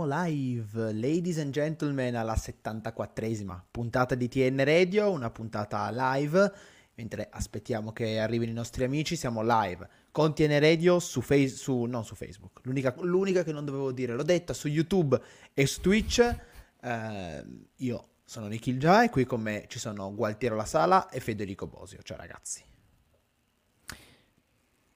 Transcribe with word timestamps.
Siamo 0.00 0.24
live, 0.24 0.92
ladies 0.94 1.38
and 1.40 1.50
gentlemen, 1.50 2.16
alla 2.16 2.32
74esima 2.32 3.60
puntata 3.70 4.14
di 4.14 4.28
TN 4.28 4.64
Radio, 4.64 5.10
una 5.10 5.28
puntata 5.28 5.90
live. 5.92 6.50
Mentre 6.94 7.28
aspettiamo 7.30 7.92
che 7.92 8.18
arrivino 8.18 8.50
i 8.50 8.54
nostri 8.54 8.84
amici, 8.84 9.14
siamo 9.14 9.42
live 9.42 9.86
con 10.10 10.34
TN 10.34 10.58
Radio 10.58 11.00
su, 11.00 11.20
face, 11.20 11.48
su 11.48 11.82
non 11.82 12.06
su 12.06 12.14
Facebook, 12.14 12.60
l'unica, 12.62 12.94
l'unica, 13.00 13.42
che 13.42 13.52
non 13.52 13.66
dovevo 13.66 13.92
dire, 13.92 14.14
l'ho 14.14 14.22
detta 14.22 14.54
su 14.54 14.68
YouTube 14.68 15.20
e 15.52 15.66
su 15.66 15.82
Twitch. 15.82 16.36
Eh, 16.80 17.44
io 17.76 18.08
sono 18.24 18.46
Nikhil 18.46 18.78
Gia 18.78 19.04
e 19.04 19.10
qui 19.10 19.26
con 19.26 19.42
me 19.42 19.66
ci 19.68 19.78
sono 19.78 20.14
Gualtiero 20.14 20.56
La 20.56 20.64
Sala 20.64 21.10
e 21.10 21.20
Federico 21.20 21.66
Bosio. 21.66 22.00
Ciao 22.02 22.16
ragazzi. 22.16 22.64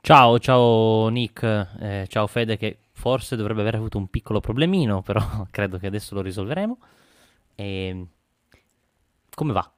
Ciao, 0.00 0.38
ciao 0.38 1.08
Nick, 1.08 1.42
eh, 1.42 2.06
ciao 2.08 2.26
Fede 2.26 2.56
che 2.56 2.78
forse 2.94 3.36
dovrebbe 3.36 3.60
aver 3.60 3.74
avuto 3.74 3.98
un 3.98 4.08
piccolo 4.08 4.40
problemino, 4.40 5.02
però 5.02 5.46
credo 5.50 5.78
che 5.78 5.88
adesso 5.88 6.14
lo 6.14 6.22
risolveremo. 6.22 6.78
E... 7.54 8.06
Come 9.34 9.52
va? 9.52 9.72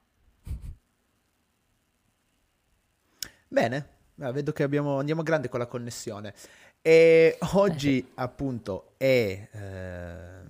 Bene, 3.49 3.89
vedo 4.15 4.53
che 4.53 4.63
abbiamo, 4.63 4.99
andiamo 4.99 5.23
grande 5.23 5.49
con 5.49 5.59
la 5.59 5.67
connessione. 5.67 6.35
E 6.83 7.39
oggi 7.55 7.99
eh. 7.99 8.07
appunto 8.17 8.93
è, 8.97 9.49
eh, 9.51 10.41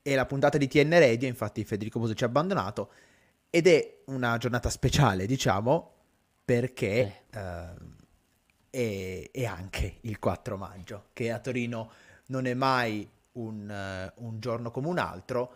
è, 0.00 0.14
la 0.14 0.26
puntata 0.26 0.56
di 0.56 0.68
TN 0.68 0.98
Radio, 0.98 1.28
infatti 1.28 1.64
Federico 1.64 1.98
Boso 1.98 2.14
ci 2.14 2.22
ha 2.22 2.28
abbandonato, 2.28 2.90
ed 3.50 3.66
è 3.66 4.02
una 4.06 4.38
giornata 4.38 4.70
speciale, 4.70 5.26
diciamo, 5.26 5.92
perché... 6.44 7.24
Eh. 7.30 7.38
Eh, 7.38 7.94
e, 8.76 9.30
e, 9.32 9.46
anche 9.46 10.00
il 10.02 10.18
4 10.18 10.58
maggio, 10.58 11.06
che 11.14 11.32
a 11.32 11.38
Torino 11.38 11.90
non 12.26 12.44
è 12.44 12.52
mai 12.52 13.08
un, 13.32 14.12
uh, 14.14 14.26
un, 14.26 14.38
giorno 14.38 14.70
come 14.70 14.88
un 14.88 14.98
altro. 14.98 15.54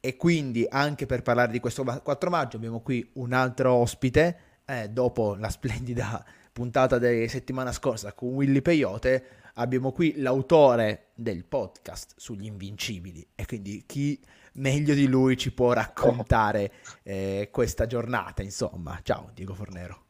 E 0.00 0.16
quindi 0.16 0.66
anche 0.66 1.04
per 1.04 1.20
parlare 1.20 1.52
di 1.52 1.60
questo 1.60 1.84
4 1.84 2.30
maggio 2.30 2.56
abbiamo 2.56 2.80
qui 2.80 3.06
un 3.14 3.34
altro 3.34 3.74
ospite, 3.74 4.38
eh, 4.64 4.88
dopo 4.88 5.34
la 5.34 5.50
splendida 5.50 6.24
puntata 6.52 6.96
della 6.96 7.28
settimana 7.28 7.70
scorsa 7.70 8.14
con 8.14 8.30
Willy 8.30 8.62
Peyote, 8.62 9.26
abbiamo 9.54 9.92
qui 9.92 10.14
l'autore 10.16 11.08
del 11.14 11.44
podcast 11.44 12.14
sugli 12.16 12.46
invincibili 12.46 13.26
e 13.34 13.44
quindi 13.44 13.84
chi 13.86 14.18
meglio 14.54 14.94
di 14.94 15.06
lui 15.06 15.36
ci 15.36 15.52
può 15.52 15.72
raccontare 15.74 16.72
eh, 17.02 17.48
questa 17.50 17.86
giornata, 17.86 18.42
insomma. 18.42 18.98
Ciao 19.02 19.30
Diego 19.34 19.52
Fornero. 19.52 20.03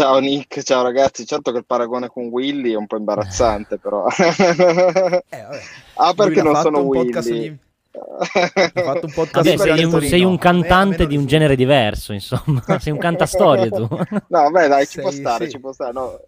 Ciao 0.00 0.18
Nick, 0.18 0.62
ciao 0.62 0.82
ragazzi. 0.82 1.26
Certo 1.26 1.52
che 1.52 1.58
il 1.58 1.66
paragone 1.66 2.08
con 2.08 2.28
Willy 2.28 2.72
è 2.72 2.74
un 2.74 2.86
po' 2.86 2.96
imbarazzante, 2.96 3.76
però. 3.76 4.06
eh, 4.08 5.22
ah, 5.96 6.14
perché 6.14 6.42
non 6.42 6.54
sono 6.56 6.78
Willy. 6.78 7.12
Vabbè, 7.92 9.56
sei, 9.58 9.84
un, 9.84 10.00
sei 10.00 10.24
un 10.24 10.38
cantante 10.38 11.06
di 11.06 11.18
un 11.18 11.26
genere 11.26 11.54
diverso, 11.54 12.14
insomma. 12.14 12.64
sei 12.80 12.92
un 12.92 12.98
cantastorie 12.98 13.68
tu. 13.68 13.86
no, 14.28 14.50
beh, 14.50 14.68
dai, 14.68 14.86
ci 14.86 14.92
sei, 14.92 15.02
può 15.02 15.10
stare, 15.10 15.44
sì. 15.44 15.50
ci 15.50 15.60
può 15.60 15.72
stare. 15.72 15.92
No, 15.92 16.18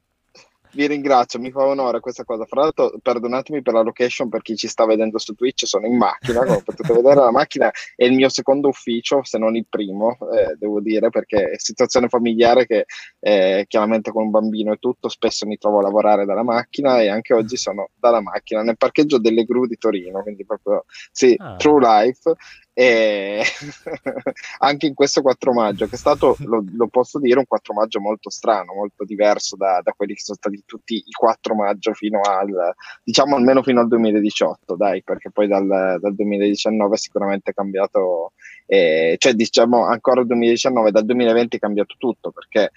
vi 0.72 0.87
ringrazio, 0.87 1.38
mi 1.38 1.50
fa 1.50 1.65
onore 1.65 2.00
questa 2.00 2.25
cosa. 2.25 2.44
Fra 2.44 2.62
l'altro, 2.62 2.93
perdonatemi 3.00 3.62
per 3.62 3.75
la 3.75 3.83
location 3.83 4.28
per 4.28 4.43
chi 4.43 4.56
ci 4.56 4.69
sta 4.69 4.84
vedendo 4.87 5.19
su 5.19 5.34
Twitch, 5.34 5.66
sono 5.66 5.87
in 5.87 5.97
macchina, 5.97 6.44
come 6.44 6.62
potete 6.65 6.93
vedere 6.93 7.16
la 7.16 7.31
macchina 7.31 7.71
è 7.94 8.05
il 8.05 8.12
mio 8.12 8.28
secondo 8.28 8.69
ufficio, 8.69 9.22
se 9.25 9.38
non 9.38 9.56
il 9.56 9.66
primo, 9.69 10.16
eh, 10.32 10.56
devo 10.59 10.81
dire, 10.81 11.11
perché 11.11 11.50
è 11.50 11.59
situazione 11.59 12.09
familiare 12.09 12.66
che 12.66 12.87
eh, 13.21 13.65
chiaramente 13.69 14.11
con 14.11 14.25
un 14.25 14.31
bambino 14.31 14.72
e 14.72 14.78
tutto, 14.78 15.09
spesso 15.09 15.47
mi 15.47 15.59
trovo 15.59 15.78
a 15.78 15.82
lavorare 15.82 16.25
dalla 16.25 16.43
macchina 16.43 17.00
e 17.00 17.09
anche 17.09 17.34
oggi 17.34 17.56
sono 17.56 17.91
dalla 17.94 18.21
macchina 18.21 18.62
nel 18.62 18.77
parcheggio 18.77 19.19
delle 19.19 19.44
Gru 19.44 19.66
di 19.66 19.77
Torino, 19.77 20.22
quindi 20.22 20.44
proprio 20.44 20.84
sì, 21.11 21.34
ah. 21.38 21.56
true 21.56 21.81
life 21.81 22.34
e 22.75 23.43
anche 24.60 24.87
in 24.87 24.94
questo 24.94 25.21
4 25.21 25.53
maggio 25.53 25.87
che 25.87 25.94
è 25.97 25.99
stato 25.99 26.37
lo, 26.41 26.65
lo, 26.72 26.87
posso 26.88 27.19
dire 27.19 27.38
un 27.38 27.47
4 27.47 27.75
maggio 27.75 28.00
molto 28.00 28.31
strano 28.31 28.72
molto 28.72 29.05
diverso 29.05 29.56
da, 29.56 29.81
da, 29.83 29.93
quelli 29.93 30.15
che 30.15 30.22
sono 30.22 30.38
stati 30.41 30.62
tutti 30.65 30.94
i 30.94 31.12
4 31.12 31.55
maggio 31.55 31.93
fino 31.93 32.21
al 32.22 32.75
diciamo 33.05 33.37
almeno 33.37 33.62
fino 33.62 33.81
al 33.81 33.88
2018 33.88 34.75
dai 34.77 35.03
perché 35.03 35.31
poi 35.31 35.49
dal, 35.49 35.66
dal 35.66 36.15
2019 36.15 36.97
sicuramente 36.97 37.50
è 37.50 37.55
cambiato 37.55 38.32
eh, 38.65 39.16
cioè 39.19 39.34
diciamo 39.34 39.84
ancora 39.84 40.22
il 40.22 40.27
2019 40.28 40.91
dal 40.93 41.05
2020 41.05 41.56
è 41.56 41.61
cambiato 41.61 41.94
tutto 41.99 42.31
perché 42.31 42.71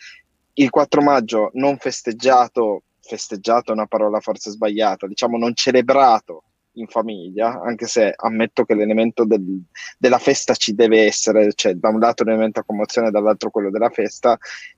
il 0.56 0.70
4 0.70 1.02
maggio 1.02 1.52
non 1.54 1.78
festeggiato 1.78 2.84
festeggiato 3.00 3.70
è 3.70 3.74
una 3.74 3.86
parola 3.86 4.20
forse 4.20 4.50
sbagliata 4.50 5.08
diciamo 5.08 5.38
non 5.38 5.54
celebrato 5.54 6.44
in 6.76 6.88
famiglia, 6.88 7.62
anche 7.62 7.86
se 7.88 8.14
ammetto 8.16 8.64
che 8.66 8.74
l'elemento 8.74 9.26
del, 9.26 9.62
della 9.98 10.18
festa 10.18 10.54
ci 10.54 10.74
deve 10.74 11.06
essere, 11.06 11.54
cioè 11.54 11.76
da 11.76 11.90
un 11.90 12.00
lato 12.00 12.24
l'elemento 12.24 12.60
a 12.60 12.64
commozione, 12.64 13.12
dall'altro 13.12 13.50
quello 13.50 13.70
della 13.70 13.90
festa, 13.90 14.38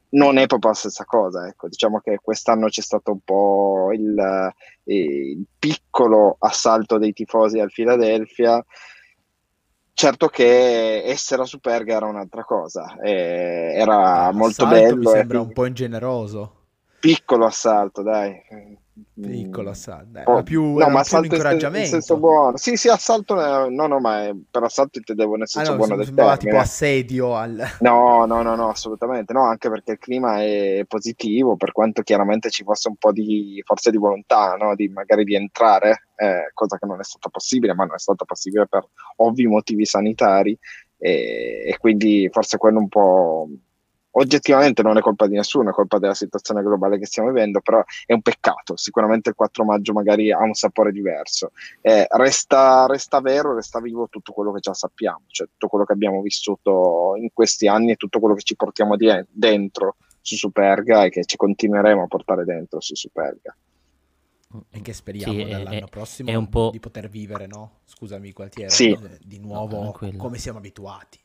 non 0.10 0.38
è 0.38 0.46
proprio 0.46 0.72
la 0.72 0.78
stessa 0.78 1.06
cosa. 1.06 1.48
Ecco. 1.48 1.68
Diciamo 1.68 2.00
che 2.00 2.20
quest'anno 2.22 2.68
c'è 2.68 2.82
stato 2.82 3.12
un 3.12 3.20
po' 3.24 3.90
il, 3.94 4.54
il 4.86 5.46
piccolo 5.58 6.36
assalto 6.40 6.98
dei 6.98 7.14
tifosi 7.14 7.60
al 7.60 7.72
Philadelphia. 7.72 8.64
Certo 9.94 10.28
che 10.28 11.04
essere 11.04 11.42
a 11.42 11.46
Superga 11.46 11.96
era 11.96 12.06
un'altra 12.06 12.44
cosa, 12.44 13.00
eh, 13.02 13.72
era 13.74 14.32
molto 14.32 14.68
bello. 14.68 14.98
Mi 14.98 15.06
sembra 15.08 15.42
un 15.42 15.52
po' 15.52 15.66
ingeneroso. 15.66 16.54
Piccolo 17.00 17.46
assalto, 17.46 18.04
dai 18.04 18.40
Piccolo 19.20 19.72
assalto, 19.72 20.22
oh, 20.26 20.44
più, 20.44 20.76
no, 20.78 20.90
ma 20.90 21.00
assalto 21.00 21.34
incoraggiamento. 21.34 21.86
In 21.86 21.92
senso 21.92 22.18
buono. 22.18 22.58
Sì, 22.58 22.76
sì, 22.76 22.88
assalto, 22.88 23.36
no, 23.68 23.88
no, 23.88 24.00
ma 24.00 24.26
è, 24.26 24.36
per 24.50 24.64
assalto 24.64 24.98
intendevo 24.98 25.36
nel 25.36 25.48
senso 25.48 25.72
ah, 25.72 25.74
no, 25.74 25.80
buono 25.80 25.96
del 25.96 26.14
termine. 26.14 26.38
tipo 26.38 26.58
assedio 26.58 27.36
al... 27.36 27.64
No, 27.80 28.26
no, 28.26 28.42
no, 28.42 28.56
no, 28.56 28.70
assolutamente 28.70 29.34
no, 29.34 29.44
anche 29.44 29.70
perché 29.70 29.94
il 29.94 29.98
clima 30.00 30.42
è 30.42 30.84
positivo, 30.88 31.56
per 31.56 31.72
quanto 31.72 32.02
chiaramente 32.02 32.50
ci 32.50 32.64
fosse 32.64 32.88
un 32.90 32.96
po' 32.96 33.12
di 33.12 33.62
forza 33.66 33.90
di 33.90 33.98
volontà, 33.98 34.56
no? 34.56 34.76
di 34.76 34.88
magari 34.88 35.24
di 35.24 35.36
entrare, 35.36 36.08
eh, 36.16 36.52
cosa 36.54 36.78
che 36.78 36.86
non 36.86 37.00
è 37.00 37.04
stata 37.04 37.30
possibile, 37.30 37.74
ma 37.74 37.86
non 37.86 37.96
è 37.96 38.00
stata 38.00 38.26
possibile 38.26 38.68
per 38.68 38.88
ovvi 39.18 39.46
motivi 39.48 39.86
sanitari 39.86 40.58
e, 40.98 41.64
e 41.68 41.78
quindi 41.80 42.30
forse 42.32 42.58
quello 42.58 42.80
un 42.80 42.88
po' 42.88 43.48
oggettivamente 44.20 44.82
non 44.82 44.98
è 44.98 45.02
colpa 45.02 45.28
di 45.28 45.36
nessuno, 45.36 45.70
è 45.70 45.74
colpa 45.74 46.00
della 46.00 46.14
situazione 46.14 46.62
globale 46.62 46.98
che 46.98 47.06
stiamo 47.06 47.30
vivendo, 47.30 47.62
però 47.62 47.84
è 48.06 48.14
un 48.14 48.22
peccato. 48.22 48.76
Sicuramente 48.76 49.30
il 49.30 49.36
4 49.36 49.64
maggio 49.64 49.94
magari 49.94 50.32
ha 50.32 50.42
un 50.42 50.54
sapore 50.54 50.92
diverso. 50.92 51.52
Eh, 51.82 52.08
resta, 52.10 52.86
resta, 52.88 53.22
vero, 53.22 53.56
resta 53.56 53.80
vivo 53.80 54.08
tutto 54.10 54.34
quello 54.34 54.52
che 54.52 54.60
già 54.60 54.74
sappiamo, 54.74 55.22
cioè 55.28 55.48
tutto 55.48 55.68
quello 55.68 55.86
che 55.86 55.94
abbiamo 55.94 56.22
vissuto 56.22 57.14
in 57.18 57.30
questi 57.34 57.68
anni 57.68 57.92
e 57.92 57.96
tutto 57.96 58.20
quello 58.20 58.36
che 58.36 58.42
ci 58.42 58.56
portiamo 58.56 58.96
di, 58.96 59.08
dentro 59.30 59.96
su 60.22 60.36
Superga 60.36 61.06
e 61.06 61.10
che 61.10 61.24
ci 61.26 61.38
continueremo 61.38 62.04
a 62.04 62.08
portare 62.08 62.44
dentro 62.44 62.82
su 62.82 62.96
Superga. 62.96 63.56
E 64.70 64.82
che 64.82 64.94
speriamo 64.94 65.34
sì, 65.34 65.44
dall'anno 65.44 65.86
è, 65.86 65.90
prossimo 65.90 66.30
è 66.30 66.72
di 66.72 66.80
poter 66.80 67.10
vivere, 67.10 67.48
no? 67.48 67.80
Scusami, 67.84 68.32
Gualtiero, 68.32 68.72
sì. 68.72 68.98
di 69.22 69.40
nuovo 69.40 69.84
no, 70.00 70.18
come 70.18 70.38
siamo 70.38 70.58
abituati. 70.58 71.20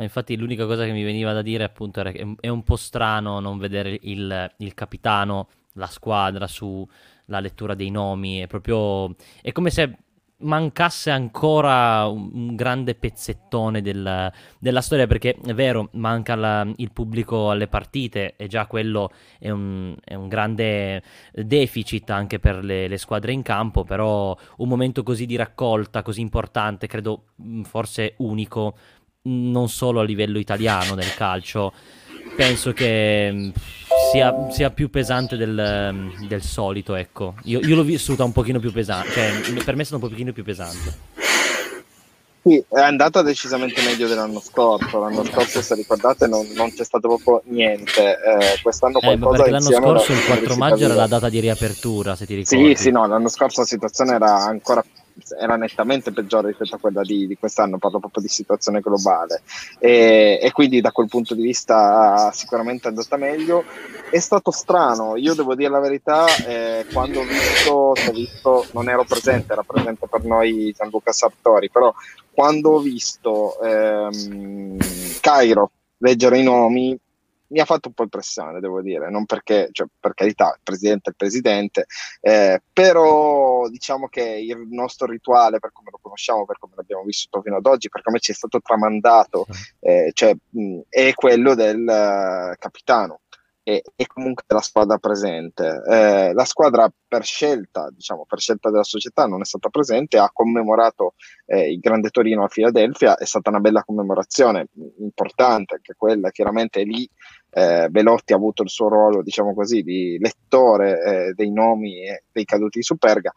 No, 0.00 0.06
infatti 0.06 0.34
l'unica 0.36 0.64
cosa 0.64 0.86
che 0.86 0.92
mi 0.92 1.02
veniva 1.02 1.34
da 1.34 1.42
dire 1.42 1.62
appunto 1.62 2.00
era 2.00 2.10
che 2.10 2.36
è 2.40 2.48
un 2.48 2.62
po' 2.62 2.76
strano 2.76 3.38
non 3.38 3.58
vedere 3.58 3.98
il, 4.00 4.50
il 4.56 4.72
capitano, 4.72 5.48
la 5.74 5.86
squadra 5.86 6.46
sulla 6.46 7.38
lettura 7.40 7.74
dei 7.74 7.90
nomi, 7.90 8.38
è 8.38 8.46
proprio... 8.46 9.14
è 9.42 9.52
come 9.52 9.68
se 9.68 9.98
mancasse 10.40 11.10
ancora 11.10 12.06
un, 12.06 12.54
grande 12.54 12.94
pezzettone 12.94 13.82
del, 13.82 14.32
della 14.58 14.80
storia 14.80 15.06
perché 15.06 15.36
è 15.44 15.52
vero 15.52 15.90
manca 15.92 16.34
la, 16.34 16.66
il 16.76 16.92
pubblico 16.92 17.50
alle 17.50 17.68
partite 17.68 18.36
e 18.36 18.46
già 18.46 18.66
quello 18.66 19.10
è 19.38 19.50
un, 19.50 19.94
è 20.02 20.14
un 20.14 20.28
grande 20.28 21.02
deficit 21.34 22.08
anche 22.08 22.38
per 22.38 22.64
le, 22.64 22.88
le, 22.88 22.96
squadre 22.96 23.32
in 23.32 23.42
campo 23.42 23.84
però 23.84 24.34
un 24.56 24.68
momento 24.68 25.02
così 25.02 25.26
di 25.26 25.36
raccolta 25.36 26.02
così 26.02 26.22
importante 26.22 26.86
credo 26.86 27.24
forse 27.64 28.14
unico 28.18 28.76
non 29.22 29.68
solo 29.68 30.00
a 30.00 30.04
livello 30.04 30.38
italiano 30.38 30.94
del 30.94 31.14
calcio, 31.14 31.72
penso 32.36 32.72
che 32.72 33.30
mm, 33.30 33.50
sia, 34.12 34.50
sia 34.50 34.70
più 34.70 34.88
pesante 34.88 35.36
del, 35.36 35.90
mm, 35.92 36.26
del 36.26 36.42
solito, 36.42 36.94
ecco. 36.94 37.34
Io, 37.44 37.60
io, 37.60 37.76
l'ho 37.76 37.82
vissuta 37.82 38.24
un 38.24 38.32
pochino 38.32 38.58
più 38.58 38.72
pesante, 38.72 39.10
cioè 39.10 39.62
per 39.64 39.76
me 39.76 39.82
è 39.82 39.84
stato 39.84 40.02
un 40.02 40.08
pochino 40.08 40.32
più 40.32 40.42
pesante. 40.42 41.18
Sì, 42.42 42.64
è 42.70 42.80
andata 42.80 43.20
decisamente 43.20 43.82
meglio 43.82 44.08
dell'anno 44.08 44.40
scorso. 44.40 44.98
L'anno 44.98 45.22
scorso, 45.24 45.60
se 45.60 45.74
ricordate, 45.74 46.26
non, 46.26 46.46
non 46.54 46.72
c'è 46.72 46.84
stato 46.84 47.06
proprio 47.08 47.42
niente. 47.52 48.12
Eh, 48.12 48.60
quest'anno 48.62 48.98
eh, 49.00 49.02
qualcosa 49.02 49.36
perché 49.36 49.50
l'anno 49.50 49.70
scorso 49.70 50.12
il 50.12 50.24
4 50.24 50.56
maggio 50.56 50.84
era 50.84 50.94
la 50.94 51.06
data 51.06 51.28
di 51.28 51.40
riapertura, 51.40 52.16
se 52.16 52.24
ti 52.24 52.36
ricordi. 52.36 52.74
Sì, 52.74 52.82
sì, 52.84 52.90
no, 52.90 53.06
l'anno 53.06 53.28
scorso 53.28 53.60
la 53.60 53.66
situazione 53.66 54.14
era 54.14 54.36
ancora 54.36 54.82
era 55.38 55.56
nettamente 55.56 56.12
peggiore 56.12 56.48
rispetto 56.48 56.76
a 56.76 56.78
quella 56.78 57.02
di, 57.02 57.26
di 57.26 57.36
quest'anno, 57.36 57.78
parlo 57.78 57.98
proprio 57.98 58.22
di 58.22 58.28
situazione 58.28 58.80
globale 58.80 59.42
e, 59.78 60.38
e, 60.42 60.52
quindi 60.52 60.80
da 60.80 60.92
quel 60.92 61.08
punto 61.08 61.34
di 61.34 61.42
vista 61.42 62.30
sicuramente 62.32 62.86
è 62.86 62.90
andata 62.90 63.16
meglio. 63.16 63.64
È 64.10 64.18
stato 64.18 64.50
strano, 64.50 65.16
io 65.16 65.34
devo 65.34 65.54
dire 65.54 65.70
la 65.70 65.78
verità, 65.78 66.26
eh, 66.46 66.84
quando 66.92 67.20
ho 67.20 67.24
visto, 67.24 67.72
ho 67.72 68.12
visto, 68.12 68.66
non 68.72 68.88
ero 68.88 69.04
presente, 69.04 69.52
era 69.52 69.62
presente 69.62 70.08
per 70.08 70.24
noi 70.24 70.74
Gianluca 70.76 71.12
Sartori, 71.12 71.70
però 71.70 71.94
quando 72.32 72.70
ho 72.70 72.78
visto 72.80 73.60
ehm, 73.60 74.76
Cairo 75.20 75.70
leggere 75.98 76.38
i 76.38 76.42
nomi 76.42 76.98
mi 77.50 77.60
ha 77.60 77.64
fatto 77.64 77.88
un 77.88 77.94
po' 77.94 78.02
impressione, 78.04 78.60
devo 78.60 78.80
dire, 78.80 79.10
non 79.10 79.26
perché, 79.26 79.68
cioè, 79.72 79.86
per 79.98 80.14
carità, 80.14 80.54
il 80.54 80.60
presidente 80.62 81.08
è 81.08 81.10
il 81.10 81.16
presidente, 81.16 81.86
eh, 82.20 82.62
però 82.72 83.68
diciamo 83.68 84.08
che 84.08 84.22
il 84.22 84.66
nostro 84.70 85.06
rituale, 85.06 85.58
per 85.58 85.72
come 85.72 85.90
lo 85.90 85.98
conosciamo, 86.00 86.44
per 86.44 86.58
come 86.58 86.74
l'abbiamo 86.76 87.02
vissuto 87.04 87.42
fino 87.42 87.56
ad 87.56 87.66
oggi, 87.66 87.88
per 87.88 88.02
come 88.02 88.20
ci 88.20 88.32
è 88.32 88.34
stato 88.34 88.60
tramandato, 88.60 89.46
eh, 89.80 90.10
cioè, 90.12 90.34
mh, 90.48 90.80
è 90.88 91.12
quello 91.14 91.54
del 91.54 91.80
uh, 91.80 92.56
capitano 92.58 93.20
e, 93.62 93.82
e, 93.94 94.06
comunque 94.06 94.44
della 94.46 94.60
squadra 94.62 94.98
presente. 94.98 95.82
Eh, 95.86 96.32
la 96.32 96.44
squadra 96.44 96.90
per 97.06 97.24
scelta, 97.24 97.88
diciamo, 97.90 98.24
per 98.26 98.40
scelta 98.40 98.70
della 98.70 98.82
società 98.82 99.26
non 99.26 99.42
è 99.42 99.44
stata 99.44 99.68
presente, 99.68 100.18
ha 100.18 100.30
commemorato 100.32 101.14
eh, 101.46 101.70
il 101.70 101.78
Grande 101.78 102.10
Torino 102.10 102.44
a 102.44 102.48
Filadelfia, 102.48 103.16
è 103.16 103.24
stata 103.24 103.50
una 103.50 103.60
bella 103.60 103.84
commemorazione, 103.84 104.68
importante 104.98 105.74
anche 105.74 105.94
quella, 105.96 106.30
chiaramente 106.30 106.82
lì 106.82 107.08
eh, 107.50 107.88
Belotti 107.90 108.32
ha 108.32 108.36
avuto 108.36 108.62
il 108.62 108.70
suo 108.70 108.88
ruolo, 108.88 109.22
diciamo 109.22 109.54
così, 109.54 109.82
di 109.82 110.18
lettore 110.18 111.02
eh, 111.02 111.32
dei 111.34 111.50
nomi 111.50 112.02
dei 112.30 112.44
caduti 112.44 112.78
di 112.78 112.84
Superga, 112.84 113.32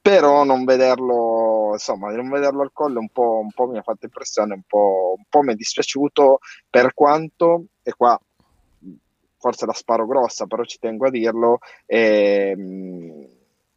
però 0.00 0.44
non 0.44 0.64
vederlo, 0.64 1.70
insomma, 1.72 2.10
non 2.12 2.30
vederlo 2.30 2.62
al 2.62 2.70
collo 2.72 3.00
un 3.00 3.10
po', 3.10 3.40
un 3.42 3.50
po 3.52 3.66
mi 3.66 3.78
ha 3.78 3.82
fatto 3.82 4.06
impressione, 4.06 4.54
un 4.54 4.62
po', 4.66 5.14
un 5.16 5.24
po' 5.28 5.42
mi 5.42 5.52
è 5.52 5.54
dispiaciuto 5.54 6.38
per 6.70 6.94
quanto, 6.94 7.64
e 7.82 7.92
qua 7.94 8.18
forse 9.38 9.66
la 9.66 9.72
sparo 9.72 10.06
grossa, 10.06 10.46
però 10.46 10.64
ci 10.64 10.78
tengo 10.78 11.06
a 11.06 11.10
dirlo, 11.10 11.58
ehm, 11.86 13.26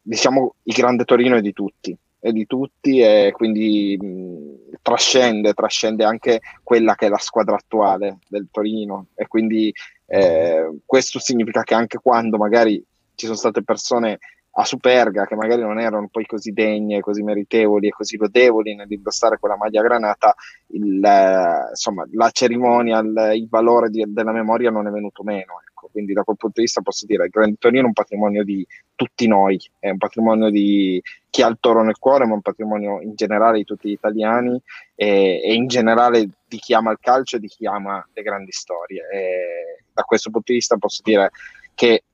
diciamo 0.00 0.54
il 0.64 0.74
grande 0.74 1.04
Torino 1.04 1.36
è 1.36 1.40
di 1.40 1.52
tutti, 1.52 1.92
è 1.92 1.96
di 2.30 2.46
tutti 2.46 3.00
e 3.00 3.32
quindi 3.34 3.98
mh, 4.00 4.76
trascende, 4.80 5.54
trascende 5.54 6.04
anche 6.04 6.40
quella 6.62 6.94
che 6.94 7.06
è 7.06 7.08
la 7.08 7.18
squadra 7.18 7.56
attuale 7.56 8.18
del 8.28 8.48
Torino 8.50 9.06
e 9.14 9.26
quindi 9.26 9.72
eh, 10.06 10.70
questo 10.86 11.18
significa 11.18 11.62
che 11.62 11.74
anche 11.74 11.98
quando 11.98 12.36
magari 12.36 12.84
ci 13.14 13.26
sono 13.26 13.36
state 13.36 13.64
persone 13.64 14.18
a 14.54 14.64
Superga 14.64 15.24
che 15.24 15.34
magari 15.34 15.62
non 15.62 15.80
erano 15.80 16.08
poi 16.10 16.26
così 16.26 16.52
degne, 16.52 17.00
così 17.00 17.22
meritevoli 17.22 17.88
e 17.88 17.92
così 17.92 18.16
lodevoli 18.16 18.74
nell'indossare 18.74 19.38
quella 19.38 19.56
maglia 19.56 19.80
granata, 19.82 20.34
il, 20.68 21.02
eh, 21.02 21.68
insomma, 21.70 22.06
la 22.12 22.30
cerimonia, 22.30 22.98
il, 22.98 23.32
il 23.34 23.48
valore 23.48 23.88
di, 23.88 24.04
della 24.06 24.32
memoria 24.32 24.70
non 24.70 24.86
è 24.86 24.90
venuto 24.90 25.22
meno. 25.22 25.60
Ecco. 25.82 25.88
Quindi 25.90 26.12
da 26.12 26.22
quel 26.22 26.36
punto 26.36 26.60
di 26.60 26.62
vista 26.62 26.80
posso 26.80 27.06
dire 27.06 27.20
che 27.20 27.26
il 27.26 27.30
Grande 27.30 27.56
Torino 27.58 27.82
è 27.82 27.86
un 27.86 27.92
patrimonio 27.92 28.44
di 28.44 28.66
tutti 28.94 29.26
noi, 29.26 29.58
è 29.78 29.90
un 29.90 29.98
patrimonio 29.98 30.50
di 30.50 31.02
chi 31.28 31.42
ha 31.42 31.48
il 31.48 31.56
toro 31.58 31.82
nel 31.82 31.98
cuore, 31.98 32.26
ma 32.26 32.34
un 32.34 32.40
patrimonio 32.40 33.00
in 33.00 33.14
generale 33.14 33.58
di 33.58 33.64
tutti 33.64 33.88
gli 33.88 33.92
italiani 33.92 34.60
e, 34.94 35.40
e 35.42 35.54
in 35.54 35.66
generale 35.66 36.28
di 36.46 36.58
chi 36.58 36.74
ama 36.74 36.92
il 36.92 36.98
calcio 37.00 37.36
e 37.36 37.40
di 37.40 37.48
chi 37.48 37.66
ama 37.66 38.06
le 38.12 38.22
grandi 38.22 38.52
storie. 38.52 39.02
E 39.10 39.82
da 39.92 40.02
questo 40.02 40.30
punto 40.30 40.52
di 40.52 40.58
vista 40.58 40.76
posso 40.76 41.02
dire 41.02 41.30
che 41.74 42.04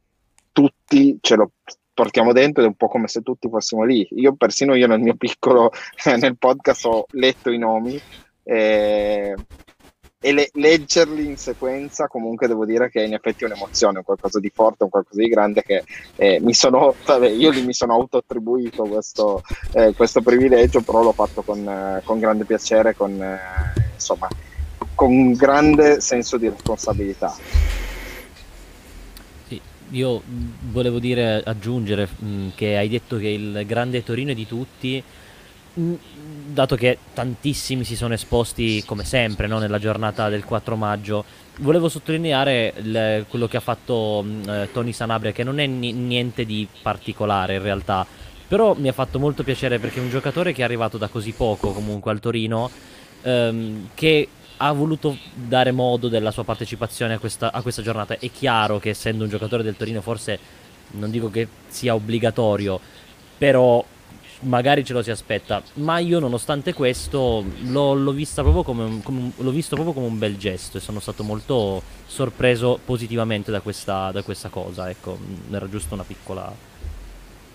tutti 0.53 1.19
ce 1.20 1.37
lo 1.37 1.53
portiamo 1.93 2.32
dentro 2.32 2.62
ed 2.62 2.69
è 2.69 2.70
un 2.70 2.76
po' 2.76 2.88
come 2.88 3.09
se 3.09 3.23
tutti 3.23 3.49
fossimo 3.49 3.85
lì. 3.85 4.06
Io 4.12 4.35
persino 4.35 4.75
io 4.75 4.87
nel 4.87 5.00
mio 5.00 5.17
piccolo, 5.17 5.70
nel 6.19 6.38
podcast 6.38 6.85
ho 6.87 7.06
letto 7.11 7.50
i 7.50 7.59
nomi 7.59 8.00
eh, 8.44 9.35
e 10.20 10.32
le, 10.32 10.49
leggerli 10.55 11.25
in 11.25 11.37
sequenza 11.37 12.09
comunque 12.09 12.49
devo 12.49 12.65
dire 12.65 12.91
che 12.91 13.03
in 13.03 13.15
effetti 13.15 13.44
è 13.44 13.47
un'emozione, 13.47 13.99
un 13.99 14.05
qualcosa 14.05 14.41
di 14.41 14.50
forte, 14.53 14.82
un 14.82 14.91
qualcosa 14.91 15.20
di 15.20 15.29
grande 15.29 15.62
che 15.62 15.85
eh, 16.17 16.41
mi 16.41 16.55
sono, 16.55 16.94
vabbè, 17.05 17.29
io 17.29 17.53
mi 17.62 17.73
sono 17.73 17.94
auto-attribuito 17.94 18.82
questo, 18.85 19.43
eh, 19.73 19.94
questo, 19.94 20.20
privilegio, 20.20 20.81
però 20.81 21.03
l'ho 21.03 21.12
fatto 21.12 21.43
con, 21.43 21.67
eh, 21.69 22.03
con 22.05 22.19
grande 22.19 22.44
piacere, 22.44 22.97
con, 22.97 23.23
eh, 23.23 23.38
insomma, 23.94 24.29
con 24.94 25.11
un 25.11 25.32
grande 25.35 26.00
senso 26.00 26.37
di 26.37 26.49
responsabilità. 26.49 27.37
Io 29.93 30.20
volevo 30.70 30.99
dire, 30.99 31.43
aggiungere 31.43 32.06
mh, 32.15 32.49
che 32.56 32.76
hai 32.76 32.88
detto 32.88 33.17
che 33.17 33.29
il 33.29 33.62
grande 33.67 34.03
Torino 34.03 34.32
è 34.32 34.35
di 34.35 34.47
tutti, 34.47 35.03
dato 36.52 36.76
che 36.76 36.98
tantissimi 37.12 37.84
si 37.84 37.96
sono 37.96 38.14
esposti 38.14 38.82
come 38.84 39.04
sempre 39.04 39.46
no, 39.46 39.58
nella 39.58 39.78
giornata 39.78 40.28
del 40.28 40.44
4 40.44 40.76
maggio, 40.76 41.24
volevo 41.58 41.88
sottolineare 41.88 42.72
il, 42.76 43.26
quello 43.28 43.46
che 43.46 43.56
ha 43.56 43.60
fatto 43.60 44.22
mh, 44.22 44.68
Tony 44.72 44.92
Sanabria, 44.92 45.32
che 45.32 45.44
non 45.44 45.58
è 45.58 45.66
n- 45.66 46.06
niente 46.06 46.44
di 46.44 46.66
particolare 46.82 47.55
in 47.56 47.62
realtà, 47.62 48.06
però 48.46 48.74
mi 48.74 48.88
ha 48.88 48.93
fatto 48.93 49.19
molto 49.19 49.43
piacere 49.43 49.78
perché 49.78 49.98
è 49.98 50.02
un 50.02 50.10
giocatore 50.10 50.52
che 50.52 50.62
è 50.62 50.64
arrivato 50.64 50.96
da 50.98 51.08
così 51.08 51.32
poco 51.32 51.72
comunque 51.72 52.10
al 52.10 52.20
Torino, 52.20 52.70
ehm, 53.22 53.90
che 53.94 54.28
ha 54.60 54.72
voluto 54.72 55.17
dare 55.34 55.70
modo 55.70 56.08
della 56.08 56.31
sua 56.31 56.44
partecipazione 56.44 57.14
a 57.14 57.19
questa, 57.19 57.52
a 57.52 57.62
questa 57.62 57.82
giornata. 57.82 58.19
È 58.19 58.31
chiaro 58.31 58.78
che 58.78 58.90
essendo 58.90 59.24
un 59.24 59.31
giocatore 59.31 59.62
del 59.62 59.76
Torino 59.76 60.00
forse 60.00 60.38
non 60.93 61.10
dico 61.10 61.31
che 61.31 61.46
sia 61.69 61.94
obbligatorio, 61.94 62.81
però 63.36 63.84
magari 64.40 64.84
ce 64.84 64.92
lo 64.92 65.02
si 65.02 65.10
aspetta. 65.10 65.62
Ma 65.74 65.98
io 65.98 66.18
nonostante 66.18 66.72
questo 66.72 67.44
l'ho, 67.64 67.94
l'ho, 67.94 68.14
proprio 68.34 68.62
come, 68.62 69.00
come, 69.02 69.32
l'ho 69.36 69.50
visto 69.50 69.74
proprio 69.74 69.94
come 69.94 70.06
un 70.06 70.18
bel 70.18 70.36
gesto 70.36 70.78
e 70.78 70.80
sono 70.80 71.00
stato 71.00 71.22
molto 71.22 71.82
sorpreso 72.06 72.78
positivamente 72.84 73.50
da 73.50 73.60
questa, 73.60 74.10
da 74.10 74.22
questa 74.22 74.48
cosa. 74.48 74.88
Ecco, 74.88 75.18
era 75.50 75.68
giusto 75.68 75.94
una 75.94 76.04
piccola 76.04 76.76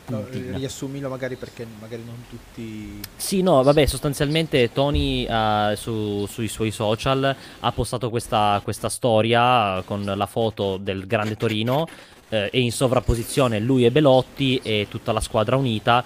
No, 0.06 0.26
riassumilo 0.30 1.08
magari 1.08 1.38
perché 1.38 1.66
magari 1.80 2.04
non 2.06 2.26
tutti... 2.30 3.00
Sì, 3.16 3.42
no, 3.42 3.64
vabbè, 3.64 3.86
sostanzialmente 3.86 4.74
Tony 4.74 5.26
uh, 5.26 5.76
su, 5.76 6.26
sui 6.26 6.50
suoi 6.50 6.72
social 6.72 7.34
ha 7.62 7.72
postato 7.72 8.10
questa, 8.10 8.60
questa, 8.66 8.90
storia 8.90 9.82
con 9.86 10.04
la 10.04 10.26
foto 10.26 10.76
del 10.76 11.08
Grande 11.08 11.38
Torino 11.38 11.88
eh, 12.28 12.50
e 12.52 12.60
in 12.60 12.74
sovrapposizione 12.74 13.60
lui 13.60 13.86
e 13.86 13.92
Belotti 13.92 14.60
e 14.62 14.88
tutta 14.90 15.14
la 15.14 15.22
squadra 15.22 15.56
unita 15.56 16.04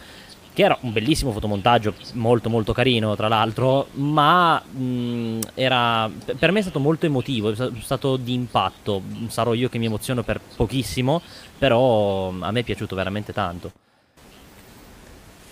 che 0.58 0.64
era 0.64 0.76
un 0.82 0.92
bellissimo 0.92 1.32
fotomontaggio, 1.32 1.94
molto 2.14 2.50
molto 2.50 2.74
carino 2.74 3.16
tra 3.16 3.28
l'altro, 3.28 3.90
ma 3.92 4.60
mh, 4.60 5.40
era, 5.54 6.10
per 6.36 6.52
me 6.52 6.58
è 6.58 6.62
stato 6.64 6.80
molto 6.80 7.06
emotivo, 7.06 7.52
è 7.52 7.70
stato 7.80 8.18
di 8.18 8.34
impatto, 8.34 9.04
sarò 9.28 9.54
io 9.54 9.70
che 9.70 9.78
mi 9.78 9.86
emoziono 9.86 10.24
per 10.24 10.42
pochissimo, 10.56 11.22
però 11.60 12.30
a 12.40 12.50
me 12.50 12.62
è 12.62 12.64
piaciuto 12.64 12.96
veramente 12.96 13.34
tanto. 13.34 13.72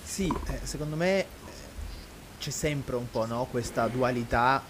Sì, 0.02 0.34
eh, 0.48 0.60
secondo 0.64 0.96
me 0.96 1.20
eh, 1.20 1.26
c'è 2.40 2.50
sempre 2.50 2.96
un 2.96 3.08
po' 3.08 3.28
no? 3.28 3.46
questa 3.52 3.88
dualità, 3.88 4.64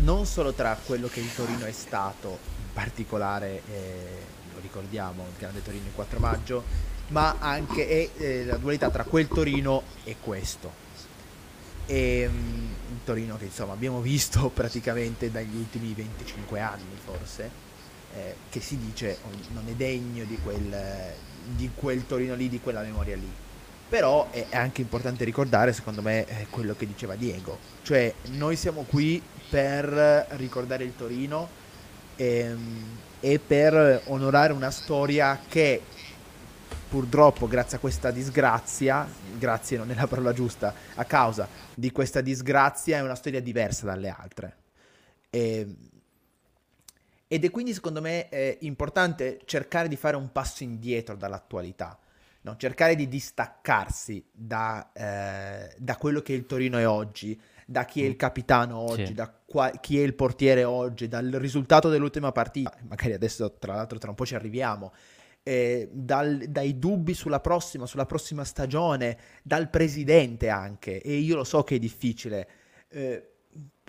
non 0.00 0.26
solo 0.26 0.52
tra 0.52 0.78
quello 0.84 1.08
che 1.08 1.20
il 1.20 1.34
Torino 1.34 1.64
è 1.64 1.72
stato, 1.72 2.40
in 2.58 2.74
particolare, 2.74 3.62
eh, 3.72 4.20
lo 4.52 4.60
ricordiamo, 4.60 5.24
il 5.30 5.38
Grande 5.38 5.62
Torino 5.62 5.86
il 5.86 5.94
4 5.94 6.18
maggio, 6.18 6.94
ma 7.08 7.36
anche 7.38 7.88
è, 7.88 8.22
eh, 8.22 8.44
la 8.44 8.56
dualità 8.56 8.90
tra 8.90 9.04
quel 9.04 9.28
Torino 9.28 9.82
e 10.04 10.16
questo. 10.20 10.84
E, 11.86 12.26
um, 12.26 12.74
un 12.88 13.04
Torino 13.04 13.36
che 13.36 13.44
insomma 13.44 13.72
abbiamo 13.72 14.00
visto 14.00 14.48
praticamente 14.54 15.30
dagli 15.30 15.54
ultimi 15.54 15.92
25 15.94 16.60
anni 16.60 16.96
forse, 17.04 17.50
eh, 18.14 18.34
che 18.50 18.60
si 18.60 18.78
dice 18.78 19.18
oh, 19.22 19.30
non 19.52 19.64
è 19.68 19.72
degno 19.72 20.24
di 20.24 20.38
quel, 20.42 21.14
di 21.54 21.70
quel 21.74 22.06
Torino 22.06 22.34
lì, 22.34 22.48
di 22.48 22.60
quella 22.60 22.82
memoria 22.82 23.16
lì 23.16 23.44
però 23.88 24.28
è 24.30 24.48
anche 24.50 24.80
importante 24.80 25.24
ricordare, 25.24 25.72
secondo 25.72 26.02
me, 26.02 26.26
eh, 26.26 26.46
quello 26.50 26.74
che 26.74 26.86
diceva 26.86 27.14
Diego. 27.14 27.58
Cioè, 27.82 28.12
noi 28.32 28.56
siamo 28.56 28.82
qui 28.82 29.22
per 29.48 30.26
ricordare 30.30 30.82
il 30.82 30.96
Torino 30.96 31.48
ehm, 32.16 32.98
e 33.20 33.38
per 33.38 34.02
onorare 34.06 34.52
una 34.52 34.70
storia 34.70 35.40
che 35.48 35.82
purtroppo 36.96 37.46
grazie 37.46 37.76
a 37.76 37.80
questa 37.80 38.10
disgrazia, 38.10 39.06
grazie 39.36 39.76
non 39.76 39.90
è 39.90 39.94
la 39.94 40.06
parola 40.06 40.32
giusta, 40.32 40.72
a 40.94 41.04
causa 41.04 41.46
di 41.74 41.92
questa 41.92 42.22
disgrazia 42.22 42.96
è 42.96 43.02
una 43.02 43.14
storia 43.14 43.42
diversa 43.42 43.84
dalle 43.84 44.08
altre. 44.08 44.56
E, 45.28 45.58
ehm, 45.58 45.76
ed 47.28 47.44
è 47.44 47.50
quindi 47.50 47.74
secondo 47.74 48.00
me 48.00 48.30
eh, 48.30 48.56
importante 48.62 49.40
cercare 49.44 49.88
di 49.88 49.96
fare 49.96 50.16
un 50.16 50.32
passo 50.32 50.62
indietro 50.62 51.16
dall'attualità 51.16 51.98
no? 52.46 52.56
cercare 52.56 52.94
di 52.94 53.08
distaccarsi 53.08 54.24
da, 54.32 54.90
eh, 54.92 55.74
da, 55.76 55.96
quello 55.96 56.20
che 56.22 56.32
il 56.32 56.46
Torino 56.46 56.78
è 56.78 56.86
oggi, 56.86 57.38
da 57.66 57.84
chi 57.84 58.02
è 58.02 58.06
il 58.06 58.14
mm. 58.14 58.18
capitano 58.18 58.78
oggi, 58.78 59.06
sì. 59.06 59.14
da 59.14 59.30
qua- 59.44 59.72
chi 59.72 60.00
è 60.00 60.02
il 60.02 60.14
portiere 60.14 60.64
oggi, 60.64 61.08
dal 61.08 61.26
risultato 61.32 61.90
dell'ultima 61.90 62.32
partita, 62.32 62.72
magari 62.88 63.12
adesso 63.12 63.56
tra 63.58 63.74
l'altro 63.74 63.98
tra 63.98 64.10
un 64.10 64.16
po' 64.16 64.24
ci 64.24 64.36
arriviamo, 64.36 64.92
eh, 65.48 65.88
dal, 65.92 66.38
dai 66.48 66.76
dubbi 66.76 67.14
sulla 67.14 67.38
prossima, 67.38 67.86
sulla 67.86 68.04
prossima 68.04 68.42
stagione, 68.42 69.16
dal 69.44 69.70
presidente 69.70 70.48
anche, 70.48 71.00
e 71.00 71.18
io 71.18 71.36
lo 71.36 71.44
so 71.44 71.62
che 71.62 71.76
è 71.76 71.78
difficile, 71.78 72.48
eh, 72.88 73.24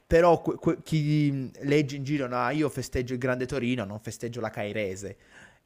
però 0.06 0.40
que- 0.40 0.58
que- 0.58 0.84
chi 0.84 1.52
legge 1.62 1.96
in 1.96 2.04
giro, 2.04 2.28
no, 2.28 2.48
io 2.52 2.70
festeggio 2.70 3.14
il 3.14 3.20
Grande 3.20 3.48
Torino, 3.48 3.86
non 3.86 4.00
festeggio 4.00 4.40
la 4.40 4.52
Cairese, 4.52 5.18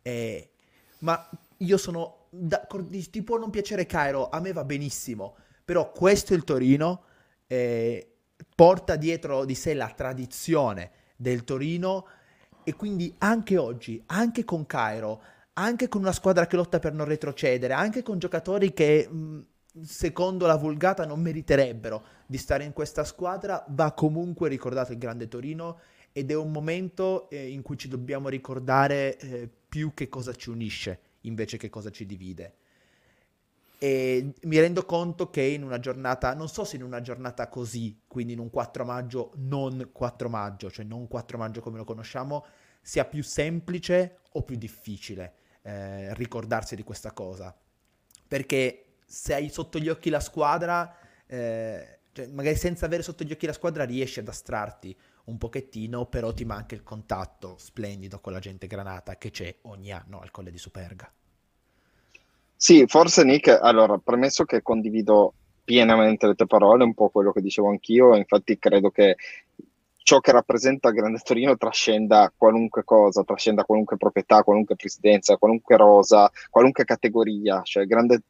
eh, 0.01 0.51
ma 1.00 1.29
io 1.57 1.77
sono, 1.77 2.27
da, 2.29 2.65
ti 3.10 3.21
può 3.21 3.38
non 3.38 3.50
piacere 3.50 3.86
Cairo, 3.86 4.29
a 4.29 4.39
me 4.39 4.53
va 4.53 4.63
benissimo, 4.63 5.36
però 5.65 5.91
questo 5.91 6.31
è 6.31 6.38
il 6.38 6.45
Torino, 6.45 7.03
eh, 7.48 8.13
porta 8.55 8.95
dietro 8.95 9.43
di 9.43 9.55
sé 9.55 9.74
la 9.74 9.91
tradizione 9.93 10.91
del 11.17 11.43
Torino 11.43 12.07
e 12.63 12.75
quindi 12.75 13.13
anche 13.17 13.57
oggi, 13.57 14.01
anche 14.05 14.45
con 14.45 14.65
Cairo, 14.65 15.21
anche 15.62 15.88
con 15.88 16.01
una 16.01 16.12
squadra 16.12 16.48
che 16.48 16.56
lotta 16.56 16.80
per 16.80 16.94
non 16.94 17.06
retrocedere, 17.06 17.74
anche 17.74 18.01
con 18.01 18.18
giocatori 18.18 18.74
che 18.74 19.08
mh, 19.08 19.46
secondo 19.84 20.48
la 20.48 20.56
vulgata 20.56 21.06
non 21.06 21.22
meriterebbero 21.22 22.03
di 22.25 22.38
stare 22.38 22.63
in 22.63 22.74
questa 22.74 23.03
squadra, 23.03 23.63
va 23.70 23.94
comunque 23.94 24.50
ricordato 24.50 24.91
il 24.91 24.98
grande 24.98 25.27
Torino 25.27 25.80
ed 26.12 26.32
è 26.32 26.36
un 26.36 26.51
momento 26.51 27.30
eh, 27.30 27.48
in 27.48 27.62
cui 27.62 27.77
ci 27.77 27.88
dobbiamo 27.88 28.27
ricordare 28.27 29.18
eh, 29.18 29.50
più 29.70 29.94
che 29.94 30.10
cosa 30.10 30.34
ci 30.34 30.50
unisce 30.50 31.00
invece 31.22 31.58
che 31.58 31.70
cosa 31.70 31.91
ci 31.91 32.06
divide. 32.08 32.56
E 33.77 34.34
mi 34.44 34.60
rendo 34.60 34.86
conto 34.86 35.30
che 35.30 35.41
in 35.41 35.63
una 35.63 35.80
giornata, 35.80 36.34
non 36.34 36.50
so 36.50 36.63
se 36.63 36.75
in 36.75 36.84
una 36.84 37.01
giornata 37.01 37.48
così, 37.48 38.01
quindi 38.08 38.34
in 38.34 38.39
un 38.39 38.50
4 38.50 38.84
maggio, 38.84 39.32
non 39.38 39.89
4 39.91 40.30
maggio, 40.30 40.70
cioè 40.70 40.86
non 40.86 41.08
4 41.08 41.38
maggio 41.38 41.62
come 41.62 41.77
lo 41.77 41.84
conosciamo, 41.84 42.46
sia 42.82 43.06
più 43.06 43.24
semplice 43.24 44.20
o 44.34 44.41
più 44.44 44.56
difficile 44.56 45.34
eh, 45.63 46.13
ricordarsi 46.15 46.75
di 46.75 46.84
questa 46.84 47.12
cosa. 47.12 47.56
Perché 48.27 48.86
se 49.06 49.34
hai 49.34 49.50
sotto 49.50 49.80
gli 49.80 49.89
occhi 49.89 50.10
la 50.10 50.20
squadra, 50.20 50.96
eh, 51.27 52.00
cioè 52.13 52.27
magari 52.27 52.56
senza 52.56 52.86
avere 52.86 53.03
sotto 53.03 53.24
gli 53.24 53.32
occhi 53.32 53.46
la 53.46 53.53
squadra 53.53 53.84
riesci 53.84 54.20
ad 54.20 54.27
astrarti 54.27 54.96
un 55.25 55.38
pochettino, 55.38 56.06
però 56.06 56.34
ti 56.34 56.46
manca 56.46 56.75
il 56.75 56.84
contatto 56.84 57.56
splendido 57.58 58.20
con 58.20 58.34
la 58.34 58.39
gente 58.39 58.68
granata 58.68 59.18
che 59.18 59.32
c'è 59.32 59.56
ogni 59.63 59.91
anno 59.91 60.20
al 60.20 60.32
Colle 60.32 60.51
di 60.51 60.58
Superga. 60.58 61.12
Sì, 62.56 62.86
forse 62.88 63.24
Nick, 63.24 63.48
allora, 63.48 63.98
premesso 63.98 64.44
che 64.46 64.62
condivido 64.62 65.34
pienamente 65.63 66.27
le 66.27 66.36
tue 66.36 66.48
parole, 66.48 66.84
un 66.84 66.94
po' 66.94 67.10
quello 67.10 67.32
che 67.32 67.41
dicevo 67.41 67.70
anch'io, 67.70 68.15
infatti 68.15 68.58
credo 68.58 68.89
che 68.89 69.15
ciò 70.12 70.20
che 70.20 70.34
rappresenta 70.34 70.91
Grande 70.91 71.20
Torino 71.24 71.56
trascenda 71.56 72.34
qualunque 72.36 72.84
cosa, 72.84 73.24
trascenda 73.24 73.63
qualunque 73.63 73.96
proprietà, 73.96 74.44
qualunque 74.44 74.75
presidenza, 74.75 75.38
qualunque 75.38 75.77
rosa, 75.77 76.30
qualunque 76.50 76.84
categoria. 76.84 77.62
Cioè, 77.63 77.86
grande, 77.86 78.24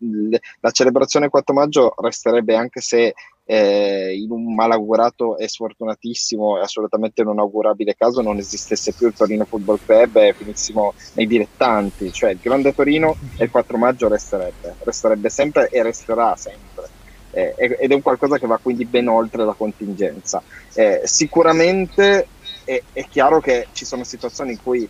la 0.59 0.69
celebrazione 0.69 1.29
4 1.29 1.55
maggio 1.55 1.95
resterebbe 1.97 2.55
anche 2.55 2.81
se 2.81 3.15
eh, 3.45 4.15
in 4.15 4.29
un 4.29 4.53
malaugurato 4.53 5.39
e 5.39 5.47
sfortunatissimo 5.47 6.59
e 6.59 6.61
assolutamente 6.61 7.23
non 7.23 7.39
augurabile 7.39 7.95
caso 7.95 8.21
non 8.21 8.37
esistesse 8.37 8.93
più 8.93 9.07
il 9.07 9.15
Torino 9.15 9.45
Football 9.45 9.79
Club 9.83 10.17
e 10.17 10.33
finissimo 10.33 10.93
nei 11.13 11.25
dilettanti. 11.25 12.11
Cioè, 12.11 12.29
il 12.29 12.39
Grande 12.39 12.75
Torino 12.75 13.15
e 13.37 13.45
il 13.45 13.49
4 13.49 13.77
maggio 13.79 14.07
resterebbe, 14.07 14.75
resterebbe 14.83 15.29
sempre 15.29 15.67
e 15.69 15.81
resterà 15.81 16.35
sempre 16.35 17.00
eh, 17.31 17.53
ed 17.57 17.91
è 17.91 17.93
un 17.93 18.01
qualcosa 18.01 18.37
che 18.37 18.47
va 18.47 18.59
quindi 18.61 18.85
ben 18.85 19.07
oltre 19.07 19.43
la 19.43 19.53
contingenza. 19.53 20.41
Eh, 20.73 21.01
sicuramente 21.03 22.27
è, 22.63 22.81
è, 22.93 23.05
chiaro 23.09 23.39
che 23.39 23.67
ci 23.71 23.85
sono 23.85 24.03
situazioni 24.03 24.51
in 24.51 24.61
cui, 24.61 24.87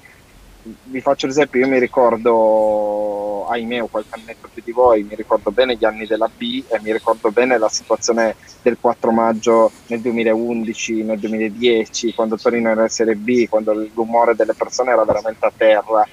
vi 0.84 1.02
faccio 1.02 1.26
l'esempio, 1.26 1.60
io 1.60 1.68
mi 1.68 1.80
ricordo, 1.80 3.48
ahimè, 3.48 3.82
ho 3.82 3.88
qualche 3.88 4.14
annetto 4.14 4.50
più 4.54 4.62
di 4.64 4.72
voi, 4.72 5.04
mi 5.04 5.16
ricordo 5.16 5.52
bene 5.52 5.76
gli 5.76 5.86
anni 5.86 6.06
della 6.06 6.30
B 6.34 6.64
e 6.68 6.80
mi 6.82 6.92
ricordo 6.92 7.32
bene 7.32 7.58
la 7.58 7.70
situazione 7.70 8.36
del 8.62 8.78
4 8.80 9.12
maggio 9.12 9.72
nel 9.88 10.02
2011, 10.02 11.04
nel 11.04 11.20
2010, 11.20 12.14
quando 12.14 12.38
Torino 12.38 12.70
era 12.70 12.84
in 12.84 12.90
Serie 12.90 13.16
B, 13.16 13.48
quando 13.48 13.74
l'umore 13.94 14.36
delle 14.36 14.54
persone 14.54 14.92
era 14.92 15.04
veramente 15.04 15.46
a 15.46 15.54
terra 15.56 16.08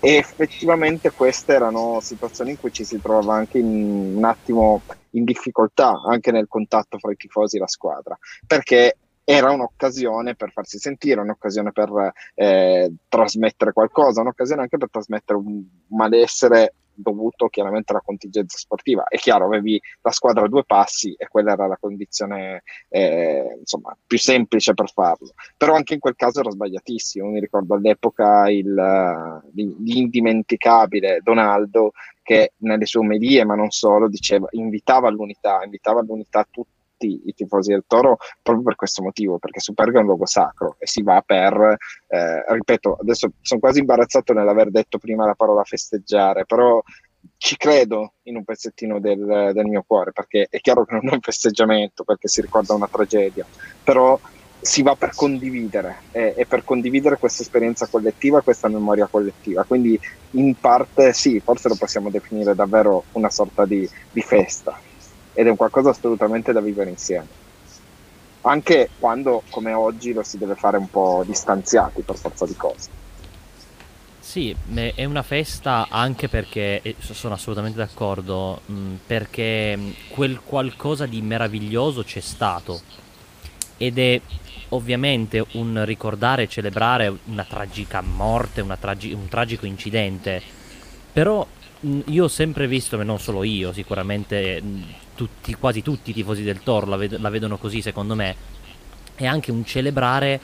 e 0.00 0.16
effettivamente 0.16 1.10
queste 1.10 1.52
erano 1.52 2.00
situazioni 2.00 2.52
in 2.52 2.58
cui 2.58 2.72
ci 2.72 2.84
si 2.84 3.00
trovava 3.00 3.34
anche 3.34 3.58
in, 3.58 4.16
un 4.16 4.24
attimo 4.24 4.82
in 5.10 5.24
difficoltà 5.24 6.00
anche 6.06 6.32
nel 6.32 6.48
contatto 6.48 6.98
fra 6.98 7.12
i 7.12 7.16
tifosi 7.16 7.56
e 7.56 7.60
la 7.60 7.68
squadra 7.68 8.18
perché 8.46 8.96
era 9.24 9.52
un'occasione 9.52 10.34
per 10.34 10.50
farsi 10.50 10.78
sentire, 10.78 11.20
un'occasione 11.20 11.70
per 11.70 12.12
eh, 12.34 12.92
trasmettere 13.08 13.72
qualcosa, 13.72 14.22
un'occasione 14.22 14.62
anche 14.62 14.76
per 14.76 14.90
trasmettere 14.90 15.38
un 15.38 15.62
malessere 15.88 16.74
dovuto 17.00 17.48
chiaramente 17.48 17.92
alla 17.92 18.02
contingenza 18.04 18.58
sportiva. 18.58 19.04
È 19.08 19.16
chiaro, 19.16 19.46
avevi 19.46 19.80
la 20.02 20.10
squadra 20.10 20.44
a 20.44 20.48
due 20.48 20.64
passi 20.64 21.14
e 21.16 21.28
quella 21.28 21.52
era 21.52 21.66
la 21.66 21.76
condizione 21.78 22.62
eh, 22.88 23.56
insomma, 23.58 23.96
più 24.06 24.18
semplice 24.18 24.74
per 24.74 24.90
farlo. 24.90 25.32
Però 25.56 25.74
anche 25.74 25.94
in 25.94 26.00
quel 26.00 26.16
caso 26.16 26.40
era 26.40 26.50
sbagliatissimo. 26.50 27.28
Mi 27.28 27.40
ricordo 27.40 27.74
all'epoca 27.74 28.48
il, 28.50 28.74
l'indimenticabile 29.54 31.20
Donaldo 31.22 31.92
che 32.22 32.52
nelle 32.58 32.86
sue 32.86 33.00
omelie, 33.00 33.44
ma 33.44 33.54
non 33.54 33.70
solo, 33.70 34.08
diceva, 34.08 34.46
invitava 34.52 35.08
all'unità, 35.08 35.62
invitava 35.64 36.00
all'unità 36.00 36.46
tutti 36.48 36.79
tutti 37.00 37.22
i 37.24 37.34
tifosi 37.34 37.70
del 37.70 37.84
Toro 37.86 38.18
proprio 38.42 38.64
per 38.64 38.76
questo 38.76 39.02
motivo, 39.02 39.38
perché 39.38 39.60
Superga 39.60 39.98
è 39.98 40.00
un 40.00 40.08
luogo 40.08 40.26
sacro 40.26 40.76
e 40.78 40.86
si 40.86 41.02
va 41.02 41.22
per, 41.24 41.76
eh, 42.08 42.44
ripeto, 42.52 42.98
adesso 43.00 43.32
sono 43.40 43.60
quasi 43.60 43.80
imbarazzato 43.80 44.34
nell'aver 44.34 44.70
detto 44.70 44.98
prima 44.98 45.24
la 45.24 45.34
parola 45.34 45.64
festeggiare, 45.64 46.44
però 46.44 46.82
ci 47.36 47.56
credo 47.56 48.14
in 48.24 48.36
un 48.36 48.44
pezzettino 48.44 49.00
del, 49.00 49.50
del 49.54 49.66
mio 49.66 49.84
cuore, 49.86 50.12
perché 50.12 50.46
è 50.50 50.60
chiaro 50.60 50.84
che 50.84 50.94
non 50.94 51.08
è 51.08 51.14
un 51.14 51.20
festeggiamento, 51.20 52.04
perché 52.04 52.28
si 52.28 52.40
ricorda 52.40 52.74
una 52.74 52.88
tragedia, 52.88 53.46
però 53.82 54.18
si 54.62 54.82
va 54.82 54.94
per 54.94 55.14
condividere 55.14 56.02
e, 56.12 56.34
e, 56.36 56.44
per 56.44 56.64
condividere 56.64 57.16
questa 57.16 57.42
esperienza 57.42 57.86
collettiva, 57.86 58.42
questa 58.42 58.68
memoria 58.68 59.06
collettiva. 59.06 59.64
Quindi 59.64 59.98
in 60.32 60.54
parte 60.60 61.14
sì, 61.14 61.40
forse 61.40 61.68
lo 61.68 61.76
possiamo 61.76 62.10
definire 62.10 62.54
davvero 62.54 63.04
una 63.12 63.30
sorta 63.30 63.64
di, 63.64 63.88
di 64.10 64.20
festa 64.20 64.78
ed 65.40 65.46
è 65.46 65.50
un 65.50 65.56
qualcosa 65.56 65.88
assolutamente 65.88 66.52
da 66.52 66.60
vivere 66.60 66.90
insieme. 66.90 67.26
Anche 68.42 68.90
quando, 68.98 69.42
come 69.48 69.72
oggi, 69.72 70.12
lo 70.12 70.22
si 70.22 70.36
deve 70.36 70.54
fare 70.54 70.76
un 70.76 70.90
po' 70.90 71.22
distanziati 71.26 72.02
per 72.02 72.16
forza 72.16 72.44
di 72.44 72.54
cose. 72.54 72.90
Sì, 74.18 74.54
è 74.94 75.04
una 75.06 75.22
festa 75.22 75.86
anche 75.88 76.28
perché, 76.28 76.82
sono 76.98 77.32
assolutamente 77.32 77.78
d'accordo, 77.78 78.60
perché 79.06 79.78
quel 80.10 80.40
qualcosa 80.44 81.06
di 81.06 81.22
meraviglioso 81.22 82.02
c'è 82.02 82.20
stato 82.20 82.78
ed 83.78 83.98
è 83.98 84.20
ovviamente 84.68 85.42
un 85.52 85.82
ricordare 85.86 86.42
e 86.42 86.48
celebrare 86.48 87.10
una 87.24 87.44
tragica 87.44 88.02
morte, 88.02 88.60
una 88.60 88.76
tragi- 88.76 89.14
un 89.14 89.26
tragico 89.28 89.64
incidente, 89.64 90.42
però 91.14 91.46
io 91.80 92.24
ho 92.24 92.28
sempre 92.28 92.68
visto, 92.68 93.00
e 93.00 93.04
non 93.04 93.18
solo 93.18 93.42
io, 93.42 93.72
sicuramente 93.72 94.62
tutti, 95.14 95.54
quasi 95.54 95.82
tutti 95.82 96.10
i 96.10 96.12
tifosi 96.14 96.42
del 96.42 96.62
Toro 96.62 96.86
la, 96.86 96.96
ved- 96.96 97.18
la 97.18 97.28
vedono 97.28 97.58
così 97.58 97.82
secondo 97.82 98.14
me, 98.14 98.34
è 99.14 99.26
anche 99.26 99.50
un 99.50 99.64
celebrare 99.64 100.40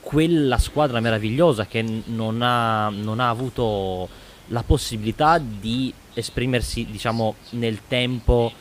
quella 0.00 0.58
squadra 0.58 1.00
meravigliosa 1.00 1.66
che 1.66 1.82
non 2.06 2.42
ha, 2.42 2.90
non 2.90 3.20
ha 3.20 3.28
avuto 3.28 4.08
la 4.48 4.62
possibilità 4.62 5.38
di 5.38 5.92
esprimersi, 6.12 6.86
diciamo, 6.90 7.34
nel 7.50 7.80
tempo 7.88 8.52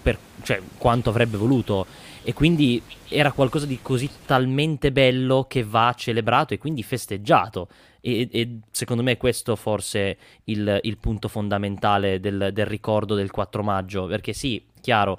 per 0.00 0.18
cioè, 0.42 0.60
quanto 0.78 1.10
avrebbe 1.10 1.36
voluto. 1.36 1.86
E 2.22 2.32
quindi 2.32 2.80
era 3.08 3.32
qualcosa 3.32 3.66
di 3.66 3.80
così 3.82 4.08
talmente 4.24 4.92
bello 4.92 5.44
che 5.48 5.64
va 5.64 5.92
celebrato 5.96 6.54
e 6.54 6.58
quindi 6.58 6.82
festeggiato. 6.82 7.68
E, 8.06 8.28
e 8.30 8.58
secondo 8.70 9.02
me 9.02 9.16
questo 9.16 9.56
forse 9.56 10.18
il, 10.44 10.78
il 10.82 10.98
punto 10.98 11.28
fondamentale 11.28 12.20
del, 12.20 12.50
del 12.52 12.66
ricordo 12.66 13.14
del 13.14 13.30
4 13.30 13.62
maggio. 13.62 14.04
Perché 14.04 14.34
sì, 14.34 14.62
chiaro, 14.82 15.18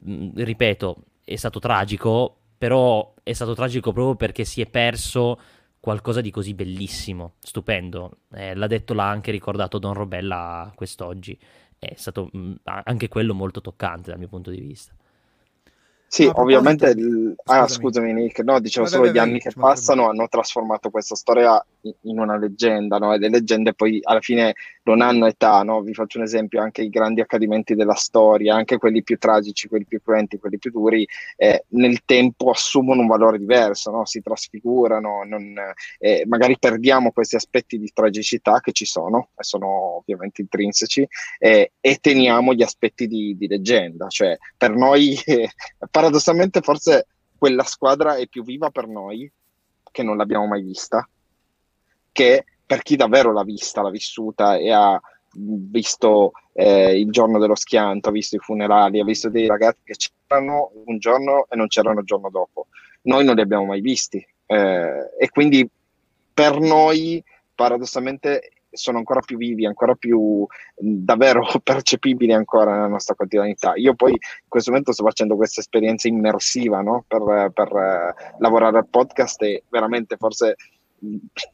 mh, 0.00 0.42
ripeto, 0.42 1.04
è 1.24 1.36
stato 1.36 1.58
tragico, 1.58 2.36
però 2.58 3.14
è 3.22 3.32
stato 3.32 3.54
tragico 3.54 3.92
proprio 3.92 4.14
perché 4.14 4.44
si 4.44 4.60
è 4.60 4.66
perso 4.66 5.40
qualcosa 5.80 6.20
di 6.20 6.30
così 6.30 6.52
bellissimo, 6.52 7.36
stupendo. 7.38 8.18
Eh, 8.34 8.54
l'ha 8.54 8.66
detto, 8.66 8.92
l'ha 8.92 9.08
anche 9.08 9.30
ricordato 9.30 9.78
Don 9.78 9.94
Robella 9.94 10.70
quest'oggi. 10.74 11.38
È 11.78 11.94
stato 11.96 12.28
mh, 12.30 12.54
anche 12.64 13.08
quello 13.08 13.32
molto 13.32 13.62
toccante 13.62 14.10
dal 14.10 14.18
mio 14.18 14.28
punto 14.28 14.50
di 14.50 14.60
vista. 14.60 14.94
Sì, 16.10 16.30
ovviamente. 16.32 16.92
Scusami. 16.92 17.34
Ah, 17.44 17.68
scusami, 17.68 18.12
Nick. 18.14 18.40
No, 18.40 18.58
dicevo 18.60 18.86
vai, 18.86 18.94
solo 18.94 19.04
vai, 19.04 19.12
gli 19.12 19.18
anni 19.18 19.38
che 19.38 19.52
passano 19.54 20.08
hanno 20.08 20.26
trasformato 20.26 20.88
questa 20.88 21.14
storia 21.14 21.62
in 21.82 22.18
una 22.18 22.38
leggenda, 22.38 22.96
no? 22.96 23.12
E 23.12 23.18
le 23.18 23.28
leggende 23.28 23.74
poi 23.74 24.00
alla 24.02 24.20
fine 24.20 24.54
non 24.88 25.02
hanno 25.02 25.26
età, 25.26 25.62
no? 25.62 25.82
Vi 25.82 25.92
faccio 25.92 26.18
un 26.18 26.24
esempio: 26.24 26.62
anche 26.62 26.82
i 26.82 26.88
grandi 26.88 27.20
accadimenti 27.20 27.74
della 27.74 27.94
storia, 27.94 28.54
anche 28.54 28.78
quelli 28.78 29.02
più 29.02 29.18
tragici, 29.18 29.68
quelli 29.68 29.84
più 29.84 30.00
cruenti, 30.02 30.38
quelli 30.38 30.58
più 30.58 30.70
duri, 30.70 31.06
eh, 31.36 31.64
nel 31.68 32.04
tempo 32.04 32.50
assumono 32.50 33.02
un 33.02 33.06
valore 33.06 33.38
diverso, 33.38 33.90
no? 33.90 34.06
Si 34.06 34.22
trasfigurano, 34.22 35.24
non, 35.24 35.54
eh, 35.98 36.24
magari 36.26 36.56
perdiamo 36.58 37.12
questi 37.12 37.36
aspetti 37.36 37.78
di 37.78 37.90
tragicità 37.92 38.60
che 38.60 38.72
ci 38.72 38.86
sono, 38.86 39.28
e 39.36 39.42
sono 39.42 39.98
ovviamente 39.98 40.40
intrinseci, 40.40 41.06
eh, 41.38 41.72
e 41.80 41.96
teniamo 42.00 42.54
gli 42.54 42.62
aspetti 42.62 43.06
di, 43.06 43.36
di 43.36 43.46
leggenda. 43.46 44.08
Cioè, 44.08 44.36
per 44.56 44.74
noi 44.74 45.16
paradossalmente 45.90 46.60
forse 46.60 47.06
quella 47.36 47.64
squadra 47.64 48.16
è 48.16 48.26
più 48.26 48.42
viva 48.42 48.70
per 48.70 48.86
noi, 48.86 49.30
che 49.90 50.02
non 50.02 50.16
l'abbiamo 50.16 50.46
mai 50.46 50.62
vista, 50.62 51.06
che 52.12 52.44
per 52.68 52.82
chi 52.82 52.96
davvero 52.96 53.32
l'ha 53.32 53.44
vista, 53.44 53.80
l'ha 53.80 53.88
vissuta 53.88 54.56
e 54.56 54.70
ha 54.70 55.00
visto 55.32 56.32
eh, 56.52 57.00
il 57.00 57.10
giorno 57.10 57.38
dello 57.38 57.54
schianto, 57.54 58.10
ha 58.10 58.12
visto 58.12 58.36
i 58.36 58.40
funerali, 58.40 59.00
ha 59.00 59.04
visto 59.04 59.30
dei 59.30 59.46
ragazzi 59.46 59.80
che 59.84 59.94
c'erano 59.96 60.72
un 60.84 60.98
giorno 60.98 61.46
e 61.48 61.56
non 61.56 61.68
c'erano 61.68 62.00
il 62.00 62.04
giorno 62.04 62.28
dopo. 62.28 62.66
Noi 63.02 63.24
non 63.24 63.36
li 63.36 63.40
abbiamo 63.40 63.64
mai 63.64 63.80
visti 63.80 64.18
eh, 64.44 65.14
e 65.18 65.30
quindi 65.30 65.66
per 66.34 66.60
noi 66.60 67.24
paradossalmente 67.54 68.50
sono 68.70 68.98
ancora 68.98 69.20
più 69.20 69.38
vivi, 69.38 69.64
ancora 69.64 69.94
più 69.94 70.46
davvero 70.76 71.42
percepibili 71.64 72.34
ancora 72.34 72.74
nella 72.74 72.86
nostra 72.86 73.14
quotidianità. 73.14 73.72
Io 73.76 73.94
poi 73.94 74.10
in 74.10 74.18
questo 74.46 74.70
momento 74.70 74.92
sto 74.92 75.04
facendo 75.04 75.36
questa 75.36 75.62
esperienza 75.62 76.06
immersiva 76.06 76.82
no? 76.82 77.02
per, 77.08 77.50
per 77.54 77.72
uh, 77.72 78.40
lavorare 78.40 78.76
al 78.76 78.88
podcast 78.88 79.40
e 79.40 79.64
veramente 79.70 80.16
forse 80.18 80.56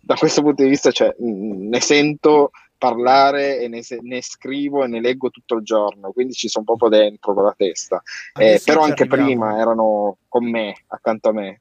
da 0.00 0.14
questo 0.14 0.42
punto 0.42 0.62
di 0.62 0.68
vista 0.68 0.90
cioè, 0.90 1.14
ne 1.18 1.80
sento 1.80 2.50
parlare 2.78 3.60
e 3.60 3.68
ne, 3.68 3.82
ne, 4.02 4.22
scrivo 4.22 4.84
e 4.84 4.88
ne 4.88 5.00
leggo 5.00 5.30
tutto 5.30 5.56
il 5.56 5.64
giorno, 5.64 6.12
quindi 6.12 6.34
ci 6.34 6.48
sono 6.48 6.64
proprio 6.64 6.88
dentro 6.90 7.32
con 7.32 7.44
la 7.44 7.54
testa. 7.56 8.02
Eh, 8.38 8.60
però 8.62 8.82
anche 8.82 9.04
arriviamo. 9.04 9.24
prima 9.24 9.58
erano 9.58 10.18
con 10.28 10.44
me, 10.48 10.74
accanto 10.88 11.30
a 11.30 11.32
me. 11.32 11.60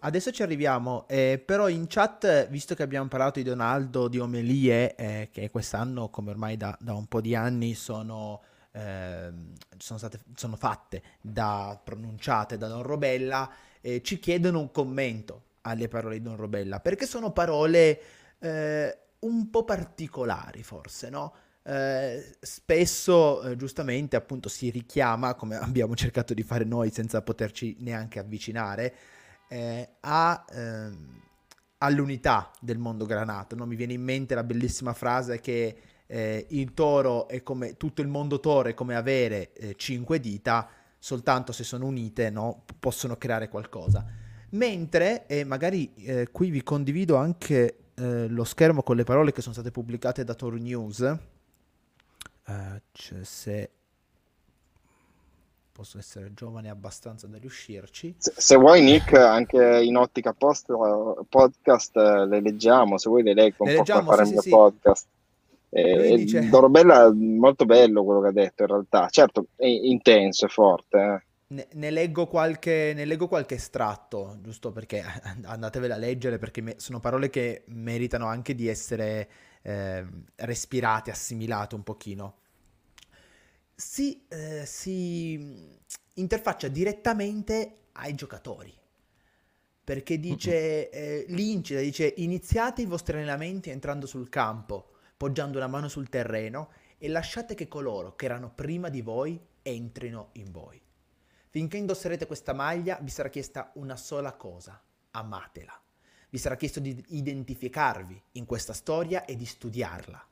Adesso 0.00 0.32
ci 0.32 0.42
arriviamo, 0.42 1.06
eh, 1.08 1.42
però 1.44 1.68
in 1.68 1.86
chat, 1.88 2.48
visto 2.50 2.74
che 2.74 2.82
abbiamo 2.82 3.08
parlato 3.08 3.38
di 3.38 3.48
Donaldo, 3.48 4.06
di 4.06 4.18
omelie, 4.18 4.94
eh, 4.96 5.28
che 5.32 5.50
quest'anno, 5.50 6.10
come 6.10 6.30
ormai 6.30 6.58
da, 6.58 6.76
da, 6.78 6.92
un 6.92 7.06
po' 7.06 7.22
di 7.22 7.34
anni, 7.34 7.72
sono, 7.72 8.42
eh, 8.72 9.32
sono, 9.78 9.98
state, 9.98 10.20
sono 10.36 10.56
fatte, 10.56 11.02
da, 11.22 11.80
pronunciate 11.82 12.58
da 12.58 12.68
Don 12.68 12.82
Robella, 12.82 13.50
eh, 13.80 14.02
ci 14.02 14.18
chiedono 14.18 14.60
un 14.60 14.70
commento 14.70 15.42
alle 15.64 15.88
parole 15.88 16.18
di 16.18 16.22
Don 16.22 16.36
Robella, 16.36 16.80
perché 16.80 17.06
sono 17.06 17.32
parole 17.32 18.00
eh, 18.38 18.98
un 19.20 19.50
po' 19.50 19.64
particolari 19.64 20.62
forse, 20.62 21.10
no? 21.10 21.34
Eh, 21.66 22.36
spesso 22.40 23.42
eh, 23.42 23.56
giustamente 23.56 24.16
appunto 24.16 24.50
si 24.50 24.68
richiama, 24.68 25.34
come 25.34 25.56
abbiamo 25.58 25.94
cercato 25.94 26.34
di 26.34 26.42
fare 26.42 26.64
noi 26.64 26.90
senza 26.90 27.22
poterci 27.22 27.76
neanche 27.80 28.18
avvicinare, 28.18 28.94
eh, 29.48 29.88
a, 30.00 30.44
ehm, 30.50 31.22
all'unità 31.78 32.50
del 32.60 32.78
mondo 32.78 33.06
granato. 33.06 33.54
No? 33.54 33.66
Mi 33.66 33.76
viene 33.76 33.94
in 33.94 34.02
mente 34.02 34.34
la 34.34 34.44
bellissima 34.44 34.92
frase 34.92 35.40
che 35.40 35.76
eh, 36.06 36.46
il 36.50 36.74
toro 36.74 37.28
è 37.28 37.42
come 37.42 37.76
tutto 37.78 38.02
il 38.02 38.08
mondo 38.08 38.40
toro 38.40 38.68
è 38.68 38.74
come 38.74 38.94
avere 38.94 39.52
eh, 39.54 39.74
cinque 39.76 40.20
dita, 40.20 40.68
soltanto 40.98 41.52
se 41.52 41.64
sono 41.64 41.86
unite 41.86 42.28
no? 42.28 42.64
possono 42.78 43.16
creare 43.16 43.48
qualcosa. 43.48 44.04
Mentre, 44.54 45.26
e 45.26 45.44
magari 45.44 45.92
eh, 45.96 46.28
qui 46.30 46.50
vi 46.50 46.62
condivido 46.62 47.16
anche 47.16 47.78
eh, 47.94 48.28
lo 48.28 48.44
schermo 48.44 48.82
con 48.82 48.94
le 48.94 49.04
parole 49.04 49.32
che 49.32 49.40
sono 49.40 49.54
state 49.54 49.70
pubblicate 49.70 50.22
da 50.22 50.34
Tor 50.34 50.54
News, 50.60 51.00
uh, 51.00 52.52
cioè 52.92 53.24
se 53.24 53.70
posso 55.72 55.98
essere 55.98 56.32
giovane 56.34 56.70
abbastanza 56.70 57.26
da 57.26 57.38
riuscirci. 57.38 58.14
Se, 58.16 58.32
se 58.36 58.54
vuoi, 58.56 58.80
Nick, 58.82 59.14
anche 59.14 59.82
in 59.82 59.96
ottica 59.96 60.32
post, 60.32 60.66
podcast 61.28 61.96
le 61.96 62.40
leggiamo. 62.40 62.96
Se 62.96 63.08
vuoi, 63.08 63.24
le 63.24 63.34
leggo 63.34 63.64
un 63.64 63.70
le 63.70 63.74
po' 63.74 63.80
leggiamo, 63.80 64.10
fare 64.10 64.24
sì, 64.24 64.28
il 64.28 64.32
mio 64.34 64.42
sì, 64.42 64.50
podcast. 64.50 65.06
Eh, 65.70 66.16
dice... 66.16 66.48
Dorobella 66.48 67.12
molto 67.12 67.64
bello 67.64 68.04
quello 68.04 68.20
che 68.20 68.28
ha 68.28 68.32
detto 68.32 68.62
in 68.62 68.68
realtà 68.68 69.08
certo 69.08 69.46
è 69.56 69.66
intenso 69.66 70.46
è 70.46 70.48
forte 70.48 70.98
eh. 70.98 71.22
Ne, 71.48 71.68
ne, 71.72 71.90
leggo 71.90 72.26
qualche, 72.26 72.92
ne 72.94 73.04
leggo 73.04 73.28
qualche 73.28 73.54
estratto 73.56 74.38
giusto 74.40 74.72
perché 74.72 75.02
andatevela 75.44 75.94
a 75.94 75.98
leggere 75.98 76.38
perché 76.38 76.74
sono 76.78 77.00
parole 77.00 77.30
che 77.30 77.64
meritano 77.68 78.26
anche 78.26 78.54
di 78.54 78.68
essere 78.68 79.28
eh, 79.62 80.04
respirate 80.36 81.10
assimilate 81.10 81.74
un 81.74 81.82
pochino 81.82 82.38
si, 83.74 84.24
eh, 84.28 84.64
si 84.66 85.78
interfaccia 86.14 86.68
direttamente 86.68 87.88
ai 87.92 88.14
giocatori. 88.14 88.72
Perché 89.84 90.18
dice, 90.18 90.88
eh, 90.88 91.24
l'incita, 91.28 91.80
dice 91.80 92.14
iniziate 92.16 92.82
i 92.82 92.86
vostri 92.86 93.16
allenamenti 93.16 93.68
entrando 93.68 94.06
sul 94.06 94.30
campo, 94.30 94.92
poggiando 95.16 95.58
la 95.58 95.66
mano 95.66 95.88
sul 95.88 96.08
terreno 96.08 96.70
e 96.96 97.08
lasciate 97.08 97.54
che 97.54 97.68
coloro 97.68 98.14
che 98.16 98.24
erano 98.24 98.50
prima 98.54 98.88
di 98.88 99.02
voi 99.02 99.38
entrino 99.62 100.30
in 100.32 100.50
voi. 100.50 100.80
Finché 101.54 101.76
indosserete 101.76 102.26
questa 102.26 102.52
maglia 102.52 102.98
vi 103.00 103.10
sarà 103.10 103.28
chiesta 103.28 103.70
una 103.74 103.94
sola 103.94 104.32
cosa, 104.32 104.82
amatela. 105.12 105.80
Vi 106.28 106.36
sarà 106.36 106.56
chiesto 106.56 106.80
di 106.80 107.00
identificarvi 107.10 108.20
in 108.32 108.44
questa 108.44 108.72
storia 108.72 109.24
e 109.24 109.36
di 109.36 109.46
studiarla. 109.46 110.26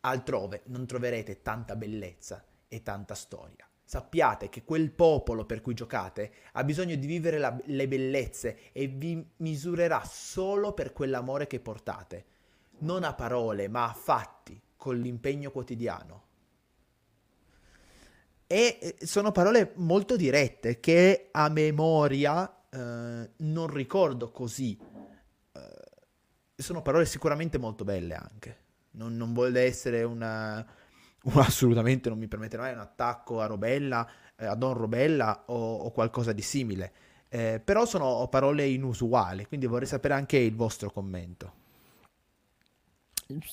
Altrove 0.00 0.62
non 0.64 0.84
troverete 0.84 1.42
tanta 1.42 1.76
bellezza 1.76 2.44
e 2.66 2.82
tanta 2.82 3.14
storia. 3.14 3.68
Sappiate 3.84 4.48
che 4.48 4.64
quel 4.64 4.90
popolo 4.90 5.44
per 5.46 5.60
cui 5.60 5.74
giocate 5.74 6.32
ha 6.54 6.64
bisogno 6.64 6.96
di 6.96 7.06
vivere 7.06 7.38
la, 7.38 7.56
le 7.66 7.86
bellezze 7.86 8.72
e 8.72 8.88
vi 8.88 9.24
misurerà 9.36 10.02
solo 10.04 10.72
per 10.72 10.92
quell'amore 10.92 11.46
che 11.46 11.60
portate, 11.60 12.24
non 12.78 13.04
a 13.04 13.14
parole 13.14 13.68
ma 13.68 13.88
a 13.88 13.92
fatti, 13.92 14.60
con 14.74 14.98
l'impegno 14.98 15.52
quotidiano. 15.52 16.29
E 18.52 18.96
sono 19.00 19.30
parole 19.30 19.72
molto 19.76 20.16
dirette 20.16 20.80
che 20.80 21.28
a 21.30 21.48
memoria 21.48 22.52
eh, 22.68 23.30
non 23.36 23.66
ricordo 23.68 24.30
così. 24.30 24.76
Eh, 25.52 25.60
sono 26.56 26.82
parole 26.82 27.06
sicuramente 27.06 27.58
molto 27.58 27.84
belle 27.84 28.14
anche 28.14 28.68
non, 28.92 29.16
non 29.16 29.32
vuole 29.32 29.62
essere 29.62 30.02
una, 30.02 30.64
una, 31.24 31.40
assolutamente 31.46 32.08
non 32.08 32.18
mi 32.18 32.28
permetterà 32.28 32.62
mai 32.62 32.72
un 32.72 32.80
attacco 32.80 33.40
a 33.40 33.46
Robella, 33.46 34.08
eh, 34.36 34.46
a 34.46 34.54
Don 34.54 34.74
Robella 34.74 35.44
o, 35.46 35.76
o 35.76 35.90
qualcosa 35.90 36.32
di 36.32 36.42
simile. 36.42 36.92
Eh, 37.28 37.60
però 37.62 37.84
sono 37.84 38.26
parole 38.28 38.66
inusuali, 38.66 39.46
quindi 39.46 39.66
vorrei 39.66 39.86
sapere 39.86 40.14
anche 40.14 40.36
il 40.36 40.54
vostro 40.56 40.90
commento. 40.90 41.58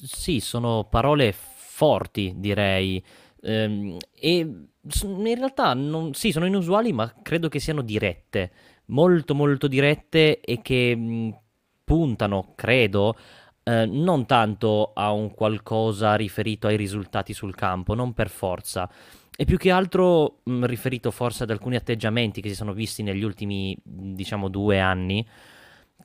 Sì, 0.02 0.40
sono 0.40 0.88
parole 0.90 1.32
forti, 1.34 2.34
direi. 2.38 3.04
Ehm, 3.48 3.98
e 4.14 4.38
in 4.40 5.36
realtà 5.36 5.74
non, 5.74 6.14
sì, 6.14 6.32
sono 6.32 6.46
inusuali, 6.46 6.92
ma 6.92 7.14
credo 7.22 7.48
che 7.48 7.60
siano 7.60 7.82
dirette, 7.82 8.52
molto 8.88 9.34
molto 9.36 9.68
dirette 9.68 10.42
e 10.42 10.62
che 10.62 10.96
mh, 10.96 11.40
puntano, 11.86 12.54
credo, 12.56 13.16
eh, 13.64 13.86
non 13.86 14.26
tanto 14.26 14.92
a 14.94 15.12
un 15.12 15.34
qualcosa 15.34 16.16
riferito 16.16 16.68
ai 16.68 16.76
risultati 16.76 17.34
sul 17.34 17.56
campo, 17.56 17.94
non 17.94 18.14
per 18.14 18.30
forza, 18.30 18.90
è 19.36 19.46
più 19.46 19.58
che 19.58 19.72
altro 19.72 20.40
mh, 20.44 20.52
mm, 20.52 20.64
riferito 20.66 21.12
forse 21.12 21.44
ad 21.44 21.52
alcuni 21.52 21.78
atteggiamenti 21.78 22.42
che 22.42 22.50
si 22.50 22.56
sono 22.56 22.74
visti 22.74 23.02
negli 23.02 23.24
ultimi, 23.24 23.78
diciamo, 23.84 24.50
due 24.50 24.80
anni, 24.80 25.26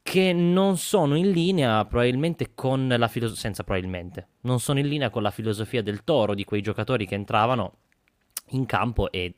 che 0.02 0.32
non 0.32 0.76
sono 0.76 1.14
in 1.14 1.30
linea 1.30 1.84
probabilmente 1.84 2.54
con 2.54 2.88
la 2.88 3.08
filosofia, 3.08 3.40
senza 3.40 3.62
probabilmente, 3.62 4.28
non 4.42 4.58
sono 4.58 4.80
in 4.80 4.88
linea 4.88 5.10
con 5.10 5.22
la 5.22 5.30
filosofia 5.30 5.82
del 5.82 6.04
toro, 6.04 6.34
di 6.34 6.44
quei 6.44 6.60
giocatori 6.60 7.06
che 7.06 7.14
entravano 7.14 7.76
in 8.48 8.66
campo 8.66 9.10
e 9.10 9.36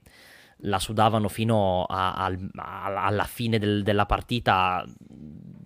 la 0.58 0.78
sudavano 0.78 1.28
fino 1.28 1.84
a, 1.84 2.14
a, 2.14 2.36
a, 2.54 3.04
alla 3.04 3.24
fine 3.24 3.58
del, 3.58 3.82
della 3.82 4.06
partita 4.06 4.84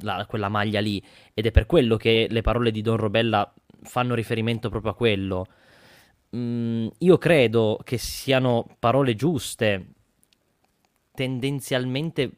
la, 0.01 0.27
quella 0.27 0.49
maglia 0.49 0.81
lì 0.81 1.03
ed 1.35 1.47
è 1.47 1.51
per 1.51 1.67
quello 1.67 1.97
che 1.97 2.27
le 2.29 2.43
parole 2.43 2.71
di 2.71 2.83
Don 2.83 2.97
Robella 2.97 3.53
fanno 3.83 4.15
riferimento 4.15 4.69
proprio 4.69 4.93
a 4.93 4.97
quello. 4.97 5.47
Mm, 6.37 6.89
io 6.99 7.19
credo 7.19 7.81
che 7.85 7.99
siano 7.99 8.67
parole 8.79 9.15
giuste, 9.15 9.87
tendenzialmente 11.15 12.31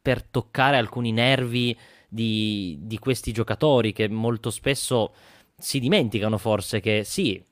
per 0.00 0.22
toccare 0.22 0.76
alcuni 0.76 1.12
nervi 1.12 1.76
di, 2.12 2.76
di 2.82 2.98
questi 2.98 3.32
giocatori 3.32 3.92
che 3.92 4.06
molto 4.06 4.50
spesso 4.50 5.14
si 5.56 5.78
dimenticano 5.78 6.36
forse 6.36 6.80
che 6.80 7.04
sì, 7.04 7.42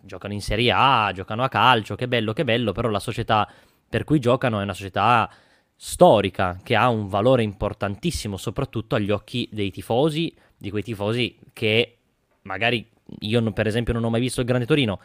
giocano 0.00 0.32
in 0.32 0.40
Serie 0.40 0.70
A, 0.72 1.10
giocano 1.12 1.42
a 1.42 1.48
calcio, 1.48 1.96
che 1.96 2.06
bello, 2.06 2.32
che 2.32 2.44
bello, 2.44 2.70
però 2.70 2.88
la 2.88 3.00
società 3.00 3.50
per 3.88 4.04
cui 4.04 4.20
giocano, 4.20 4.60
è 4.60 4.62
una 4.62 4.74
società 4.74 5.28
storica 5.74 6.60
che 6.62 6.76
ha 6.76 6.88
un 6.88 7.08
valore 7.08 7.42
importantissimo, 7.42 8.36
soprattutto 8.36 8.94
agli 8.94 9.10
occhi 9.10 9.48
dei 9.50 9.72
tifosi, 9.72 10.32
di 10.56 10.70
quei 10.70 10.82
tifosi 10.84 11.36
che 11.52 11.98
magari 12.42 12.88
io 13.20 13.52
per 13.52 13.66
esempio 13.66 13.92
non 13.92 14.04
ho 14.04 14.10
mai 14.10 14.20
visto 14.20 14.40
il 14.40 14.46
Grande 14.46 14.66
Torino, 14.66 15.00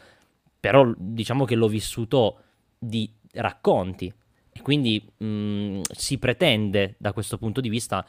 però 0.59 0.91
diciamo 0.95 1.45
che 1.45 1.55
l'ho 1.55 1.67
vissuto 1.67 2.41
di 2.77 3.11
racconti. 3.33 4.13
E 4.51 4.61
quindi 4.61 5.03
mh, 5.17 5.25
mm, 5.25 5.81
si 5.91 6.17
pretende 6.17 6.95
da 6.97 7.13
questo 7.13 7.37
punto 7.37 7.61
di 7.61 7.69
vista 7.69 8.05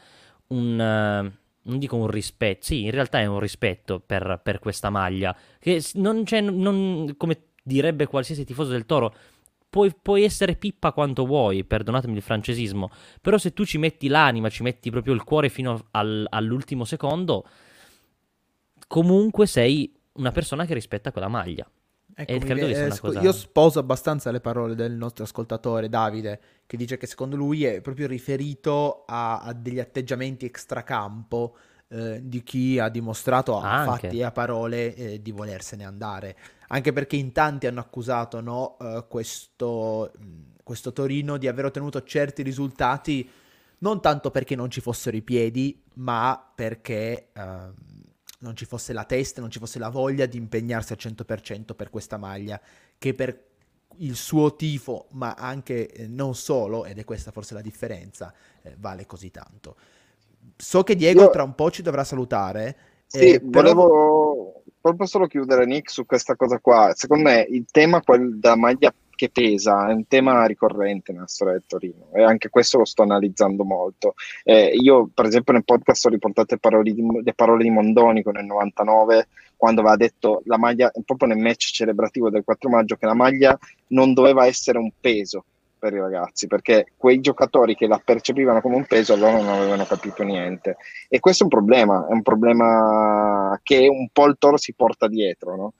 un, 0.51 0.73
uh, 0.73 1.69
non 1.69 1.79
dico 1.79 1.95
un 1.95 2.07
rispetto, 2.07 2.65
sì, 2.65 2.83
in 2.83 2.91
realtà 2.91 3.19
è 3.19 3.25
un 3.25 3.39
rispetto 3.39 3.99
per, 3.99 4.39
per 4.43 4.59
questa 4.59 4.89
maglia, 4.89 5.35
che 5.59 5.83
non 5.95 6.23
c'è, 6.23 6.41
non, 6.41 7.13
come 7.17 7.49
direbbe 7.63 8.07
qualsiasi 8.07 8.45
tifoso 8.45 8.71
del 8.71 8.85
Toro, 8.85 9.13
puoi, 9.69 9.93
puoi, 9.99 10.23
essere 10.23 10.55
pippa 10.55 10.91
quanto 10.91 11.25
vuoi, 11.25 11.63
perdonatemi 11.63 12.15
il 12.15 12.21
francesismo, 12.21 12.89
però 13.21 13.37
se 13.37 13.53
tu 13.53 13.65
ci 13.65 13.77
metti 13.77 14.07
l'anima, 14.07 14.49
ci 14.49 14.63
metti 14.63 14.89
proprio 14.89 15.13
il 15.13 15.23
cuore 15.23 15.49
fino 15.49 15.87
al, 15.91 16.25
all'ultimo 16.29 16.83
secondo, 16.83 17.45
comunque 18.87 19.45
sei 19.45 19.93
una 20.13 20.31
persona 20.31 20.65
che 20.65 20.73
rispetta 20.73 21.11
quella 21.11 21.29
maglia. 21.29 21.69
Ecco, 22.15 22.31
eh, 22.31 22.97
cosa... 22.99 23.21
Io 23.21 23.31
sposo 23.31 23.79
abbastanza 23.79 24.31
le 24.31 24.41
parole 24.41 24.75
del 24.75 24.93
nostro 24.93 25.23
ascoltatore 25.23 25.89
Davide, 25.89 26.39
che 26.65 26.77
dice 26.77 26.97
che 26.97 27.07
secondo 27.07 27.35
lui 27.35 27.63
è 27.65 27.81
proprio 27.81 28.07
riferito 28.07 29.03
a, 29.05 29.39
a 29.41 29.53
degli 29.53 29.79
atteggiamenti 29.79 30.45
extracampo 30.45 31.55
eh, 31.87 32.19
di 32.23 32.43
chi 32.43 32.79
ha 32.79 32.89
dimostrato 32.89 33.57
a 33.59 33.69
Anche. 33.69 34.07
fatti 34.07 34.19
e 34.19 34.23
a 34.23 34.31
parole 34.31 34.95
eh, 34.95 35.21
di 35.21 35.31
volersene 35.31 35.83
andare. 35.83 36.35
Anche 36.67 36.93
perché 36.93 37.15
in 37.17 37.31
tanti 37.31 37.67
hanno 37.67 37.81
accusato 37.81 38.39
no, 38.39 38.77
uh, 38.79 39.05
questo, 39.07 40.11
questo 40.63 40.93
Torino 40.93 41.37
di 41.37 41.47
aver 41.47 41.65
ottenuto 41.65 42.01
certi 42.03 42.43
risultati 42.43 43.29
non 43.79 43.99
tanto 43.99 44.31
perché 44.31 44.55
non 44.55 44.69
ci 44.69 44.79
fossero 44.79 45.17
i 45.17 45.21
piedi, 45.21 45.81
ma 45.95 46.51
perché... 46.55 47.29
Uh, 47.35 47.99
non 48.41 48.55
ci 48.55 48.65
fosse 48.65 48.93
la 48.93 49.03
testa, 49.05 49.41
non 49.41 49.49
ci 49.49 49.59
fosse 49.59 49.79
la 49.79 49.89
voglia 49.89 50.25
di 50.25 50.37
impegnarsi 50.37 50.93
al 50.93 50.99
100% 51.01 51.73
per 51.75 51.89
questa 51.89 52.17
maglia, 52.17 52.59
che 52.97 53.13
per 53.13 53.49
il 53.97 54.15
suo 54.15 54.55
tifo, 54.55 55.07
ma 55.11 55.33
anche 55.33 55.89
eh, 55.91 56.07
non 56.07 56.35
solo, 56.35 56.85
ed 56.85 56.97
è 56.97 57.03
questa 57.03 57.31
forse 57.31 57.53
la 57.53 57.61
differenza, 57.61 58.33
eh, 58.61 58.75
vale 58.77 59.05
così 59.05 59.31
tanto. 59.31 59.75
So 60.55 60.83
che 60.83 60.95
Diego 60.95 61.23
Io... 61.23 61.29
tra 61.29 61.43
un 61.43 61.55
po' 61.55 61.71
ci 61.71 61.81
dovrà 61.81 62.03
salutare. 62.03 62.77
Sì, 63.05 63.33
eh, 63.33 63.39
però... 63.41 63.73
volevo 63.73 64.63
proprio 64.79 65.05
solo 65.05 65.27
chiudere 65.27 65.65
Nick 65.65 65.91
su 65.91 66.05
questa 66.05 66.35
cosa 66.35 66.59
qua. 66.59 66.91
Secondo 66.95 67.29
me 67.29 67.45
il 67.49 67.65
tema 67.69 68.01
della 68.05 68.55
maglia 68.55 68.93
che 69.21 69.29
pesa, 69.29 69.87
è 69.87 69.93
un 69.93 70.07
tema 70.07 70.47
ricorrente 70.47 71.11
nella 71.11 71.27
storia 71.27 71.53
del 71.53 71.65
Torino 71.67 72.09
e 72.11 72.23
anche 72.23 72.49
questo 72.49 72.79
lo 72.79 72.85
sto 72.85 73.03
analizzando 73.03 73.63
molto. 73.63 74.15
Eh, 74.43 74.73
io, 74.73 75.11
per 75.13 75.25
esempio, 75.25 75.53
nel 75.53 75.63
podcast 75.63 76.07
ho 76.07 76.09
riportato 76.09 76.55
le 76.55 76.59
parole 76.59 76.91
di, 76.91 77.05
le 77.23 77.33
parole 77.35 77.61
di 77.61 77.69
Mondonico 77.69 78.31
nel 78.31 78.45
99 78.45 79.27
quando 79.55 79.81
aveva 79.81 79.95
detto 79.95 80.41
la 80.45 80.57
maglia, 80.57 80.91
proprio 81.05 81.27
nel 81.29 81.37
match 81.37 81.71
celebrativo 81.71 82.31
del 82.31 82.43
4 82.43 82.67
maggio, 82.67 82.95
che 82.95 83.05
la 83.05 83.13
maglia 83.13 83.55
non 83.89 84.15
doveva 84.15 84.47
essere 84.47 84.79
un 84.79 84.89
peso, 84.99 85.45
per 85.81 85.93
i 85.93 85.99
ragazzi, 85.99 86.45
perché 86.45 86.93
quei 86.95 87.21
giocatori 87.21 87.73
che 87.73 87.87
la 87.87 87.99
percepivano 88.03 88.61
come 88.61 88.75
un 88.75 88.85
peso 88.85 89.13
allora 89.13 89.31
non 89.31 89.49
avevano 89.49 89.83
capito 89.85 90.21
niente. 90.21 90.77
E 91.09 91.19
questo 91.19 91.41
è 91.41 91.45
un 91.45 91.51
problema, 91.51 92.05
è 92.07 92.11
un 92.11 92.21
problema 92.21 93.59
che 93.63 93.87
un 93.87 94.09
po' 94.13 94.27
il 94.27 94.35
toro 94.37 94.57
si 94.57 94.75
porta 94.75 95.07
dietro. 95.07 95.55
No? 95.55 95.73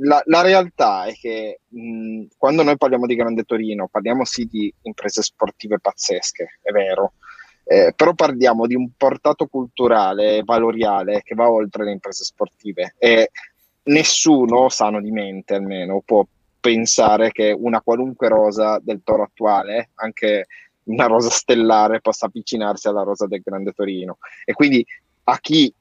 La, 0.00 0.20
la, 0.26 0.42
realtà 0.42 1.04
è 1.04 1.14
che 1.14 1.60
mh, 1.66 2.24
quando 2.36 2.62
noi 2.62 2.76
parliamo 2.76 3.06
di 3.06 3.14
Grande 3.14 3.44
Torino, 3.44 3.88
parliamo 3.90 4.26
sì 4.26 4.44
di 4.44 4.70
imprese 4.82 5.22
sportive 5.22 5.78
pazzesche, 5.80 6.58
è 6.60 6.70
vero. 6.70 7.14
Eh, 7.64 7.94
però 7.96 8.12
parliamo 8.12 8.66
di 8.66 8.74
un 8.74 8.90
portato 8.94 9.46
culturale, 9.46 10.42
valoriale 10.44 11.22
che 11.22 11.34
va 11.34 11.48
oltre 11.48 11.84
le 11.84 11.92
imprese 11.92 12.24
sportive 12.24 12.94
e 12.98 13.30
nessuno, 13.84 14.68
sano 14.68 15.00
di 15.00 15.10
mente 15.10 15.54
almeno, 15.54 16.02
può 16.04 16.26
pensare 16.60 17.32
che 17.32 17.56
una 17.56 17.80
qualunque 17.80 18.28
rosa 18.28 18.78
del 18.82 19.00
Toro 19.02 19.22
attuale, 19.24 19.90
anche 19.94 20.46
una 20.84 21.06
rosa 21.06 21.30
stellare, 21.30 22.00
possa 22.00 22.26
avvicinarsi 22.26 22.88
alla 22.88 23.02
rosa 23.02 23.26
del 23.26 23.40
Grande 23.42 23.72
Torino. 23.72 24.18
E 24.44 24.52
quindi 24.52 24.84
a 25.24 25.38
chi 25.38 25.72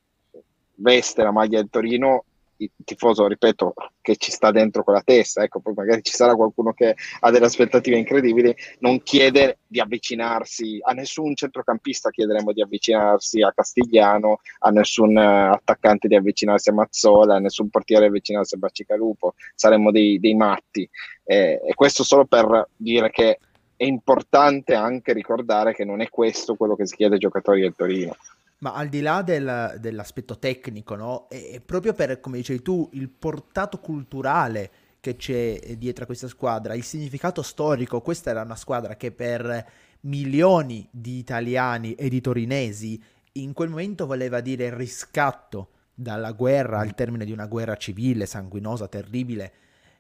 veste 0.76 1.24
la 1.24 1.32
maglia 1.32 1.60
del 1.60 1.70
Torino 1.70 2.24
il 2.62 2.72
tifoso, 2.84 3.28
ripeto, 3.28 3.74
che 4.02 4.16
ci 4.18 4.32
sta 4.32 4.52
dentro 4.52 4.84
con 4.84 4.94
la 4.94 5.02
testa, 5.02 5.44
ecco, 5.44 5.60
poi 5.60 5.74
magari 5.74 6.04
ci 6.04 6.14
sarà 6.14 6.36
qualcuno 6.36 6.74
che 6.74 6.96
ha 7.20 7.32
delle 7.32 7.46
aspettative 7.46 7.98
incredibili, 7.98 8.56
non 8.80 9.02
chiede 9.04 9.60
di 9.68 9.80
avvicinarsi 9.80 10.80
a 10.82 10.92
nessun 10.94 11.36
centrocampista, 11.36 12.10
chiederemo 12.10 12.52
di 12.52 12.62
avvicinarsi 12.62 13.42
a 13.42 13.54
Castigliano, 13.54 14.42
a 14.60 14.70
nessun 14.72 15.16
uh, 15.16 15.54
attaccante 15.54 16.08
di 16.08 16.16
avvicinarsi 16.16 16.70
a 16.70 16.74
Mazzola, 16.74 17.36
a 17.36 17.40
nessun 17.40 17.70
portiere 17.70 18.04
di 18.04 18.10
avvicinarsi 18.10 18.56
a 18.56 18.58
Bacicalupo, 18.58 19.36
saremmo 19.56 19.92
dei, 19.92 20.20
dei 20.20 20.36
matti. 20.36 20.90
Eh, 21.24 21.62
e 21.64 21.74
questo 21.76 22.04
solo 22.04 22.26
per 22.26 22.70
dire 22.76 23.12
che 23.12 23.40
è 23.76 23.86
importante 23.86 24.74
anche 24.74 25.14
ricordare 25.14 25.74
che 25.74 25.86
non 25.86 26.02
è 26.02 26.10
questo 26.10 26.56
quello 26.56 26.76
che 26.76 26.86
si 26.86 26.96
chiede 26.96 27.14
ai 27.14 27.20
giocatori 27.20 27.62
del 27.62 27.76
Torino. 27.78 28.16
Ma 28.60 28.74
al 28.74 28.90
di 28.90 29.02
là 29.02 29.22
del, 29.22 29.78
dell'aspetto 29.80 30.38
tecnico, 30.38 30.96
no? 30.96 31.28
È, 31.30 31.62
proprio 31.62 31.94
per, 31.94 32.20
come 32.20 32.38
dicevi 32.38 32.62
tu, 32.62 32.90
il 32.94 33.10
portato 33.10 33.80
culturale 33.80 34.72
che 35.00 35.16
c'è 35.16 35.78
dietro 35.78 36.04
a 36.04 36.06
questa 36.06 36.28
squadra, 36.28 36.74
il 36.74 36.84
significato 36.84 37.42
storico. 37.42 38.02
Questa 38.02 38.30
era 38.30 38.42
una 38.42 38.58
squadra 38.58 38.96
che 38.96 39.12
per 39.12 39.66
milioni 40.02 40.88
di 40.92 41.18
italiani 41.18 41.94
e 41.96 42.10
di 42.10 42.22
torinesi 42.22 43.02
in 43.34 43.54
quel 43.54 43.70
momento 43.70 44.06
voleva 44.06 44.42
dire 44.42 44.76
riscatto 44.76 45.70
dalla 45.94 46.32
guerra 46.32 46.80
al 46.80 46.96
termine 46.96 47.26
di 47.26 47.32
una 47.32 47.46
guerra 47.46 47.76
civile, 47.76 48.26
sanguinosa, 48.26 48.88
terribile 48.88 49.54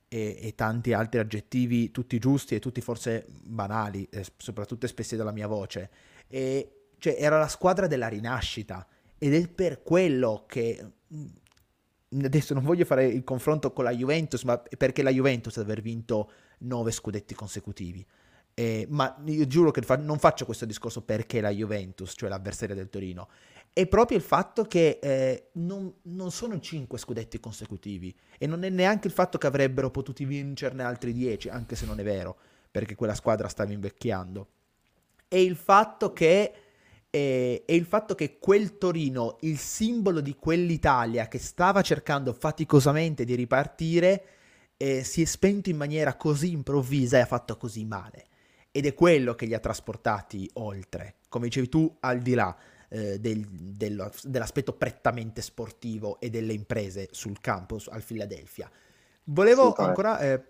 e, 0.08 0.38
e 0.41 0.56
tanti 0.56 0.93
altri 0.93 1.19
aggettivi, 1.19 1.91
tutti 1.91 2.17
giusti 2.19 2.56
e 2.56 2.60
tutti 2.60 2.82
forse 2.82 3.26
banali, 3.30 4.08
eh, 4.10 4.26
soprattutto 4.38 4.86
espressi 4.86 5.15
dalla 5.15 5.32
mia 5.32 5.48
voce. 5.48 5.89
E, 6.28 6.78
cioè 6.99 7.15
era 7.17 7.39
la 7.39 7.47
squadra 7.47 7.88
della 7.88 8.07
rinascita 8.07 8.85
ed 9.17 9.33
è 9.33 9.47
per 9.47 9.81
quello 9.81 10.45
che 10.47 10.85
adesso 12.23 12.53
non 12.53 12.63
voglio 12.63 12.85
fare 12.85 13.05
il 13.05 13.23
confronto 13.23 13.71
con 13.71 13.83
la 13.83 13.91
Juventus, 13.91 14.43
ma 14.43 14.57
perché 14.57 15.03
la 15.03 15.12
Juventus 15.12 15.57
deve 15.57 15.71
aver 15.71 15.83
vinto 15.83 16.31
nove 16.59 16.91
scudetti 16.91 17.33
consecutivi. 17.35 18.05
Eh, 18.53 18.85
ma 18.89 19.21
io 19.25 19.47
giuro 19.47 19.71
che 19.71 19.81
fa- 19.81 19.95
non 19.97 20.19
faccio 20.19 20.45
questo 20.45 20.65
discorso 20.65 21.01
perché 21.01 21.39
la 21.39 21.49
Juventus, 21.49 22.13
cioè 22.15 22.29
l'avversaria 22.29 22.75
del 22.75 22.89
Torino, 22.89 23.29
è 23.71 23.85
proprio 23.88 24.17
il 24.17 24.23
fatto 24.23 24.63
che 24.65 24.99
eh, 25.01 25.49
non, 25.53 25.93
non, 26.03 26.31
sono 26.31 26.59
cinque 26.59 26.97
scudetti 26.97 27.39
consecutivi 27.39 28.13
e 28.38 28.47
non 28.47 28.63
è 28.63 28.69
neanche 28.69 29.07
il 29.07 29.13
fatto 29.13 29.38
che 29.38 29.47
avrebbero 29.47 29.91
potuto 29.91 30.25
vincerne 30.25 30.83
altri 30.83 31.13
dieci, 31.13 31.47
anche 31.47 31.75
se 31.75 31.85
non 31.85 31.99
è 31.99 32.03
vero, 32.03 32.38
perché 32.69 32.95
quella 32.95 33.13
squadra 33.15 33.47
stava 33.47 33.71
invecchiando. 33.71 34.47
È 35.27 35.38
il 35.38 35.55
fatto 35.55 36.12
che 36.12 36.53
e, 37.10 37.63
e, 37.65 37.76
il 37.76 37.86
fatto 37.86 38.15
che 38.15 38.38
quel 38.39 38.78
Torino, 38.78 39.38
il 39.41 39.58
simbolo 39.58 40.22
di 40.22 40.36
quell'Italia 40.36 41.28
che 41.28 41.39
stava 41.39 41.82
cercando 41.82 42.34
faticosamente 42.34 43.26
di 43.26 43.36
ripartire, 43.36 44.24
eh, 44.78 45.04
si 45.04 45.22
è 45.22 45.26
spento 45.26 45.69
in 45.69 45.78
maniera 45.78 46.15
così 46.15 46.52
improvvisa 46.52 47.17
e 47.17 47.22
ha 47.22 47.26
fatto 47.26 47.58
così 47.58 47.86
male. 47.86 48.26
Ed 48.72 48.86
è 48.86 48.93
quello 48.93 49.34
che 49.34 49.45
li 49.45 49.54
ha 49.54 49.60
trasportati 49.60 50.50
oltre, 50.54 51.15
come 51.28 51.48
dicevi 51.48 51.69
tu, 51.69 51.98
al 52.02 52.19
di 52.19 52.34
là 52.36 52.56
eh, 52.89 53.19
del, 53.19 53.45
del, 53.50 54.12
dell'aspetto 54.24 54.74
prettamente 54.74 55.41
sportivo 55.41 56.19
e 56.19 56.30
delle 56.30 56.54
imprese 56.54 57.08
sul 57.12 57.39
campo 57.39 57.80
al 57.89 58.04
Philadelphia. 58.04 58.69
Volevo 59.26 59.74
ancora 59.74 60.19
eh, 60.19 60.43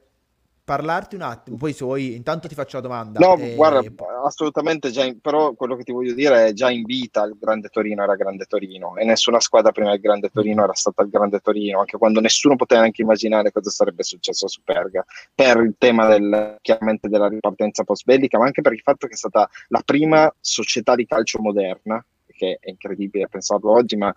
parlarti 0.70 1.16
un 1.16 1.24
attimo, 1.24 1.58
poi 1.58 1.74
se 1.74 1.84
vuoi, 1.84 2.14
intanto 2.14 2.48
ti 2.48 2.54
faccio 2.54 2.76
la 2.76 2.84
domanda. 2.84 3.20
No, 3.20 3.36
e... 3.38 3.56
guarda, 3.56 3.82
assolutamente 4.24 4.92
già, 4.92 5.04
in, 5.04 5.20
però 5.20 5.54
quello 5.54 5.76
che 5.76 5.82
ti 5.82 5.92
voglio 5.92 6.14
dire 6.14 6.46
è 6.46 6.54
già 6.54 6.70
in 6.70 6.84
vita 6.84 7.24
il 7.24 7.36
Grande 7.40 7.70
Torino 7.70 8.04
era 8.04 8.16
Grande 8.16 8.46
Torino 8.46 8.96
e 8.96 9.04
nessuna 9.04 9.40
squadra 9.40 9.72
prima 9.72 9.90
del 9.90 10.00
Grande 10.00 10.30
Torino 10.30 10.64
era 10.64 10.76
stata 10.76 11.02
il 11.02 11.10
Grande 11.10 11.40
Torino, 11.40 11.80
anche 11.80 11.98
quando 11.98 12.20
nessuno 12.20 12.56
poteva 12.56 12.82
neanche 12.82 13.02
immaginare 13.02 13.52
cosa 13.52 13.72
sarebbe 13.72 14.04
successo 14.04 14.46
a 14.46 14.50
Superga, 14.50 15.04
per 15.34 15.58
il 15.58 15.74
tema 15.76 16.08
del, 16.08 16.58
chiaramente 16.62 17.10
della 17.10 17.28
ripartenza 17.28 17.84
post-bellica, 17.84 18.38
ma 18.38 18.46
anche 18.46 18.62
per 18.62 18.74
il 18.74 18.82
fatto 18.82 19.08
che 19.08 19.14
è 19.14 19.18
stata 19.18 19.50
la 19.70 19.82
prima 19.84 20.32
società 20.40 20.94
di 20.94 21.08
calcio 21.08 21.40
moderna, 21.42 22.06
che 22.28 22.60
è 22.62 22.70
incredibile 22.70 23.28
pensarlo 23.28 23.72
oggi, 23.72 23.96
ma 23.96 24.14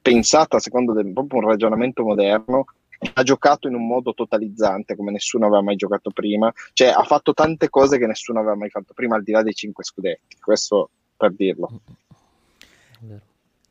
pensata 0.00 0.60
secondo 0.60 0.92
del, 0.92 1.12
proprio 1.12 1.40
un 1.40 1.48
ragionamento 1.48 2.04
moderno, 2.04 2.66
ha 3.14 3.22
giocato 3.22 3.68
in 3.68 3.74
un 3.74 3.86
modo 3.86 4.14
totalizzante 4.14 4.96
come 4.96 5.12
nessuno 5.12 5.46
aveva 5.46 5.62
mai 5.62 5.76
giocato 5.76 6.10
prima, 6.10 6.52
cioè 6.72 6.88
ha 6.88 7.02
fatto 7.04 7.34
tante 7.34 7.68
cose 7.68 7.98
che 7.98 8.06
nessuno 8.06 8.38
aveva 8.40 8.56
mai 8.56 8.70
fatto 8.70 8.94
prima 8.94 9.16
al 9.16 9.22
di 9.22 9.32
là 9.32 9.42
dei 9.42 9.54
cinque 9.54 9.84
scudetti, 9.84 10.38
questo 10.40 10.90
per 11.16 11.32
dirlo. 11.32 11.80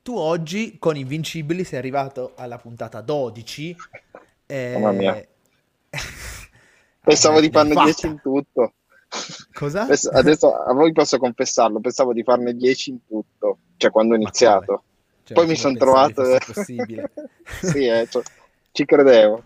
Tu 0.01 0.15
oggi 0.15 0.77
con 0.77 0.95
Invincibili 0.95 1.63
sei 1.63 1.79
arrivato 1.79 2.33
alla 2.35 2.57
puntata 2.57 3.01
12. 3.01 3.75
Eh... 4.45 4.73
Mamma 4.73 4.91
mia. 4.91 5.27
Pensavo 7.01 7.39
di 7.39 7.49
farne 7.49 7.73
10 7.73 8.07
in 8.07 8.21
tutto. 8.21 8.73
Cosa? 9.53 9.87
Adesso 9.87 10.53
a 10.53 10.73
voi 10.73 10.91
posso 10.91 11.17
confessarlo, 11.17 11.79
pensavo 11.79 12.13
di 12.13 12.23
farne 12.23 12.55
10 12.55 12.89
in 12.89 13.05
tutto, 13.07 13.59
cioè 13.77 13.91
quando 13.91 14.13
ho 14.13 14.17
iniziato. 14.17 14.83
Cioè, 15.23 15.37
Poi 15.37 15.47
mi 15.47 15.55
sono 15.55 15.75
trovato... 15.75 16.37
possibile. 16.45 17.11
sì, 17.61 17.85
eh, 17.85 18.07
cioè, 18.09 18.21
ci 18.75 18.83
credevo. 18.83 19.41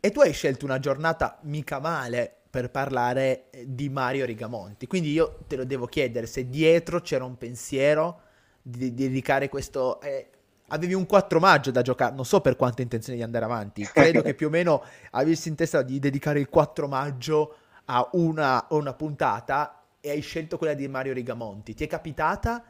E 0.00 0.10
tu 0.10 0.20
hai 0.20 0.32
scelto 0.32 0.64
una 0.64 0.80
giornata 0.80 1.38
mica 1.42 1.78
male 1.78 2.38
per 2.50 2.68
parlare 2.68 3.48
di 3.64 3.88
Mario 3.88 4.26
Rigamonti. 4.26 4.88
Quindi 4.88 5.12
io 5.12 5.38
te 5.46 5.54
lo 5.54 5.64
devo 5.64 5.86
chiedere 5.86 6.26
se 6.26 6.48
dietro 6.48 7.00
c'era 7.00 7.24
un 7.24 7.38
pensiero 7.38 8.20
di, 8.60 8.92
di 8.92 9.06
dedicare 9.06 9.48
questo... 9.48 10.00
Eh, 10.00 10.28
avevi 10.68 10.94
un 10.94 11.06
4 11.06 11.38
maggio 11.38 11.70
da 11.70 11.82
giocare, 11.82 12.14
non 12.14 12.24
so 12.24 12.40
per 12.40 12.56
quanta 12.56 12.82
intenzione 12.82 13.18
di 13.18 13.24
andare 13.24 13.44
avanti, 13.44 13.84
credo 13.92 14.20
che 14.20 14.34
più 14.34 14.48
o 14.48 14.50
meno 14.50 14.82
avessi 15.12 15.48
in 15.48 15.54
testa 15.54 15.82
di 15.82 16.00
dedicare 16.00 16.40
il 16.40 16.48
4 16.48 16.88
maggio 16.88 17.56
a 17.84 18.08
una, 18.14 18.66
una 18.70 18.94
puntata 18.94 19.84
e 20.00 20.10
hai 20.10 20.22
scelto 20.22 20.58
quella 20.58 20.74
di 20.74 20.88
Mario 20.88 21.12
Rigamonti. 21.12 21.74
Ti 21.74 21.84
è 21.84 21.86
capitata? 21.86 22.64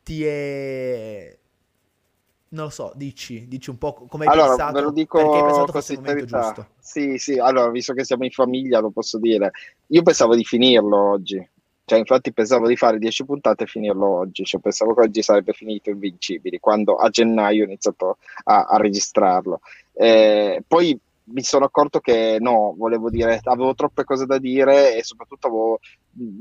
Ti 0.00 0.24
è 0.24 1.38
non 2.48 2.64
lo 2.64 2.70
so, 2.70 2.92
dici, 2.94 3.48
dici 3.48 3.70
un 3.70 3.78
po' 3.78 3.92
come 4.08 4.26
hai 4.26 4.32
allora, 4.32 4.48
pensato, 4.50 4.72
ve 4.74 4.80
lo 4.80 4.92
dico 4.92 5.18
perché 5.18 5.36
hai 5.36 5.42
pensato 5.42 5.72
fosse 5.72 5.92
il 5.94 6.00
momento 6.00 6.24
giusto. 6.26 6.66
Sì, 6.78 7.18
sì, 7.18 7.38
allora, 7.38 7.70
visto 7.70 7.92
che 7.92 8.04
siamo 8.04 8.24
in 8.24 8.30
famiglia, 8.30 8.78
lo 8.78 8.90
posso 8.90 9.18
dire. 9.18 9.50
Io 9.88 10.02
pensavo 10.02 10.36
di 10.36 10.44
finirlo 10.44 11.10
oggi. 11.10 11.48
Cioè, 11.84 11.98
infatti 11.98 12.32
pensavo 12.32 12.66
di 12.66 12.76
fare 12.76 12.98
10 12.98 13.24
puntate 13.24 13.64
e 13.64 13.66
finirlo 13.66 14.06
oggi. 14.06 14.44
Cioè, 14.44 14.60
pensavo 14.60 14.94
che 14.94 15.02
oggi 15.02 15.22
sarebbe 15.22 15.52
finito 15.52 15.90
Invincibili, 15.90 16.58
quando 16.58 16.96
a 16.96 17.08
gennaio 17.08 17.62
ho 17.62 17.66
iniziato 17.66 18.18
a, 18.44 18.64
a 18.64 18.76
registrarlo. 18.76 19.60
Eh, 19.92 20.62
poi 20.66 20.98
mi 21.28 21.42
sono 21.42 21.64
accorto 21.64 22.00
che 22.00 22.38
no, 22.40 22.74
volevo 22.76 23.10
dire, 23.10 23.40
avevo 23.42 23.74
troppe 23.74 24.04
cose 24.04 24.26
da 24.26 24.38
dire 24.38 24.96
e 24.96 25.02
soprattutto 25.02 25.46
avevo, 25.48 25.80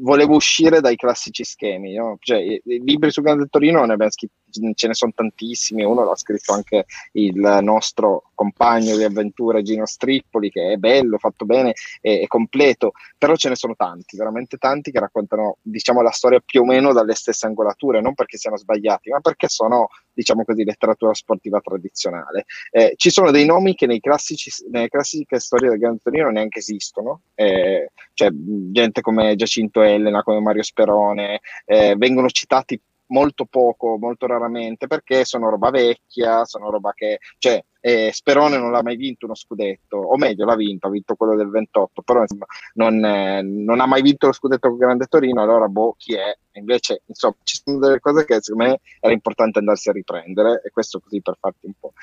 volevo 0.02 0.36
uscire 0.36 0.82
dai 0.82 0.96
classici 0.96 1.44
schemi. 1.44 1.94
No? 1.94 2.18
Cioè, 2.20 2.62
libri 2.63 3.12
su 3.12 3.22
Grande 3.22 3.48
Torino 3.50 3.84
ne 3.86 3.94
abbiamo 3.94 4.12
scritti 4.12 4.34
ce 4.74 4.88
ne 4.88 4.94
sono 4.94 5.12
tantissimi, 5.15 5.84
uno 5.84 6.04
l'ha 6.04 6.15
scritto 6.15 6.54
anche 6.54 6.86
il 7.13 7.60
nostro 7.62 8.32
compagno 8.36 8.96
di 8.96 9.04
avventure 9.04 9.63
Gino 9.63 9.86
Strippoli, 9.86 10.52
che 10.52 10.74
è 10.74 10.78
bello, 10.78 11.18
fatto 11.18 11.46
bene, 11.46 11.74
è, 12.02 12.20
è, 12.20 12.28
completo, 12.28 12.91
però 13.18 13.36
ce 13.36 13.50
ne 13.50 13.56
sono 13.56 13.76
tanti, 13.76 14.18
veramente 14.18 14.58
tanti 14.58 14.91
che 14.91 15.00
raccontano, 15.00 15.58
diciamo, 15.62 16.02
la 16.02 16.12
storia 16.12 16.41
più 16.46 16.62
o 16.62 16.65
meno 16.65 16.94
dalle 16.94 17.15
stesse 17.15 17.48
angolature, 17.48 18.02
non 18.02 18.13
perché 18.13 18.38
siano 18.38 18.58
sbagliati, 18.58 19.10
ma 19.10 19.22
perché 19.22 19.48
sono, 19.48 19.88
diciamo 20.13 20.44
così, 20.44 20.63
letteratura 20.63 21.13
sportiva 21.13 21.60
tradizionale. 21.62 22.46
Eh, 22.72 22.94
ci 22.98 23.10
sono 23.10 23.32
dei 23.32 23.46
nomi 23.46 23.74
che 23.74 23.88
nei 23.88 24.00
classici, 24.00 24.52
nelle 24.70 24.89
classiche 24.89 25.39
storie 25.39 25.70
del 25.70 25.80
Gran 25.80 26.00
Torino 26.02 26.30
neanche 26.30 26.60
esistono, 26.60 27.22
eh, 27.34 27.91
cioè 28.13 28.30
gente 28.32 29.02
come 29.02 29.36
Giacinto 29.36 29.82
Elena, 29.82 30.24
come 30.24 30.41
Mario 30.41 30.63
Sperone, 30.63 31.39
eh, 31.65 31.96
vengono 31.98 32.30
citati 32.30 32.80
molto 33.08 33.46
poco, 33.46 33.98
molto 33.98 34.26
raramente, 34.26 34.88
perché 34.88 35.26
sono 35.26 35.50
roba 35.50 35.70
vecchia, 35.70 36.46
sono 36.46 36.70
roba 36.70 36.94
che, 36.94 37.20
cioè, 37.38 37.63
eh, 37.80 38.10
Sperone 38.12 38.58
non 38.58 38.72
l'ha 38.72 38.82
mai 38.82 38.96
vinto 38.96 39.26
uno 39.26 39.36
scudetto, 39.36 39.98
o 39.98 40.18
meglio 40.18 40.46
l'ha 40.46 40.56
vinto, 40.56 40.88
ha 40.88 40.89
vinto 40.89 41.15
quello 41.15 41.36
del 41.36 41.50
28, 41.50 42.02
però 42.02 42.22
insomma, 42.22 42.46
non, 42.74 43.04
eh, 43.04 43.41
non, 43.44 43.80
ha 43.80 43.86
mai 43.86 44.02
vinto 44.02 44.28
lo 44.28 44.34
scudetto 44.34 44.70
con 44.70 44.78
Grande 44.78 45.06
Torino, 45.06 45.41
allora 45.41 45.68
boh, 45.68 45.96
chi 45.98 46.15
è? 46.15 46.36
Invece, 46.54 47.04
insomma, 47.06 47.36
ci 47.44 47.60
sono 47.63 47.80
delle 47.80 48.00
cose 48.00 48.26
che 48.26 48.41
secondo 48.41 48.72
me 48.72 48.80
era 49.00 49.13
importante 49.13 49.60
andarsi 49.60 49.89
a 49.89 49.94
riprendere, 49.94 50.62
e 50.63 50.72
questo 50.72 51.00
così 51.00 51.22
per 51.22 51.38
farti 51.39 51.68
un 51.68 51.74
po'. 51.80 51.94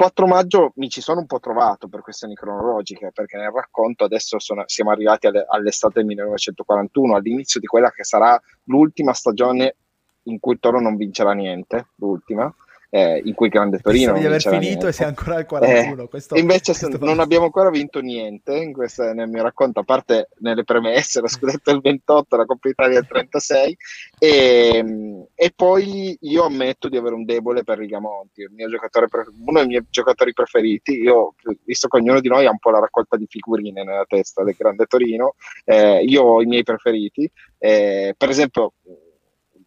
4 0.00 0.26
maggio 0.26 0.72
mi 0.76 0.88
ci 0.88 1.02
sono 1.02 1.20
un 1.20 1.26
po' 1.26 1.40
trovato 1.40 1.86
per 1.86 2.00
questioni 2.00 2.34
cronologiche, 2.34 3.10
perché 3.12 3.36
nel 3.36 3.50
racconto 3.50 4.04
adesso 4.04 4.38
sono, 4.38 4.62
siamo 4.66 4.90
arrivati 4.90 5.26
alle, 5.26 5.44
all'estate 5.46 6.02
1941, 6.02 7.16
all'inizio 7.16 7.60
di 7.60 7.66
quella 7.66 7.90
che 7.90 8.02
sarà 8.02 8.40
l'ultima 8.64 9.12
stagione 9.12 9.76
in 10.30 10.40
cui 10.40 10.58
Toro 10.58 10.80
non 10.80 10.96
vincerà 10.96 11.32
niente, 11.32 11.88
l'ultima, 11.96 12.52
eh, 12.90 13.22
in 13.24 13.34
cui 13.34 13.48
Grande 13.48 13.78
Torino 13.78 14.18
di 14.18 14.26
aver 14.26 14.40
finito 14.40 14.58
niente. 14.58 14.88
e 14.88 14.92
sei 14.92 15.06
ancora 15.06 15.36
al 15.36 15.46
41 15.46 16.02
eh, 16.02 16.08
questo, 16.08 16.36
invece 16.36 16.76
questo 16.76 17.04
non 17.04 17.16
va... 17.16 17.22
abbiamo 17.22 17.44
ancora 17.44 17.70
vinto 17.70 18.00
niente 18.00 18.56
in 18.56 18.72
questa, 18.72 19.14
nel 19.14 19.28
mio 19.28 19.44
racconto 19.44 19.80
a 19.80 19.84
parte 19.84 20.28
nelle 20.38 20.64
premesse 20.64 21.20
la 21.20 21.28
scudetta 21.28 21.70
del 21.70 21.80
28 21.80 22.36
la 22.36 22.44
Coppa 22.44 22.68
Italia 22.68 22.98
del 22.98 23.06
36 23.06 23.76
e, 24.18 25.26
e, 25.32 25.52
poi 25.54 26.18
io 26.20 26.44
ammetto 26.44 26.88
di 26.88 26.96
avere 26.96 27.14
un 27.14 27.24
debole 27.24 27.62
per 27.62 27.78
Rigamonti 27.78 28.48
pre- 29.08 29.26
uno 29.46 29.58
dei 29.60 29.68
miei 29.68 29.86
giocatori 29.88 30.32
preferiti 30.32 30.94
io 30.94 31.34
visto 31.62 31.86
che 31.86 31.96
ognuno 31.96 32.20
di 32.20 32.28
noi 32.28 32.46
ha 32.46 32.50
un 32.50 32.58
po' 32.58 32.70
la 32.70 32.80
raccolta 32.80 33.16
di 33.16 33.26
figurine 33.28 33.84
nella 33.84 34.04
testa 34.06 34.42
del 34.42 34.56
Grande 34.58 34.86
Torino 34.86 35.34
eh, 35.64 36.02
io 36.02 36.22
ho 36.22 36.42
i 36.42 36.46
miei 36.46 36.64
preferiti 36.64 37.30
eh, 37.58 38.14
per 38.16 38.30
esempio 38.30 38.72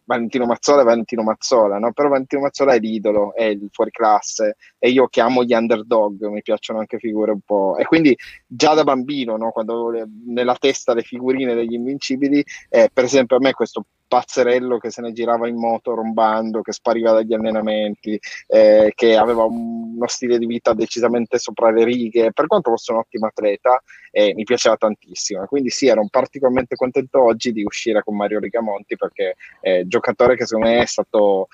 Valentino 0.04 0.44
Mazzola 0.46 0.82
è 0.82 0.84
Valentino 0.84 1.22
Mazzola, 1.22 1.78
no? 1.78 1.92
però 1.92 2.08
Valentino 2.08 2.42
Mazzola 2.42 2.74
è 2.74 2.78
l'idolo, 2.78 3.34
è 3.34 3.44
il 3.44 3.68
fuoriclasse 3.70 4.56
e 4.78 4.90
io 4.90 5.06
chiamo 5.08 5.44
gli 5.44 5.54
underdog, 5.54 6.26
mi 6.26 6.42
piacciono 6.42 6.78
anche 6.80 6.98
figure 6.98 7.32
un 7.32 7.40
po'. 7.40 7.76
E 7.76 7.84
quindi 7.84 8.16
già 8.46 8.74
da 8.74 8.84
bambino, 8.84 9.36
no? 9.36 9.50
quando 9.50 9.88
avevo 9.88 10.08
nella 10.26 10.56
testa 10.56 10.94
le 10.94 11.02
figurine 11.02 11.54
degli 11.54 11.74
invincibili, 11.74 12.44
eh, 12.68 12.90
per 12.92 13.04
esempio 13.04 13.36
a 13.36 13.40
me 13.40 13.52
questo 13.52 13.86
pazzerello 14.06 14.78
che 14.78 14.90
se 14.90 15.00
ne 15.02 15.12
girava 15.12 15.48
in 15.48 15.56
moto 15.56 15.94
rombando, 15.94 16.62
che 16.62 16.72
spariva 16.72 17.12
dagli 17.12 17.34
allenamenti, 17.34 18.18
eh, 18.46 18.92
che 18.94 19.16
aveva 19.16 19.44
un, 19.44 19.94
uno 19.96 20.06
stile 20.06 20.38
di 20.38 20.46
vita 20.46 20.74
decisamente 20.74 21.38
sopra 21.38 21.70
le 21.70 21.84
righe, 21.84 22.32
per 22.32 22.46
quanto 22.46 22.70
fosse 22.70 22.92
un 22.92 22.98
ottimo 22.98 23.26
atleta, 23.26 23.82
eh, 24.10 24.32
mi 24.34 24.44
piaceva 24.44 24.76
tantissimo. 24.76 25.44
Quindi 25.46 25.70
sì, 25.70 25.86
ero 25.86 26.06
particolarmente 26.10 26.76
contento 26.76 27.22
oggi 27.22 27.52
di 27.52 27.64
uscire 27.64 28.02
con 28.02 28.16
Mario 28.16 28.38
Rigamonti 28.38 28.96
perché 28.96 29.36
è 29.60 29.80
un 29.80 29.88
giocatore 29.88 30.36
che 30.36 30.46
secondo 30.46 30.68
me 30.68 30.82
è 30.82 30.86
stato 30.86 31.48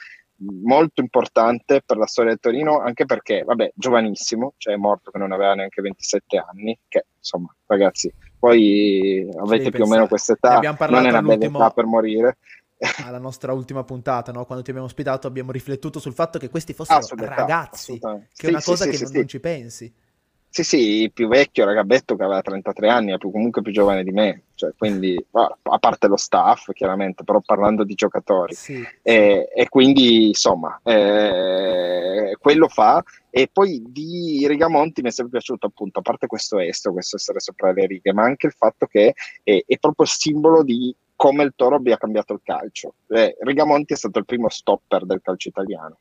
molto 0.63 1.01
importante 1.01 1.83
per 1.85 1.97
la 1.97 2.07
storia 2.07 2.31
del 2.31 2.41
Torino, 2.41 2.79
anche 2.81 3.05
perché, 3.05 3.43
vabbè, 3.45 3.73
giovanissimo, 3.75 4.55
cioè 4.57 4.75
è 4.75 4.77
morto 4.77 5.11
che 5.11 5.19
non 5.19 5.33
aveva 5.33 5.55
neanche 5.55 5.83
27 5.83 6.39
anni, 6.39 6.79
che 6.89 7.07
insomma, 7.17 7.55
ragazzi, 7.67 8.13
poi 8.39 9.29
avete 9.37 9.71
più 9.71 9.71
pensare. 9.71 9.83
o 9.83 9.89
meno 9.89 10.07
questa 10.09 10.33
età, 10.33 10.61
non 10.89 11.07
è 11.07 11.09
una 11.11 11.23
bella 11.23 11.45
età 11.45 11.71
per 11.71 11.85
morire. 11.85 12.39
Alla 13.05 13.19
nostra 13.19 13.53
ultima 13.53 13.85
puntata, 13.85 14.33
no? 14.33 14.47
quando 14.47 14.65
ti 14.65 14.71
abbiamo 14.71 14.89
ospitato, 14.89 15.27
abbiamo 15.27 15.53
riflettuto 15.53 16.01
sul 16.01 16.15
fatto 16.15 16.39
che 16.39 16.49
questi 16.49 16.73
fossero 16.73 17.07
ragazzi, 17.17 17.99
che 17.99 18.47
è 18.47 18.49
una 18.49 18.63
cosa 18.63 18.85
sì, 18.85 18.91
che 18.91 19.03
non, 19.05 19.13
non 19.13 19.29
ci 19.29 19.41
pensi. 19.41 19.95
Sì, 20.53 20.65
sì, 20.65 21.03
il 21.03 21.13
più 21.13 21.29
vecchio 21.29 21.63
era 21.63 21.73
Gabetto 21.73 22.17
che 22.17 22.25
aveva 22.25 22.43
33 22.43 22.89
anni, 22.89 23.13
è 23.13 23.19
più, 23.19 23.31
comunque 23.31 23.63
più 23.63 23.71
giovane 23.71 24.03
di 24.03 24.11
me, 24.11 24.47
cioè, 24.57 24.73
quindi 24.77 25.17
a 25.31 25.79
parte 25.79 26.09
lo 26.09 26.17
staff 26.17 26.73
chiaramente, 26.73 27.23
però 27.23 27.41
parlando 27.41 27.85
di 27.85 27.95
giocatori. 27.95 28.53
Sì, 28.53 28.85
e, 29.01 29.49
sì. 29.49 29.61
e, 29.61 29.69
quindi 29.69 30.27
insomma, 30.27 30.81
eh, 30.83 32.37
quello 32.41 32.67
fa. 32.67 33.01
E 33.31 33.49
poi 33.53 33.81
di 33.87 34.45
Rigamonti 34.49 35.03
mi 35.03 35.09
è 35.11 35.13
sempre 35.13 35.39
piaciuto 35.39 35.67
appunto, 35.67 36.01
a 36.01 36.03
parte 36.03 36.27
questo 36.27 36.59
estro, 36.59 36.93
questo 36.93 37.15
essere 37.15 37.39
sopra 37.39 37.71
le 37.71 37.87
righe, 37.87 38.13
ma 38.13 38.25
anche 38.25 38.49
il 38.49 38.53
fatto 38.53 38.87
che 38.87 39.15
è, 39.45 39.63
è 39.65 39.79
proprio 39.79 40.05
il 40.05 40.13
simbolo 40.13 40.65
di 40.65 40.93
come 41.15 41.45
il 41.45 41.53
Toro 41.55 41.77
abbia 41.77 41.97
cambiato 41.97 42.33
il 42.33 42.41
calcio. 42.43 42.95
Eh, 43.07 43.37
Rigamonti 43.39 43.93
è 43.93 43.97
stato 43.97 44.19
il 44.19 44.25
primo 44.25 44.49
stopper 44.49 45.07
del 45.07 45.21
calcio 45.23 45.49
italiano 45.49 45.99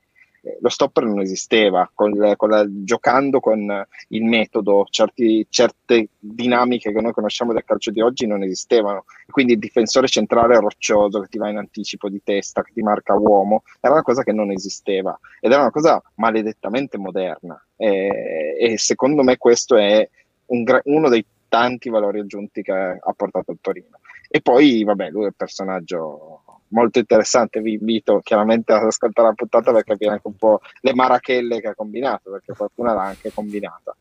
lo 0.62 0.69
stopper 0.69 1.04
non 1.06 1.19
esisteva, 1.19 1.89
con, 1.93 2.34
con 2.36 2.49
la, 2.49 2.65
giocando 2.67 3.39
con 3.39 3.86
il 4.10 4.23
metodo, 4.23 4.86
certi, 4.89 5.45
certe 5.49 6.10
dinamiche 6.17 6.91
che 6.91 7.02
noi 7.02 7.12
conosciamo 7.12 7.54
del 7.54 7.63
calcio 7.65 7.91
di 7.91 8.02
oggi 8.02 8.25
non 8.25 8.43
esistevano, 8.43 9.06
quindi 9.30 9.54
il 9.54 9.60
difensore 9.60 10.08
centrale 10.08 10.60
roccioso 10.60 11.19
che 11.21 11.28
ti 11.28 11.38
va 11.38 11.49
in 11.49 11.58
anticipo 11.58 12.10
di 12.10 12.21
testa, 12.23 12.62
che 12.62 12.71
ti 12.73 12.82
marca 12.82 13.15
uomo, 13.15 13.63
era 13.80 13.93
una 13.93 14.04
cosa 14.04 14.23
che 14.23 14.32
non 14.32 14.52
esisteva. 14.52 15.17
Ed 15.39 15.52
era 15.52 15.62
una 15.62 15.71
cosa 15.71 16.02
maledettamente 16.15 16.97
moderna. 16.97 17.62
E, 17.75 18.56
e 18.60 18.78
secondo 18.78 19.23
me 19.23 19.38
questo 19.38 19.75
è 19.75 20.08
un, 20.47 20.63
uno 20.84 21.10
dei 21.10 21.25
tanti 21.47 21.89
valori 21.89 22.19
aggiunti 22.19 22.62
che 22.62 22.71
ha 22.71 23.13
portato 23.15 23.52
il 23.52 23.60
Torino. 23.62 23.99
E 24.30 24.41
poi, 24.41 24.84
vabbè, 24.84 25.10
lui 25.10 25.23
è 25.23 25.28
il 25.28 25.36
personaggio 25.36 26.43
molto 26.70 27.00
interessante. 27.00 27.62
Vi 27.62 27.74
invito 27.74 28.20
chiaramente 28.24 28.74
ad 28.74 28.84
ascoltare 28.84 29.30
la 29.30 29.34
puntata 29.34 29.72
per 29.72 29.84
capire 29.84 30.12
anche 30.12 30.28
un 30.28 30.36
po' 30.36 30.62
le 30.82 30.94
marachelle 30.94 31.62
che 31.62 31.68
ha 31.68 31.76
combinato, 31.76 32.32
perché 32.32 32.54
qualcuna 32.54 32.94
l'ha 32.94 33.04
anche 33.04 33.32
combinata. 33.34 33.96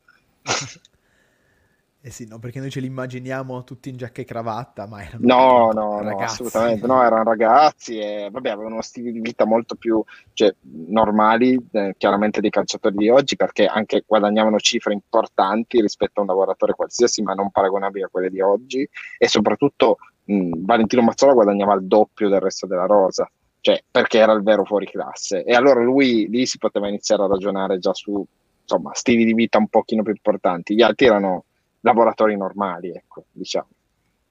Eh 2.01 2.11
sì, 2.11 2.29
no, 2.29 2.39
perché 2.39 2.61
noi 2.61 2.71
ce 2.71 2.79
li 2.79 2.87
immaginiamo 2.87 3.65
tutti 3.65 3.89
in 3.89 3.97
giacca 3.97 4.23
e 4.23 4.25
cravatta, 4.25 4.87
ma 4.87 5.03
erano 5.03 5.19
no, 5.27 5.73
no, 5.73 6.01
no, 6.01 6.19
assolutamente 6.21 6.87
no, 6.87 7.03
erano 7.03 7.25
ragazzi 7.25 7.99
e 7.99 8.29
vabbè, 8.31 8.51
avevano 8.51 8.75
uno 8.75 8.83
stile 8.83 9.11
di 9.11 9.21
vita 9.21 9.45
molto 9.45 9.75
più 9.75 10.03
cioè, 10.33 10.55
normali, 10.87 11.59
eh, 11.73 11.97
chiaramente 11.99 12.41
dei 12.41 12.51
calciatori 12.51 12.97
di 12.97 13.11
oggi, 13.11 13.35
perché 13.35 13.67
anche 13.67 14.05
guadagnavano 14.07 14.59
cifre 14.59 14.93
importanti 14.93 15.81
rispetto 15.81 16.21
a 16.21 16.23
un 16.23 16.29
lavoratore 16.29 16.75
qualsiasi, 16.75 17.21
ma 17.21 17.35
non 17.35 17.51
paragonabili 17.51 18.05
a 18.05 18.09
quelle 18.09 18.31
di 18.31 18.41
oggi 18.41 18.89
e 19.19 19.27
soprattutto 19.27 19.99
mh, 20.29 20.65
Valentino 20.65 21.03
Mazzola 21.03 21.33
guadagnava 21.33 21.75
il 21.75 21.87
doppio 21.87 22.29
del 22.29 22.41
resto 22.41 22.67
della 22.67 22.87
rosa, 22.87 23.31
cioè 23.61 23.83
perché 23.91 24.19
era 24.19 24.33
il 24.33 24.43
vero 24.43 24.65
fuori 24.65 24.87
classe. 24.87 25.45
E 25.45 25.55
allora 25.55 25.81
lui 25.81 26.29
lì 26.29 26.47
si 26.47 26.59
poteva 26.59 26.89
iniziare 26.89 27.23
a 27.23 27.27
ragionare 27.27 27.79
già 27.79 27.95
su 27.95 28.25
insomma, 28.63 28.91
stili 28.93 29.25
di 29.25 29.35
vita 29.35 29.59
un 29.59 29.69
pochino 29.69 30.03
più 30.03 30.13
importanti. 30.13 30.75
Gli 30.75 30.83
altri 30.83 31.07
erano 31.07 31.45
lavoratori 31.81 32.37
normali, 32.37 32.91
ecco, 32.91 33.25
diciamo. 33.33 33.69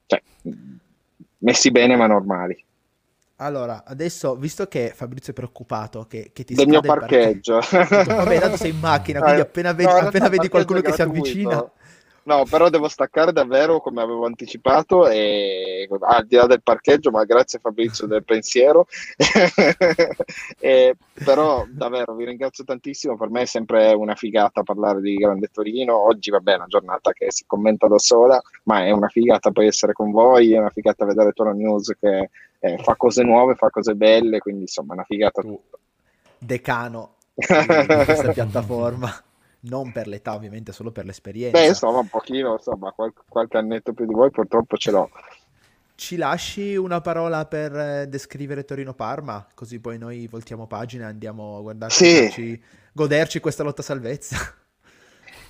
Cioè, 0.06 0.22
messi 1.38 1.70
bene 1.70 1.96
ma 1.96 2.06
normali. 2.06 2.64
Allora, 3.40 3.84
adesso, 3.84 4.34
visto 4.34 4.66
che 4.66 4.90
Fabrizio 4.92 5.32
è 5.32 5.34
preoccupato 5.34 6.06
che, 6.08 6.30
che 6.32 6.42
ti 6.42 6.54
del 6.54 6.66
mio 6.66 6.80
parcheggio, 6.80 7.60
parcheggio. 7.60 8.14
vabbè, 8.14 8.40
tanto 8.40 8.56
sei 8.56 8.70
in 8.70 8.80
macchina, 8.80 9.20
quindi 9.20 9.40
appena 9.40 9.72
vedi, 9.72 9.92
no, 9.92 9.98
appena 9.98 10.28
vedi 10.28 10.48
qualcuno 10.48 10.80
che 10.80 10.92
si 10.92 11.02
avvicina 11.02 11.70
No, 12.28 12.44
però 12.44 12.68
devo 12.68 12.88
staccare 12.88 13.32
davvero 13.32 13.80
come 13.80 14.02
avevo 14.02 14.26
anticipato 14.26 15.08
e 15.08 15.88
al 15.98 16.26
di 16.26 16.36
là 16.36 16.44
del 16.44 16.60
parcheggio, 16.62 17.10
ma 17.10 17.24
grazie 17.24 17.58
Fabrizio 17.58 18.06
del 18.06 18.22
pensiero. 18.22 18.86
e, 20.60 20.94
però 21.24 21.64
davvero 21.70 22.14
vi 22.14 22.26
ringrazio 22.26 22.64
tantissimo, 22.64 23.16
per 23.16 23.30
me 23.30 23.40
è 23.40 23.46
sempre 23.46 23.94
una 23.94 24.14
figata 24.14 24.62
parlare 24.62 25.00
di 25.00 25.14
Grande 25.14 25.48
Torino. 25.50 25.96
Oggi 25.96 26.28
vabbè 26.30 26.52
è 26.52 26.56
una 26.56 26.66
giornata 26.66 27.12
che 27.12 27.32
si 27.32 27.44
commenta 27.46 27.88
da 27.88 27.98
sola, 27.98 28.38
ma 28.64 28.84
è 28.84 28.90
una 28.90 29.08
figata 29.08 29.50
poi 29.50 29.68
essere 29.68 29.94
con 29.94 30.10
voi, 30.10 30.52
è 30.52 30.58
una 30.58 30.68
figata 30.68 31.06
vedere 31.06 31.32
Toro 31.32 31.54
News 31.54 31.94
che 31.98 32.28
eh, 32.58 32.76
fa 32.76 32.94
cose 32.96 33.22
nuove, 33.22 33.54
fa 33.54 33.70
cose 33.70 33.94
belle, 33.94 34.38
quindi 34.38 34.62
insomma 34.64 34.90
è 34.90 34.96
una 34.96 35.04
figata 35.04 35.40
tutto. 35.40 35.78
Decano 36.36 37.14
di 37.32 38.04
questa 38.04 38.32
piattaforma 38.32 39.22
non 39.60 39.92
per 39.92 40.06
l'età 40.06 40.34
ovviamente, 40.34 40.72
solo 40.72 40.90
per 40.90 41.04
l'esperienza. 41.04 41.58
Beh, 41.58 41.66
insomma, 41.68 41.98
un 41.98 42.08
pochino, 42.08 42.52
insomma, 42.52 42.92
qualche, 42.92 43.22
qualche 43.28 43.56
annetto 43.56 43.92
più 43.92 44.06
di 44.06 44.14
voi 44.14 44.30
purtroppo 44.30 44.76
ce 44.76 44.90
l'ho. 44.90 45.10
Ci 45.94 46.16
lasci 46.16 46.76
una 46.76 47.00
parola 47.00 47.44
per 47.46 47.76
eh, 47.76 48.06
descrivere 48.08 48.64
Torino-Parma, 48.64 49.48
così 49.54 49.80
poi 49.80 49.98
noi 49.98 50.28
voltiamo 50.28 50.68
pagina 50.68 51.06
e 51.06 51.08
andiamo 51.08 51.56
a 51.58 51.60
guardarci, 51.60 52.30
sì. 52.30 52.62
goderci 52.92 53.40
questa 53.40 53.62
lotta 53.62 53.82
salvezza. 53.82 54.36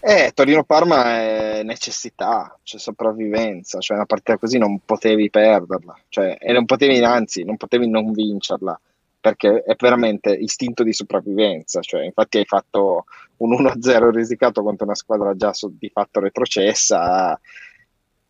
Eh, 0.01 0.31
Torino-Parma 0.33 1.07
è 1.07 1.63
necessità, 1.65 2.57
cioè 2.63 2.79
sopravvivenza, 2.79 3.81
cioè 3.81 3.97
una 3.97 4.07
partita 4.07 4.39
così 4.39 4.57
non 4.57 4.79
potevi 4.85 5.29
perderla, 5.29 5.99
cioè, 6.09 6.37
e 6.39 6.53
non 6.53 6.67
potevi, 6.67 7.03
anzi, 7.03 7.43
non 7.43 7.57
potevi 7.57 7.89
non 7.89 8.13
vincerla 8.13 8.81
perché 9.29 9.63
è 9.63 9.75
veramente 9.79 10.31
istinto 10.31 10.83
di 10.83 10.93
sopravvivenza, 10.93 11.81
cioè, 11.81 12.05
infatti 12.05 12.39
hai 12.39 12.47
fatto 12.47 13.05
un 13.39 13.53
1-0 13.53 14.11
risicato 14.11 14.63
contro 14.63 14.87
una 14.87 14.95
squadra 14.95 15.35
già 15.35 15.53
di 15.71 15.91
fatto 15.93 16.21
retrocessa, 16.21 17.39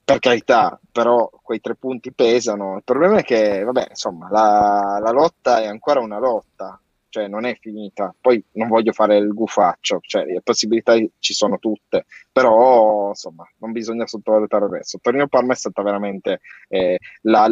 per 0.04 0.18
carità, 0.18 0.80
però 0.90 1.30
quei 1.42 1.60
tre 1.60 1.76
punti 1.76 2.12
pesano. 2.12 2.76
Il 2.76 2.82
problema 2.82 3.18
è 3.18 3.22
che, 3.22 3.62
vabbè, 3.62 3.88
insomma, 3.90 4.28
la, 4.30 4.98
la 5.00 5.10
lotta 5.10 5.60
è 5.60 5.66
ancora 5.66 6.00
una 6.00 6.18
lotta, 6.18 6.80
cioè 7.08 7.28
non 7.28 7.44
è 7.44 7.56
finita. 7.60 8.14
Poi 8.20 8.42
non 8.52 8.68
voglio 8.68 8.92
fare 8.92 9.16
il 9.16 9.32
gufaccio, 9.32 9.98
cioè 10.02 10.24
le 10.24 10.40
possibilità 10.42 10.94
ci 11.18 11.34
sono 11.34 11.58
tutte, 11.58 12.06
però 12.32 13.08
insomma 13.08 13.48
non 13.58 13.72
bisogna 13.72 14.06
sottovalutare 14.06 14.66
il 14.66 14.72
resto. 14.72 14.98
Torino-Parma 15.00 15.52
è 15.52 15.56
stata 15.56 15.82
veramente 15.82 16.40
eh, 16.68 16.98
la, 17.22 17.48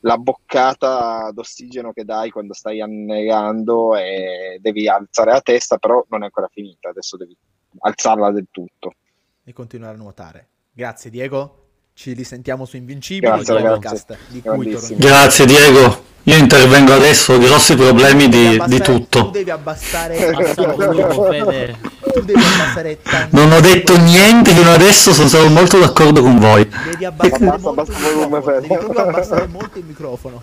la, 0.00 0.18
boccata 0.18 1.30
d'ossigeno 1.32 1.92
che 1.92 2.04
dai 2.04 2.30
quando 2.30 2.54
stai 2.54 2.80
annegando 2.80 3.96
e 3.96 4.58
devi 4.60 4.88
alzare 4.88 5.32
la 5.32 5.40
testa, 5.40 5.78
però 5.78 6.04
non 6.08 6.22
è 6.22 6.26
ancora 6.26 6.48
finita, 6.52 6.90
adesso 6.90 7.16
devi 7.16 7.36
alzarla 7.80 8.30
del 8.30 8.48
tutto. 8.50 8.94
E 9.44 9.52
continuare 9.52 9.94
a 9.94 9.98
nuotare. 9.98 10.48
Grazie 10.72 11.10
Diego, 11.10 11.66
ci 11.94 12.12
risentiamo 12.12 12.64
su 12.64 12.76
Invincibili, 12.76 13.32
Grazie, 13.32 13.62
podcast 13.62 14.18
di 14.28 14.40
cui 14.40 14.76
Grazie 14.96 15.46
Diego. 15.46 16.09
Io 16.24 16.36
intervengo 16.36 16.92
adesso, 16.92 17.38
grossi 17.38 17.74
problemi 17.74 18.28
di, 18.28 18.62
di, 18.66 18.80
tutto. 18.80 19.26
Tu 19.26 19.30
devi 19.30 19.50
abbassare, 19.50 20.16
tu 20.54 22.20
devi 22.24 22.40
abbassare 22.40 22.98
Non 23.30 23.50
ho 23.52 23.60
detto 23.60 23.96
niente 23.96 24.52
fino 24.52 24.70
adesso, 24.70 25.14
sono 25.14 25.28
stato 25.28 25.48
molto 25.48 25.78
d'accordo 25.78 26.20
con 26.20 26.38
voi. 26.38 26.68
Devi 26.90 27.04
abbassare, 27.06 27.58
molto, 27.58 27.82
il 27.82 28.66
devi 28.68 28.98
abbassare 28.98 29.46
molto 29.46 29.78
il 29.78 29.84
microfono. 29.86 30.42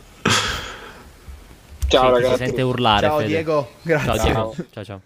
Ciao 1.87 2.07
sì, 2.07 2.21
ragazzi. 2.21 2.37
Si 2.37 2.45
sente 2.45 2.61
urlare. 2.63 3.07
Ciao 3.07 3.17
Fede. 3.17 3.27
Diego, 3.27 3.69
grazie. 3.83 4.05
Ciao 4.05 4.23
Diego. 4.23 4.55
Ciao 4.73 4.83
ciao. 4.83 5.01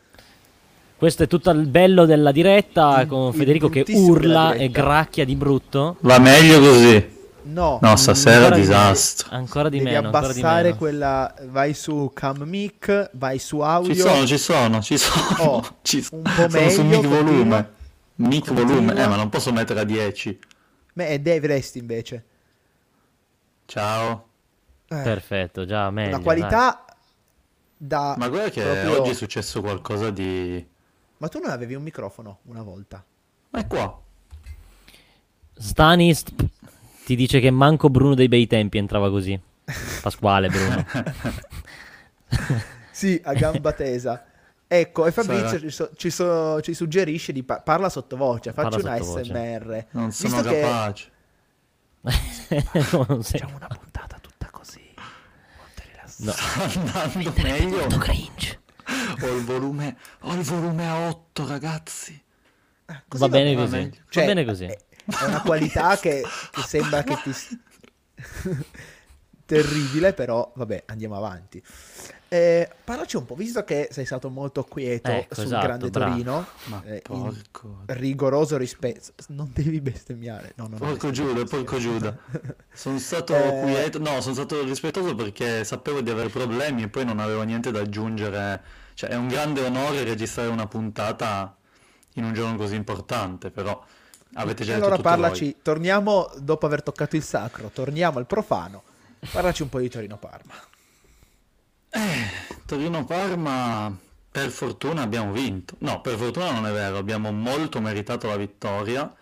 Questo 0.98 1.24
è 1.24 1.28
tutto 1.28 1.50
il 1.50 1.68
bello 1.68 2.06
della 2.06 2.32
diretta 2.32 3.06
con 3.08 3.34
Federico 3.34 3.70
che 3.70 3.84
urla 3.90 4.54
e 4.54 4.70
gracchia 4.70 5.26
di 5.26 5.36
brutto. 5.36 5.98
Va 6.02 6.18
meglio 6.20 6.60
così. 6.60 7.20
No, 7.44 7.80
no 7.82 7.96
stasera 7.96 8.38
ancora 8.46 8.56
disastro. 8.56 9.30
Di 9.30 9.36
ancora 9.36 9.70
di 9.70 9.78
Devi 9.80 9.90
meno. 9.92 10.08
abbassare 10.08 10.34
ancora 10.34 10.58
di 10.58 10.64
meno. 10.64 10.76
quella. 10.78 11.36
Vai 11.48 11.74
su 11.74 12.12
Cam 12.14 12.42
Mic, 12.44 13.10
vai 13.14 13.40
su 13.40 13.60
audio. 13.60 13.94
Ci 13.94 14.00
sono, 14.00 14.26
ci 14.26 14.38
sono, 14.38 14.82
ci 14.82 14.98
sono. 14.98 15.50
Oh, 15.52 15.78
ci 15.82 16.06
un 16.12 16.22
po' 16.22 16.48
meglio. 16.50 16.70
su 16.70 16.84
mic 16.84 17.06
volume. 17.08 17.70
Mic 18.16 18.46
continua. 18.46 18.74
volume, 18.74 19.04
eh, 19.04 19.08
ma 19.08 19.16
non 19.16 19.30
posso 19.30 19.52
mettere 19.52 19.80
a 19.80 19.84
10. 19.84 20.40
Beh, 20.94 21.08
è 21.08 21.20
Dave 21.20 21.48
Rest 21.48 21.76
invece. 21.76 22.26
Ciao. 23.66 24.28
Eh, 24.88 25.02
Perfetto, 25.02 25.66
già 25.66 25.90
meglio. 25.90 26.16
Una 26.16 26.24
qualità 26.24 26.84
dai. 26.86 26.96
da. 27.78 28.16
Ma 28.18 28.28
guarda 28.30 28.50
che 28.50 28.62
proprio... 28.62 29.02
oggi 29.02 29.10
è 29.12 29.14
successo 29.14 29.62
qualcosa 29.62 30.12
di. 30.12 30.64
Ma 31.18 31.28
tu 31.28 31.40
non 31.40 31.50
avevi 31.52 31.74
un 31.76 31.84
microfono 31.84 32.40
una 32.44 32.62
volta? 32.62 33.04
Ma 33.52 33.60
è 33.60 33.68
qua. 33.68 34.00
Stanis 35.58 36.24
ti 37.06 37.16
dice 37.16 37.40
che 37.40 37.52
manco 37.52 37.90
Bruno 37.90 38.16
dei 38.16 38.28
bei 38.28 38.48
tempi 38.48 38.78
entrava 38.78 39.10
così. 39.10 39.40
Pasquale 40.02 40.50
Bruno. 40.50 40.86
sì, 42.92 43.20
a 43.24 43.34
gamba 43.34 43.72
tesa. 43.74 44.26
Ecco, 44.68 45.06
e 45.06 45.12
Fabrizio 45.12 45.60
ci, 45.60 45.70
so, 45.70 45.90
ci, 45.96 46.10
so, 46.10 46.62
ci, 46.62 46.74
suggerisce 46.74 47.34
di 47.34 47.44
par- 47.44 47.62
parla 47.62 47.90
sottovoce, 47.90 48.54
faccio 48.54 48.80
una 48.80 48.96
sottovoce. 48.98 49.26
SMR. 49.26 49.86
Non 49.92 50.12
sono 50.14 50.36
Visto 50.42 50.50
capace. 50.50 51.10
Che... 52.02 52.64
no, 52.92 53.22
Facciamo 53.22 53.56
una 53.58 53.68
puntata 53.68 54.18
tutta 54.22 54.48
così. 54.50 54.80
No. 56.20 56.34
Andando 56.58 57.34
meglio. 57.42 57.88
cringe. 57.98 58.60
Ho 59.22 59.36
il 59.36 59.44
volume, 59.44 59.98
ho 60.22 60.34
il 60.34 60.42
volume 60.42 60.88
a 60.88 61.10
8, 61.10 61.48
ragazzi. 61.48 62.24
Ah, 62.86 63.04
va, 63.08 63.28
bene 63.28 63.56
così. 63.56 63.92
Cioè, 64.10 64.24
va 64.24 64.34
bene 64.34 64.46
così. 64.46 64.66
È, 64.66 64.78
è 65.06 65.24
una 65.26 65.42
qualità 65.42 65.98
che, 66.02 66.24
che 66.52 66.62
sembra 66.62 67.04
che 67.04 67.18
ti... 67.24 67.34
terribile, 69.52 70.14
però 70.14 70.50
vabbè, 70.56 70.84
andiamo 70.88 71.18
avanti. 71.18 71.62
Eh, 72.30 72.70
parlaci 72.86 73.18
un 73.18 73.26
po', 73.26 73.36
visto 73.36 73.62
che 73.66 73.90
sei 73.92 74.06
stato 74.06 74.30
molto 74.30 74.64
quieto 74.64 75.12
ecco, 75.12 75.36
sul 75.36 75.44
esatto, 75.44 75.66
Grande 75.66 75.90
bravo. 75.90 76.12
Torino, 76.12 76.48
eh, 76.86 77.02
rigoroso 77.88 78.56
rispetto, 78.56 79.12
non 79.28 79.52
devi 79.54 79.82
bestemmiare. 79.82 80.54
No, 80.56 80.68
no, 80.68 80.78
porco 80.78 81.12
Giuda, 81.12 81.44
porco 81.44 81.78
Giuda. 81.78 82.18
sono 82.72 82.98
stato 83.00 83.36
eh... 83.36 83.60
quieto, 83.64 84.00
no, 84.00 84.22
sono 84.22 84.34
stato 84.34 84.64
rispettoso 84.64 85.14
perché 85.14 85.66
sapevo 85.66 86.00
di 86.00 86.10
avere 86.10 86.30
problemi 86.30 86.84
e 86.84 86.88
poi 86.88 87.04
non 87.04 87.20
avevo 87.20 87.42
niente 87.42 87.70
da 87.70 87.82
aggiungere. 87.82 88.64
Cioè, 88.94 89.10
è 89.10 89.16
un 89.16 89.28
grande 89.28 89.66
onore 89.66 90.06
registrare 90.06 90.48
una 90.48 90.68
puntata 90.68 91.54
in 92.14 92.24
un 92.24 92.34
giorno 92.34 92.56
così 92.56 92.76
importante, 92.76 93.52
però 93.52 93.84
avete 94.34 94.64
già 94.64 94.76
allora 94.76 94.98
parlaci, 94.98 95.44
voi. 95.44 95.58
torniamo 95.62 96.30
dopo 96.38 96.66
aver 96.66 96.84
toccato 96.84 97.16
il 97.16 97.24
sacro, 97.24 97.70
torniamo 97.74 98.18
al 98.18 98.26
profano. 98.26 98.84
Parlaci 99.32 99.62
un 99.62 99.70
po' 99.70 99.80
di 99.80 99.90
Torino-Parma. 99.90 100.54
Eh, 101.90 102.60
Torino-Parma, 102.66 103.96
per 104.32 104.50
fortuna 104.50 105.02
abbiamo 105.02 105.32
vinto. 105.32 105.76
No, 105.80 106.02
per 106.02 106.18
fortuna 106.18 106.52
non 106.52 106.66
è 106.66 106.72
vero, 106.72 106.98
abbiamo 106.98 107.32
molto 107.32 107.82
meritato 107.82 108.28
la 108.28 108.38
vittoria. 108.38 109.14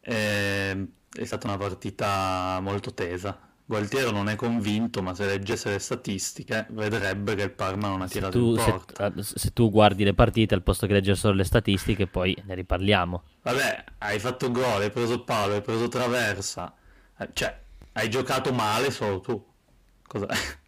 Eh, 0.00 0.86
è 1.12 1.24
stata 1.24 1.46
una 1.48 1.56
partita 1.56 2.58
molto 2.60 2.94
tesa. 2.94 3.38
Gualtiero 3.68 4.12
non 4.12 4.28
è 4.28 4.36
convinto, 4.36 5.02
ma 5.02 5.12
se 5.12 5.26
leggesse 5.26 5.70
le 5.70 5.80
statistiche 5.80 6.68
vedrebbe 6.70 7.34
che 7.34 7.42
il 7.42 7.50
Parma 7.50 7.88
non 7.88 8.00
ha 8.00 8.06
tirato 8.06 8.38
tu, 8.38 8.50
in 8.50 8.54
porta. 8.54 9.12
Se, 9.16 9.38
se, 9.40 9.52
tu 9.52 9.72
guardi 9.72 10.04
le 10.04 10.14
partite, 10.14 10.54
al 10.54 10.62
posto 10.62 10.86
che 10.86 10.92
leggere 10.92 11.16
solo 11.16 11.34
le 11.34 11.42
statistiche, 11.42 12.06
poi 12.06 12.36
ne 12.46 12.54
riparliamo. 12.54 13.22
Vabbè, 13.42 13.84
hai 13.98 14.20
fatto 14.20 14.52
gol, 14.52 14.82
hai 14.82 14.90
preso 14.90 15.24
palo, 15.24 15.54
hai 15.54 15.62
preso 15.62 15.88
traversa. 15.88 16.72
Eh, 17.18 17.28
cioè, 17.32 17.58
hai 17.94 18.08
giocato 18.08 18.52
male 18.52 18.92
solo 18.92 19.20
tu. 19.20 19.44
Cosa... 20.06 20.28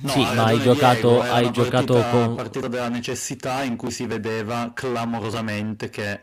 No, 0.00 0.10
sì, 0.10 0.20
ma 0.20 0.44
hai 0.44 0.60
giocato, 0.60 1.20
Diego, 1.20 1.32
hai 1.32 1.50
giocato 1.50 1.94
partita, 1.94 2.10
con... 2.10 2.34
partita 2.34 2.68
della 2.68 2.88
necessità 2.90 3.62
in 3.62 3.76
cui 3.76 3.90
si 3.90 4.04
vedeva 4.04 4.70
clamorosamente 4.74 5.88
che 5.88 6.20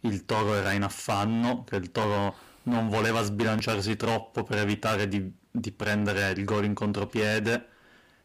il 0.00 0.24
Toro 0.24 0.54
era 0.54 0.72
in 0.72 0.82
affanno, 0.82 1.64
che 1.64 1.76
il 1.76 1.92
Toro 1.92 2.34
non 2.62 2.88
voleva 2.88 3.22
sbilanciarsi 3.22 3.96
troppo 3.96 4.44
per 4.44 4.58
evitare 4.58 5.08
di, 5.08 5.30
di 5.60 5.72
prendere 5.72 6.30
il 6.30 6.44
gol 6.44 6.64
in 6.64 6.74
contropiede. 6.74 7.68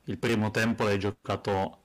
Il 0.05 0.17
primo 0.17 0.51
tempo 0.51 0.83
l'hai 0.83 0.99
giocato 0.99 1.77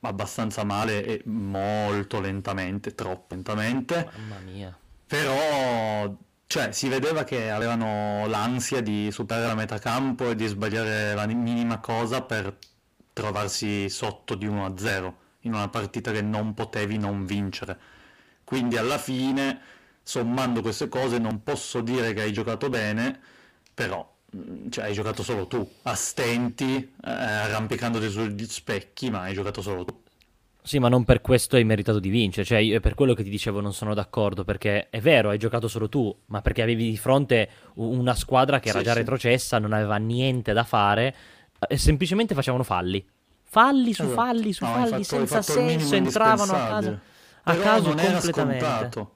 abbastanza 0.00 0.64
male 0.64 1.04
e 1.04 1.22
molto 1.26 2.20
lentamente, 2.20 2.94
troppo 2.94 3.34
lentamente. 3.34 4.10
Mamma 4.16 4.38
mia. 4.40 4.78
Però 5.06 6.16
cioè, 6.46 6.72
si 6.72 6.88
vedeva 6.88 7.24
che 7.24 7.50
avevano 7.50 8.26
l'ansia 8.26 8.80
di 8.80 9.10
superare 9.10 9.46
la 9.46 9.54
metà 9.54 9.78
campo 9.78 10.30
e 10.30 10.36
di 10.36 10.46
sbagliare 10.46 11.14
la 11.14 11.26
minima 11.26 11.78
cosa 11.78 12.22
per 12.22 12.56
trovarsi 13.12 13.88
sotto 13.88 14.34
di 14.34 14.46
1-0 14.46 15.12
in 15.40 15.54
una 15.54 15.68
partita 15.68 16.12
che 16.12 16.22
non 16.22 16.54
potevi 16.54 16.98
non 16.98 17.24
vincere. 17.24 17.78
Quindi 18.44 18.76
alla 18.76 18.98
fine, 18.98 19.60
sommando 20.02 20.60
queste 20.60 20.88
cose, 20.88 21.18
non 21.18 21.42
posso 21.42 21.80
dire 21.80 22.12
che 22.12 22.22
hai 22.22 22.32
giocato 22.32 22.68
bene, 22.68 23.18
però 23.74 24.15
cioè, 24.70 24.84
hai 24.84 24.92
giocato 24.92 25.22
solo 25.22 25.46
tu, 25.46 25.68
a 25.82 25.94
stenti, 25.94 26.76
eh, 26.76 27.10
arrampicandoti 27.10 28.08
sugli 28.08 28.44
specchi, 28.46 29.10
ma 29.10 29.22
hai 29.22 29.34
giocato 29.34 29.62
solo 29.62 29.84
tu. 29.84 30.02
Sì, 30.62 30.80
ma 30.80 30.88
non 30.88 31.04
per 31.04 31.20
questo 31.20 31.54
hai 31.54 31.62
meritato 31.62 32.00
di 32.00 32.08
vincere, 32.08 32.44
cioè 32.44 32.58
io, 32.58 32.80
per 32.80 32.94
quello 32.94 33.14
che 33.14 33.22
ti 33.22 33.30
dicevo 33.30 33.60
non 33.60 33.72
sono 33.72 33.94
d'accordo, 33.94 34.42
perché 34.42 34.88
è 34.90 35.00
vero, 35.00 35.30
hai 35.30 35.38
giocato 35.38 35.68
solo 35.68 35.88
tu, 35.88 36.12
ma 36.26 36.42
perché 36.42 36.62
avevi 36.62 36.90
di 36.90 36.96
fronte 36.96 37.48
una 37.74 38.16
squadra 38.16 38.58
che 38.58 38.70
era 38.70 38.78
sì, 38.78 38.84
già 38.84 38.92
sì. 38.92 38.98
retrocessa, 38.98 39.58
non 39.60 39.72
aveva 39.72 39.96
niente 39.96 40.52
da 40.52 40.64
fare 40.64 41.14
e 41.68 41.76
semplicemente 41.76 42.34
facevano 42.34 42.64
falli. 42.64 43.06
Falli 43.44 43.92
su 43.92 44.02
esatto. 44.02 44.20
falli 44.20 44.52
su 44.52 44.64
no, 44.64 44.72
falli 44.72 44.90
fatto, 44.90 45.04
senza 45.04 45.42
senso, 45.42 45.94
entravano 45.94 46.52
a 46.52 46.66
caso, 46.66 47.00
a 47.44 47.52
Però 47.52 47.62
caso 47.62 47.94
completamente. 47.94 49.06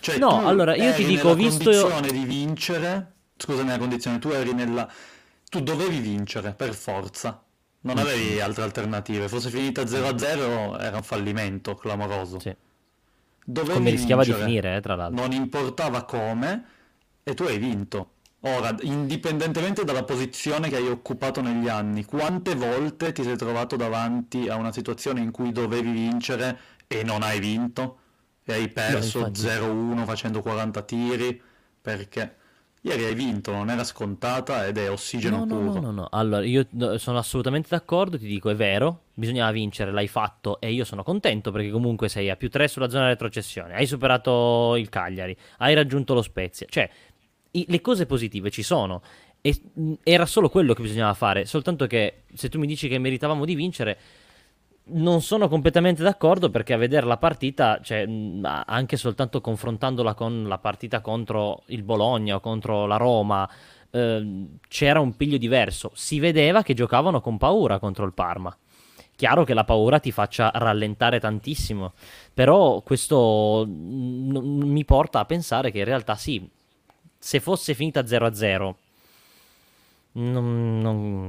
Cioè, 0.00 0.18
no, 0.18 0.46
allora 0.46 0.76
io 0.76 0.92
ti 0.92 1.06
dico, 1.06 1.30
ho 1.30 1.34
visto... 1.34 1.70
condizione 1.70 2.10
di 2.12 2.24
vincere, 2.26 3.13
scusami 3.36 3.68
la 3.68 3.78
condizione, 3.78 4.18
tu 4.18 4.28
eri 4.28 4.52
nella... 4.52 4.90
Tu 5.48 5.60
dovevi 5.60 6.00
vincere, 6.00 6.52
per 6.52 6.74
forza. 6.74 7.42
Non 7.82 7.98
avevi 7.98 8.40
altre 8.40 8.64
alternative. 8.64 9.28
Fosse 9.28 9.50
finita 9.50 9.82
0-0 9.82 10.80
era 10.80 10.96
un 10.96 11.02
fallimento 11.02 11.74
clamoroso. 11.74 12.40
Sì. 12.40 12.54
Dovevi 13.44 13.74
come 13.74 13.90
rischiava 13.90 14.22
vincere. 14.22 14.44
di 14.44 14.50
finire, 14.50 14.76
eh, 14.76 14.80
tra 14.80 14.94
l'altro. 14.94 15.20
Non 15.20 15.32
importava 15.32 16.04
come, 16.04 16.64
e 17.22 17.34
tu 17.34 17.44
hai 17.44 17.58
vinto. 17.58 18.12
Ora, 18.40 18.74
indipendentemente 18.82 19.84
dalla 19.84 20.04
posizione 20.04 20.68
che 20.68 20.76
hai 20.76 20.88
occupato 20.88 21.40
negli 21.40 21.68
anni, 21.68 22.04
quante 22.04 22.54
volte 22.54 23.12
ti 23.12 23.22
sei 23.22 23.36
trovato 23.36 23.76
davanti 23.76 24.48
a 24.48 24.56
una 24.56 24.72
situazione 24.72 25.20
in 25.20 25.30
cui 25.30 25.52
dovevi 25.52 25.90
vincere 25.90 26.58
e 26.86 27.02
non 27.04 27.22
hai 27.22 27.38
vinto? 27.38 27.98
E 28.44 28.52
hai 28.52 28.68
perso 28.68 29.20
no, 29.20 29.28
0-1 29.28 30.04
facendo 30.04 30.42
40 30.42 30.82
tiri? 30.82 31.40
Perché 31.80 32.36
Ieri 32.86 33.04
hai 33.04 33.14
vinto, 33.14 33.50
non 33.50 33.70
era 33.70 33.82
scontata 33.82 34.66
ed 34.66 34.76
è 34.76 34.90
ossigeno 34.90 35.38
no, 35.38 35.46
puro. 35.46 35.72
No, 35.72 35.80
no, 35.80 35.90
no, 35.90 36.08
Allora, 36.10 36.44
io 36.44 36.66
sono 36.98 37.16
assolutamente 37.16 37.68
d'accordo, 37.70 38.18
ti 38.18 38.26
dico, 38.26 38.50
è 38.50 38.54
vero, 38.54 39.04
bisognava 39.14 39.52
vincere, 39.52 39.90
l'hai 39.90 40.06
fatto 40.06 40.60
e 40.60 40.70
io 40.70 40.84
sono 40.84 41.02
contento 41.02 41.50
perché 41.50 41.70
comunque 41.70 42.10
sei 42.10 42.28
a 42.28 42.36
più 42.36 42.50
3 42.50 42.68
sulla 42.68 42.90
zona 42.90 43.06
retrocessione, 43.06 43.72
hai 43.74 43.86
superato 43.86 44.76
il 44.76 44.90
Cagliari, 44.90 45.34
hai 45.58 45.72
raggiunto 45.72 46.12
lo 46.12 46.20
Spezia. 46.20 46.66
Cioè, 46.68 46.90
i, 47.52 47.64
le 47.66 47.80
cose 47.80 48.04
positive 48.04 48.50
ci 48.50 48.62
sono. 48.62 49.00
E 49.40 49.58
era 50.02 50.26
solo 50.26 50.50
quello 50.50 50.74
che 50.74 50.82
bisognava 50.82 51.14
fare, 51.14 51.46
soltanto 51.46 51.86
che 51.86 52.24
se 52.34 52.50
tu 52.50 52.58
mi 52.58 52.66
dici 52.66 52.86
che 52.88 52.98
meritavamo 52.98 53.46
di 53.46 53.54
vincere 53.54 53.98
non 54.86 55.22
sono 55.22 55.48
completamente 55.48 56.02
d'accordo 56.02 56.50
perché 56.50 56.74
a 56.74 56.76
vedere 56.76 57.06
la 57.06 57.16
partita, 57.16 57.80
cioè, 57.82 58.06
anche 58.66 58.96
soltanto 58.96 59.40
confrontandola 59.40 60.14
con 60.14 60.44
la 60.46 60.58
partita 60.58 61.00
contro 61.00 61.62
il 61.66 61.82
Bologna 61.82 62.36
o 62.36 62.40
contro 62.40 62.86
la 62.86 62.96
Roma, 62.96 63.48
eh, 63.90 64.46
c'era 64.68 65.00
un 65.00 65.16
piglio 65.16 65.38
diverso. 65.38 65.90
Si 65.94 66.18
vedeva 66.18 66.62
che 66.62 66.74
giocavano 66.74 67.20
con 67.20 67.38
paura 67.38 67.78
contro 67.78 68.04
il 68.04 68.12
Parma. 68.12 68.54
Chiaro 69.16 69.44
che 69.44 69.54
la 69.54 69.64
paura 69.64 70.00
ti 70.00 70.10
faccia 70.10 70.50
rallentare 70.52 71.20
tantissimo, 71.20 71.92
però 72.34 72.80
questo 72.82 73.64
n- 73.66 74.68
mi 74.68 74.84
porta 74.84 75.20
a 75.20 75.24
pensare 75.24 75.70
che 75.70 75.78
in 75.78 75.84
realtà 75.84 76.16
sì, 76.16 76.46
se 77.16 77.40
fosse 77.40 77.74
finita 77.74 78.02
0-0 78.04 78.74
non, 80.14 80.80
non, 80.80 81.23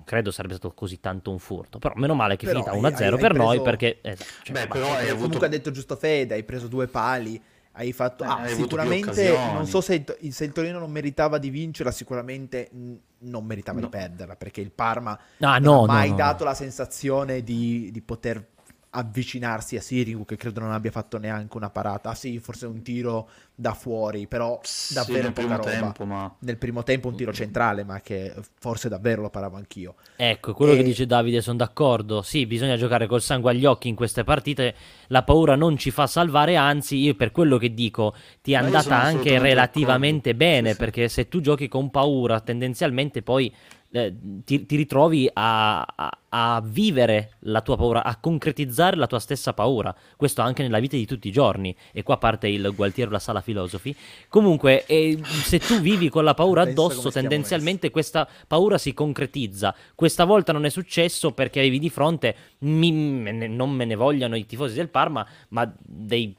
non, 0.00 0.04
credo 0.04 0.30
sarebbe 0.30 0.54
stato 0.54 0.74
così 0.74 1.00
tanto 1.00 1.30
un 1.30 1.38
furto. 1.38 1.78
Però 1.78 1.94
meno 1.96 2.14
male 2.14 2.36
che 2.36 2.46
è 2.46 2.50
finita 2.50 2.72
1-0 2.72 2.74
hai, 2.74 3.04
hai 3.04 3.10
per 3.10 3.18
preso... 3.18 3.42
noi 3.42 3.62
perché... 3.62 3.98
Esatto, 4.00 4.30
cioè, 4.42 4.54
Beh, 4.54 4.66
però 4.68 4.86
hai 4.94 5.08
avuto... 5.08 5.22
Comunque 5.22 5.46
ha 5.46 5.50
detto 5.50 5.70
giusto 5.70 5.96
Fede, 5.96 6.34
hai 6.34 6.44
preso 6.44 6.68
due 6.68 6.86
pali, 6.86 7.40
hai 7.72 7.92
fatto... 7.92 8.24
Eh, 8.24 8.26
ah, 8.26 8.36
hai 8.38 8.54
sicuramente, 8.54 9.32
non 9.32 9.66
so 9.66 9.80
se 9.80 10.04
il, 10.20 10.32
se 10.32 10.44
il, 10.44 10.52
Torino 10.52 10.78
non 10.78 10.90
meritava 10.90 11.38
di 11.38 11.50
vincerla, 11.50 11.92
sicuramente 11.92 12.70
non 13.18 13.44
meritava 13.44 13.80
no. 13.80 13.86
di 13.86 13.90
perderla, 13.90 14.36
perché 14.36 14.60
il 14.60 14.70
Parma 14.70 15.18
ah, 15.38 15.58
non 15.58 15.74
no, 15.74 15.82
ha 15.84 15.86
mai 15.86 16.10
no, 16.10 16.16
dato 16.16 16.44
la 16.44 16.54
sensazione 16.54 17.42
di, 17.42 17.90
di 17.92 18.00
poter 18.00 18.44
avvicinarsi 18.90 19.76
a 19.76 19.80
Sirigu 19.80 20.24
che 20.24 20.36
credo 20.36 20.60
non 20.60 20.72
abbia 20.72 20.90
fatto 20.90 21.18
neanche 21.18 21.56
una 21.56 21.70
parata. 21.70 22.10
Ah 22.10 22.14
sì, 22.14 22.38
forse 22.38 22.66
un 22.66 22.82
tiro 22.82 23.28
da 23.54 23.74
fuori, 23.74 24.26
però 24.26 24.60
davvero 24.92 25.18
sì, 25.18 25.22
nel 25.24 25.32
primo 25.32 25.56
roba. 25.56 25.70
tempo, 25.70 26.04
ma... 26.04 26.34
Nel 26.40 26.56
primo 26.56 26.82
tempo 26.82 27.08
un 27.08 27.16
tiro 27.16 27.32
centrale, 27.32 27.84
ma 27.84 28.00
che 28.00 28.34
forse 28.58 28.88
davvero 28.88 29.22
lo 29.22 29.30
paravo 29.30 29.56
anch'io. 29.56 29.94
Ecco, 30.16 30.54
quello 30.54 30.72
e... 30.72 30.76
che 30.76 30.82
dice 30.82 31.06
Davide, 31.06 31.40
sono 31.40 31.58
d'accordo. 31.58 32.22
Sì, 32.22 32.46
bisogna 32.46 32.76
giocare 32.76 33.06
col 33.06 33.20
sangue 33.20 33.52
agli 33.52 33.64
occhi 33.64 33.88
in 33.88 33.94
queste 33.94 34.24
partite. 34.24 34.74
La 35.08 35.22
paura 35.22 35.54
non 35.54 35.76
ci 35.76 35.90
fa 35.90 36.06
salvare, 36.06 36.56
anzi, 36.56 36.96
io 36.96 37.14
per 37.14 37.30
quello 37.30 37.58
che 37.58 37.72
dico, 37.74 38.14
ti 38.40 38.52
è 38.52 38.56
andata 38.56 39.00
anche 39.00 39.38
relativamente 39.38 40.32
d'accordo. 40.32 40.52
bene, 40.54 40.70
sì, 40.72 40.76
perché 40.76 41.08
se 41.08 41.28
tu 41.28 41.40
giochi 41.40 41.68
con 41.68 41.90
paura, 41.90 42.40
tendenzialmente 42.40 43.22
poi 43.22 43.54
eh, 43.92 44.14
ti, 44.44 44.66
ti, 44.66 44.76
ritrovi 44.76 45.28
a, 45.32 45.80
a, 45.80 46.18
a, 46.28 46.62
vivere 46.64 47.32
la 47.40 47.60
tua 47.60 47.76
paura, 47.76 48.04
a 48.04 48.16
concretizzare 48.16 48.96
la 48.96 49.06
tua 49.06 49.18
stessa 49.18 49.52
paura. 49.52 49.94
Questo 50.16 50.42
anche 50.42 50.62
nella 50.62 50.78
vita 50.78 50.96
di 50.96 51.06
tutti 51.06 51.28
i 51.28 51.32
giorni. 51.32 51.74
E 51.92 52.02
qua 52.02 52.16
parte 52.16 52.48
il 52.48 52.72
Gualtiero, 52.74 53.10
la 53.10 53.18
sala 53.18 53.40
filosofi. 53.40 53.94
Comunque, 54.28 54.86
eh, 54.86 55.18
se 55.24 55.58
tu 55.58 55.80
vivi 55.80 56.08
con 56.08 56.24
la 56.24 56.34
paura 56.34 56.62
addosso, 56.68 57.10
tendenzialmente 57.10 57.90
questa 57.90 58.28
paura 58.46 58.78
si 58.78 58.94
concretizza. 58.94 59.74
Questa 59.94 60.24
volta 60.24 60.52
non 60.52 60.64
è 60.64 60.68
successo 60.68 61.32
perché 61.32 61.58
avevi 61.58 61.78
di 61.78 61.90
fronte, 61.90 62.36
mi, 62.58 62.92
me 62.92 63.32
ne, 63.32 63.48
non 63.48 63.70
me 63.70 63.84
ne 63.84 63.96
vogliano 63.96 64.36
i 64.36 64.46
tifosi 64.46 64.74
del 64.74 64.88
Parma, 64.88 65.26
ma 65.48 65.72
dei 65.82 66.36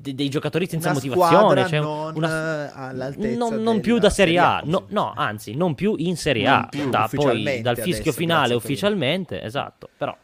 de- 0.00 0.14
dei 0.14 0.28
giocatori 0.28 0.66
senza 0.66 0.90
una 0.90 1.00
motivazione. 1.02 1.68
Cioè 1.68 1.80
non 1.80 2.16
una... 2.16 2.72
all'altezza. 2.72 3.36
Non, 3.36 3.62
non 3.62 3.80
più 3.80 3.98
da 3.98 4.10
Serie 4.10 4.38
A, 4.38 4.62
no, 4.64 4.86
no, 4.88 5.12
anzi, 5.14 5.54
non 5.54 5.74
più 5.74 5.94
in 5.98 6.16
Serie 6.16 6.46
A. 6.46 6.66
Più, 6.68 6.88
da, 6.88 7.08
poi 7.12 7.60
dal 7.60 7.78
fischio 7.78 8.12
finale 8.12 8.54
ufficialmente, 8.54 9.42
esatto. 9.42 9.88
Però. 9.96 10.16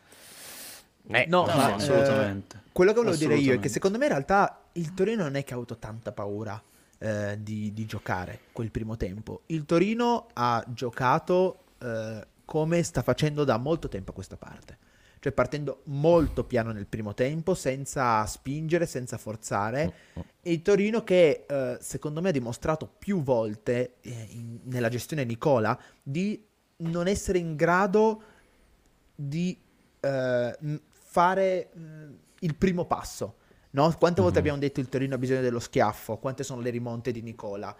Eh, 1.08 1.26
no, 1.28 1.46
no, 1.46 1.54
ma, 1.54 1.74
assolutamente. 1.74 2.56
Eh, 2.56 2.70
quello 2.72 2.92
che 2.92 2.98
volevo 2.98 3.16
dire 3.16 3.36
io 3.36 3.54
è 3.54 3.60
che 3.60 3.68
secondo 3.68 3.96
me 3.96 4.06
in 4.06 4.10
realtà 4.10 4.62
il 4.72 4.92
Torino 4.92 5.22
non 5.22 5.36
è 5.36 5.44
che 5.44 5.52
ha 5.52 5.56
avuto 5.56 5.76
tanta 5.76 6.12
paura 6.12 6.60
eh, 6.98 7.38
di, 7.40 7.72
di, 7.72 7.86
giocare 7.86 8.40
quel 8.52 8.70
primo 8.70 8.96
tempo. 8.96 9.42
Il 9.46 9.64
Torino 9.66 10.26
ha 10.32 10.64
giocato 10.68 11.58
eh, 11.80 12.26
come 12.44 12.82
sta 12.82 13.02
facendo 13.02 13.44
da 13.44 13.56
molto 13.56 13.88
tempo 13.88 14.10
a 14.10 14.14
questa 14.14 14.36
parte 14.36 14.78
cioè 15.26 15.32
partendo 15.32 15.80
molto 15.86 16.44
piano 16.44 16.70
nel 16.70 16.86
primo 16.86 17.12
tempo, 17.12 17.54
senza 17.54 18.24
spingere, 18.26 18.86
senza 18.86 19.18
forzare. 19.18 19.92
E 20.40 20.52
il 20.52 20.62
Torino 20.62 21.02
che 21.02 21.46
eh, 21.48 21.78
secondo 21.80 22.20
me 22.20 22.28
ha 22.28 22.32
dimostrato 22.32 22.86
più 22.86 23.22
volte 23.22 23.94
eh, 24.02 24.28
in, 24.30 24.60
nella 24.64 24.88
gestione 24.88 25.24
Nicola 25.24 25.76
di 26.00 26.40
non 26.78 27.08
essere 27.08 27.38
in 27.38 27.56
grado 27.56 28.22
di 29.16 29.58
eh, 29.98 30.58
fare 30.88 31.70
il 32.38 32.54
primo 32.54 32.84
passo. 32.84 33.38
No? 33.70 33.92
Quante 33.98 34.20
volte 34.20 34.36
mm-hmm. 34.36 34.38
abbiamo 34.38 34.58
detto 34.58 34.78
il 34.78 34.88
Torino 34.88 35.16
ha 35.16 35.18
bisogno 35.18 35.40
dello 35.40 35.58
schiaffo? 35.58 36.18
Quante 36.18 36.44
sono 36.44 36.60
le 36.60 36.70
rimonte 36.70 37.10
di 37.10 37.20
Nicola? 37.20 37.74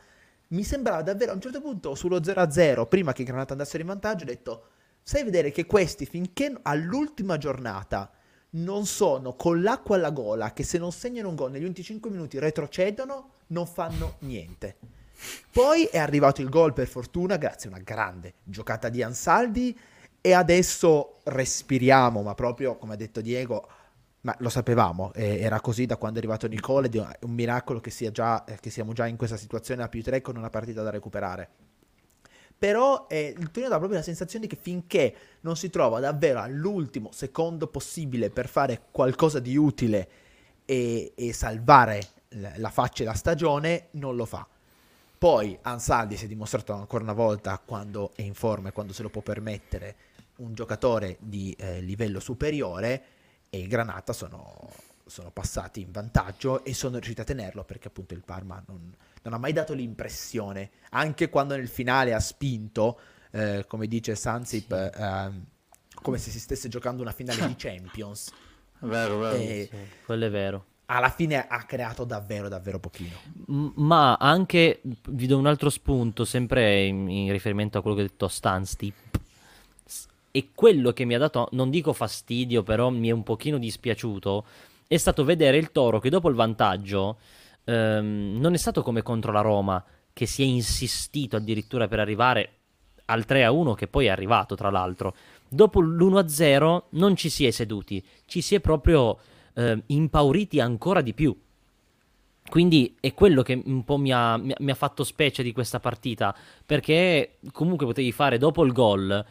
Mi 0.49 0.65
sembrava 0.65 1.03
davvero 1.03 1.31
a 1.31 1.35
un 1.35 1.41
certo 1.41 1.61
punto 1.61 1.95
sullo 1.95 2.19
0-0, 2.19 2.89
prima 2.89 3.13
che 3.13 3.23
Granata 3.23 3.53
andasse 3.53 3.79
in 3.79 3.87
vantaggio, 3.87 4.25
ho 4.25 4.27
detto 4.27 4.69
sai 5.09 5.23
vedere 5.23 5.53
che 5.53 5.67
questi 5.67 6.05
finché 6.05 6.53
all'ultima 6.63 7.39
giornata 7.39 8.11
non 8.51 8.87
sono 8.87 9.35
con 9.35 9.63
l'acqua 9.63 9.95
alla 9.95 10.11
gola, 10.11 10.53
che 10.53 10.65
se 10.65 10.79
non 10.79 10.91
segnano 10.91 11.29
un 11.29 11.37
gol 11.37 11.53
negli 11.53 11.63
ultimi 11.63 11.87
5 11.87 12.11
minuti 12.11 12.41
retrocedono, 12.41 13.31
non 13.49 13.69
fanno 13.69 14.17
niente. 14.21 14.79
Poi 15.53 15.85
è 15.85 15.99
arrivato 15.99 16.41
il 16.41 16.49
gol 16.49 16.73
per 16.73 16.89
fortuna, 16.89 17.37
grazie 17.37 17.69
a 17.69 17.75
una 17.75 17.83
grande 17.85 18.35
giocata 18.43 18.89
di 18.89 19.01
Ansaldi 19.05 19.79
e 20.21 20.33
adesso 20.33 21.21
respiriamo, 21.23 22.23
ma 22.23 22.35
proprio 22.35 22.77
come 22.77 22.95
ha 22.95 22.97
detto 22.97 23.21
Diego, 23.21 23.69
ma 24.23 24.35
lo 24.41 24.49
sapevamo, 24.49 25.13
eh, 25.13 25.39
era 25.39 25.61
così 25.61 25.87
da 25.87 25.99
quando 25.99 26.17
è 26.19 26.19
arrivato 26.21 26.49
Nicole, 26.49 26.89
è 26.89 27.19
un 27.21 27.31
miracolo 27.31 27.79
che, 27.79 27.91
sia 27.91 28.11
già, 28.11 28.45
eh, 28.45 28.59
che 28.59 28.71
siamo 28.71 28.93
già 28.93 29.07
in 29.07 29.17
questa 29.17 29.37
situazione 29.37 29.85
a 29.85 29.89
più 29.89 30.03
3 30.03 30.21
con 30.21 30.37
una 30.37 30.51
partita 30.51 30.83
da 30.83 30.91
recuperare. 30.91 31.76
Però 32.59 33.07
eh, 33.09 33.35
il 33.37 33.51
Torino 33.51 33.69
dà 33.69 33.77
proprio 33.77 33.99
la 33.99 34.05
sensazione 34.05 34.47
che 34.47 34.57
finché 34.57 35.15
non 35.41 35.57
si 35.57 35.69
trova 35.69 36.01
davvero 36.01 36.41
all'ultimo 36.41 37.11
secondo 37.13 37.67
possibile 37.67 38.31
per 38.31 38.49
fare 38.49 38.85
qualcosa 38.91 39.41
di 39.41 39.57
utile 39.57 40.09
e, 40.65 41.13
e 41.15 41.33
salvare 41.33 42.09
la 42.57 42.71
faccia 42.71 43.03
e 43.03 43.07
la 43.07 43.15
stagione, 43.15 43.89
non 43.93 44.17
lo 44.17 44.25
fa. 44.25 44.47
Poi 45.19 45.59
Ansaldi 45.63 46.17
si 46.17 46.27
è 46.27 46.29
dimostrato 46.29 46.73
ancora 46.73 47.03
una 47.03 47.15
volta 47.15 47.61
quando 47.65 48.11
è 48.15 48.23
in 48.23 48.35
forma 48.35 48.69
e 48.69 48.73
quando 48.73 48.93
se 48.93 49.03
lo 49.03 49.09
può 49.09 49.23
permettere 49.23 49.97
un 50.37 50.53
giocatore 50.53 51.17
di 51.21 51.55
eh, 51.59 51.81
livello 51.81 52.21
superiore 52.21 53.03
e 53.49 53.59
il 53.59 53.69
Granata 53.69 54.13
sono, 54.13 54.71
sono, 55.07 55.31
passati 55.31 55.81
in 55.81 55.91
vantaggio 55.91 56.63
e 56.65 56.75
sono 56.75 56.95
riusciti 56.97 57.23
a 57.23 57.25
tenerlo 57.25 57.65
perché 57.65 57.89
appunto 57.89 58.13
il 58.13 58.23
Parma 58.23 58.63
non, 58.67 58.95
non 59.27 59.35
ha 59.35 59.39
mai 59.39 59.53
dato 59.53 59.75
l'impressione, 59.75 60.71
anche 60.91 61.29
quando 61.29 61.57
nel 61.57 61.67
finale 61.67 62.15
ha 62.15 62.21
spinto, 62.21 62.99
eh, 63.33 63.65
come 63.67 63.89
dice 63.89 64.15
Sansip, 64.15 64.69
sì. 64.69 65.01
eh, 65.03 65.31
come 66.01 66.19
se 66.19 66.31
si 66.31 66.39
stesse 66.39 66.69
giocando 66.69 67.03
una 67.03 67.11
finale 67.11 67.45
di 67.49 67.55
Champions. 67.59 68.33
Vero, 68.79 69.19
vero. 69.19 69.35
E, 69.35 69.69
sì, 69.69 69.79
quello 70.05 70.27
è 70.27 70.31
vero. 70.31 70.65
alla 70.87 71.11
fine 71.11 71.45
ha 71.45 71.65
creato 71.65 72.05
davvero 72.05 72.49
davvero 72.49 72.79
pochino. 72.79 73.17
Ma 73.75 74.15
anche, 74.15 74.81
vi 75.09 75.27
do 75.27 75.39
un 75.39 75.47
altro 75.47 75.71
spunto, 75.71 76.25
sempre 76.25 76.85
in, 76.85 77.09
in 77.09 77.33
riferimento 77.33 77.79
a 77.79 77.81
quello 77.81 77.97
che 77.97 78.03
ho 78.03 78.07
detto 78.07 78.27
a 78.27 78.31
Stansti. 78.31 78.93
E 80.31 80.51
quello 80.55 80.93
che 80.93 81.05
mi 81.05 81.15
ha 81.15 81.19
dato, 81.19 81.49
non 81.53 81.71
dico 81.71 81.93
fastidio, 81.93 82.63
però 82.63 82.91
mi 82.91 83.09
è 83.09 83.13
un 83.13 83.25
pochino 83.25 83.59
dispiaciuto, 83.59 84.45
è 84.87 84.99
stato 84.99 85.25
vedere 85.25 85.57
il 85.57 85.73
Toro 85.73 85.99
che 85.99 86.11
dopo 86.11 86.29
il 86.29 86.37
vantaggio 86.37 87.17
ehm, 87.67 88.39
non 88.39 88.55
è 88.55 88.57
stato 88.57 88.83
come 88.83 89.03
contro 89.03 89.33
la 89.33 89.43
Roma, 89.43 89.85
che 90.13 90.25
si 90.25 90.43
è 90.43 90.47
insistito 90.47 91.37
addirittura 91.37 91.89
per 91.89 92.01
arrivare 92.01 92.51
al 93.07 93.25
3-1, 93.29 93.75
che 93.75 93.87
poi 93.87 94.07
è 94.07 94.11
arrivato 94.11 94.55
tra 94.55 94.71
l'altro. 94.71 95.15
Dopo 95.49 95.81
l'1-0 95.81 96.85
non 96.91 97.17
ci 97.17 97.29
si 97.29 97.47
è 97.47 97.51
seduti, 97.51 98.03
ci 98.25 98.41
si 98.41 98.55
è 98.55 98.61
proprio 98.61 99.19
eh, 99.55 99.83
impauriti 99.87 100.61
ancora 100.61 101.03
di 101.03 101.13
più. 101.13 101.37
Quindi 102.49 102.97
è 103.01 103.13
quello 103.13 103.43
che 103.43 103.61
un 103.65 103.85
po' 103.85 103.97
mi 103.97 104.13
ha, 104.13 104.37
mi 104.37 104.71
ha, 104.71 104.75
fatto 104.75 105.03
specie 105.03 105.43
di 105.43 105.53
questa 105.53 105.81
partita, 105.81 106.35
perché 106.65 107.39
comunque 107.53 107.87
potevi 107.87 108.13
fare 108.13 108.39
dopo 108.39 108.65
il 108.65 108.73
gol, 108.73 109.25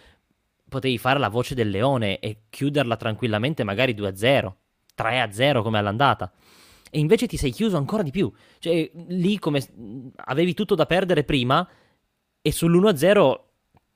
potevi 0.68 0.98
fare 0.98 1.20
la 1.20 1.30
voce 1.30 1.56
del 1.56 1.70
leone 1.70 2.20
e 2.20 2.42
chiuderla 2.50 2.98
tranquillamente 2.98 3.64
magari 3.64 3.94
2-0, 3.94 4.52
3-0 4.98 5.62
come 5.62 5.78
all'andata. 5.78 6.32
E 6.96 7.00
invece 7.00 7.28
ti 7.28 7.36
sei 7.36 7.52
chiuso 7.52 7.76
ancora 7.76 8.04
di 8.04 8.12
più. 8.12 8.32
Cioè, 8.58 8.90
lì 9.08 9.38
come 9.38 9.62
avevi 10.16 10.54
tutto 10.54 10.76
da 10.76 10.86
perdere 10.86 11.26
prima 11.26 11.68
e 12.42 12.52
sull'1-0 12.54 13.40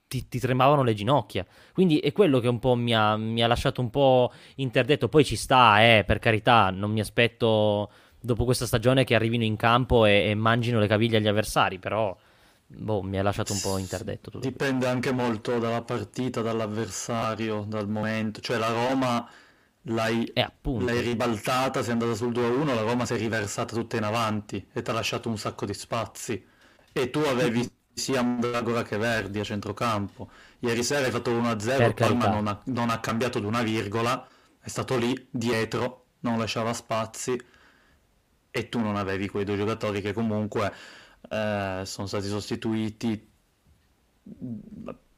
ti, 0.06 0.28
ti, 0.28 0.38
tremavano 0.38 0.84
le 0.84 0.94
ginocchia. 0.94 1.46
Quindi 1.72 2.00
è 2.00 2.12
quello 2.12 2.40
che 2.40 2.50
un 2.50 2.60
po' 2.60 2.76
mi 2.76 2.94
ha, 2.94 3.16
mi 3.16 3.42
ha 3.42 3.48
lasciato 3.48 3.80
un 3.80 3.90
po' 3.90 4.34
interdetto. 4.56 5.08
Poi 5.08 5.24
ci 5.24 5.38
sta, 5.38 5.82
eh, 5.82 6.04
per 6.06 6.20
carità, 6.20 6.72
non 6.72 6.92
mi 6.92 7.00
aspetto 7.00 7.90
dopo 8.20 8.44
questa 8.44 8.66
stagione 8.66 9.06
che 9.06 9.16
arrivino 9.16 9.46
in 9.46 9.56
campo 9.56 10.06
e, 10.06 10.32
e 10.32 10.36
mangino 10.36 10.78
le 10.78 10.88
caviglie 10.88 11.20
agli 11.20 11.28
avversari, 11.30 11.80
però 11.80 12.14
boh, 12.68 13.02
mi 13.02 13.18
ha 13.18 13.24
lasciato 13.24 13.54
un 13.54 13.62
po' 13.62 13.78
interdetto. 13.78 14.30
Tutto 14.30 14.46
Dipende 14.46 14.88
anche 14.88 15.14
molto 15.14 15.58
dalla 15.58 15.84
partita, 15.84 16.42
dall'avversario, 16.42 17.64
dal 17.66 17.88
momento. 17.88 18.42
Cioè 18.42 18.58
la 18.58 18.74
Roma 18.74 19.30
l'hai, 19.84 20.26
eh, 20.26 20.52
l'hai 20.62 21.02
ribaltata, 21.02 21.82
sei 21.84 21.94
andata 21.94 22.16
sul 22.16 22.32
2-1, 22.32 22.74
la 22.74 22.82
Roma 22.82 23.06
si 23.06 23.14
è 23.14 23.18
riversata 23.18 23.76
tutta 23.76 23.98
in 23.98 24.04
avanti 24.04 24.68
e 24.74 24.82
ti 24.82 24.90
ha 24.90 24.94
lasciato 24.94 25.30
un 25.30 25.38
sacco 25.38 25.66
di 25.66 25.74
spazi. 25.74 26.44
E 26.92 27.10
tu 27.10 27.20
avevi 27.20 27.68
sia 27.94 28.22
Mandragora 28.22 28.84
che 28.84 28.98
Verdi 28.98 29.40
a 29.40 29.44
centrocampo. 29.44 30.30
Ieri 30.60 30.84
sera 30.84 31.06
hai 31.06 31.12
fatto 31.12 31.32
1-0, 31.32 31.94
Palma 31.94 32.28
non 32.28 32.48
ha, 32.48 32.62
non 32.66 32.90
ha 32.90 33.00
cambiato 33.00 33.40
di 33.40 33.46
una 33.46 33.62
virgola, 33.62 34.28
è 34.60 34.68
stato 34.68 34.98
lì 34.98 35.28
dietro, 35.30 36.06
non 36.22 36.38
lasciava 36.38 36.74
spazi 36.74 37.40
e 38.52 38.70
tu 38.70 38.80
non 38.80 38.96
avevi 38.96 39.28
quei 39.30 39.46
due 39.46 39.58
giocatori 39.58 40.02
che 40.02 40.14
comunque 40.14 40.74
eh, 41.30 41.82
sono 41.86 42.08
stati 42.08 42.28
sostituiti 42.28 43.28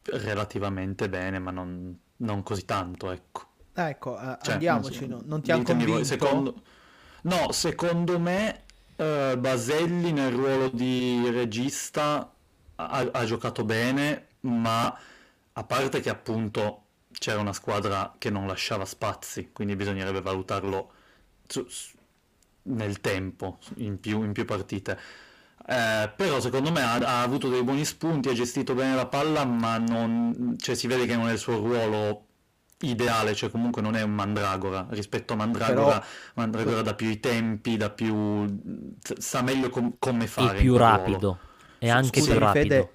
relativamente 0.03 1.09
bene, 1.09 1.39
ma 1.39 1.51
non, 1.51 1.97
non 2.18 2.43
così 2.43 2.66
tanto, 2.66 3.12
ecco. 3.12 3.49
Ah, 3.82 3.89
ecco, 3.89 4.11
uh, 4.11 4.38
cioè, 4.41 4.53
andiamoci, 4.53 5.07
non, 5.07 5.19
so, 5.19 5.25
non 5.27 5.41
ti 5.41 5.51
hanno 5.51 5.63
convinto? 5.63 6.03
Secondo... 6.03 6.61
No, 7.23 7.51
secondo 7.51 8.19
me 8.19 8.63
uh, 8.95 9.38
Baselli 9.38 10.11
nel 10.11 10.32
ruolo 10.32 10.69
di 10.69 11.29
regista 11.29 12.32
ha, 12.75 13.09
ha 13.11 13.25
giocato 13.25 13.63
bene, 13.63 14.27
ma 14.41 14.97
a 15.53 15.63
parte 15.63 15.99
che 15.99 16.09
appunto 16.09 16.84
c'era 17.11 17.39
una 17.39 17.53
squadra 17.53 18.13
che 18.17 18.29
non 18.29 18.47
lasciava 18.47 18.86
spazi, 18.86 19.49
quindi 19.51 19.75
bisognerebbe 19.75 20.21
valutarlo 20.21 20.91
su, 21.47 21.65
su, 21.67 21.95
nel 22.63 23.01
tempo, 23.01 23.57
in 23.75 23.99
più, 23.99 24.23
in 24.23 24.34
più 24.34 24.45
partite. 24.45 24.99
Eh, 25.67 26.11
però 26.15 26.39
secondo 26.39 26.71
me 26.71 26.82
ha, 26.82 26.95
ha, 26.95 27.21
avuto 27.21 27.49
dei 27.49 27.63
buoni 27.63 27.86
spunti, 27.86 28.29
ha 28.29 28.34
gestito 28.34 28.73
bene 28.73 28.95
la 28.95 29.05
palla, 29.05 29.45
ma 29.45 29.77
non, 29.77 30.55
cioè, 30.59 30.75
si 30.75 30.88
vede 30.88 31.05
che 31.05 31.15
non 31.15 31.29
è 31.29 31.34
il 31.34 31.38
suo 31.38 31.57
ruolo 31.57 32.25
ideale, 32.89 33.36
cioè 33.36 33.49
comunque 33.49 33.82
non 33.82 33.95
è 33.95 34.01
un 34.01 34.11
Mandragora 34.11 34.88
rispetto 34.89 35.34
a 35.34 35.36
Mandragora, 35.36 35.99
però... 35.99 36.03
Mandragora 36.36 36.82
dà 36.82 36.93
più 36.93 37.09
i 37.09 37.19
tempi, 37.19 37.77
da 37.77 37.89
più 37.89 38.45
sa 39.01 39.41
meglio 39.41 39.69
com- 39.69 39.95
come 39.99 40.27
fare. 40.27 40.57
È 40.57 40.61
più 40.61 40.77
rapido. 40.77 41.17
Ruolo. 41.19 41.39
È 41.77 41.89
anche 41.89 42.19
Scusi, 42.19 42.32
più 42.32 42.39
rapido. 42.39 42.75
Fede, 42.75 42.91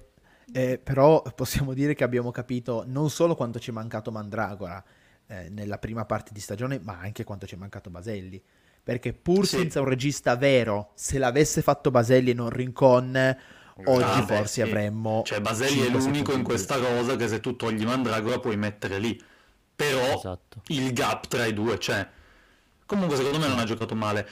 eh, 0.53 0.77
però 0.77 1.21
possiamo 1.35 1.73
dire 1.73 1.93
che 1.93 2.03
abbiamo 2.03 2.31
capito 2.31 2.83
non 2.87 3.09
solo 3.09 3.35
quanto 3.35 3.59
ci 3.59 3.69
è 3.69 3.73
mancato 3.73 4.11
Mandragora 4.11 4.83
eh, 5.27 5.49
nella 5.49 5.77
prima 5.77 6.05
parte 6.05 6.31
di 6.33 6.39
stagione, 6.39 6.79
ma 6.81 6.97
anche 7.01 7.23
quanto 7.23 7.45
ci 7.45 7.55
è 7.55 7.57
mancato 7.57 7.89
Baselli. 7.89 8.41
Perché 8.81 9.11
pur 9.11 9.45
sì. 9.45 9.57
senza 9.57 9.81
un 9.81 9.87
regista 9.87 10.37
vero, 10.37 10.91
se 10.95 11.17
l'avesse 11.17 11.61
fatto 11.61 11.91
Baselli 11.91 12.29
e 12.29 12.33
non 12.33 12.49
Rincon, 12.49 13.37
oggi 13.83 14.03
ah, 14.03 14.25
forse 14.25 14.41
beh, 14.41 14.47
sì. 14.47 14.61
avremmo... 14.61 15.21
Cioè 15.25 15.41
Baselli 15.41 15.85
è 15.85 15.89
l'unico 15.89 16.31
in 16.31 16.43
questa 16.43 16.79
cosa 16.79 17.17
che 17.17 17.27
se 17.27 17.41
tu 17.41 17.57
togli 17.57 17.83
Mandragora 17.83 18.39
puoi 18.39 18.55
mettere 18.55 18.97
lì. 18.99 19.21
Però 19.77 20.15
esatto. 20.15 20.63
il 20.69 20.91
gap 20.91 21.27
tra 21.27 21.45
i 21.45 21.53
due 21.53 21.77
c'è. 21.77 22.05
Comunque 22.87 23.15
secondo 23.15 23.37
me 23.37 23.47
non 23.47 23.59
ha 23.59 23.63
giocato 23.63 23.93
male. 23.93 24.27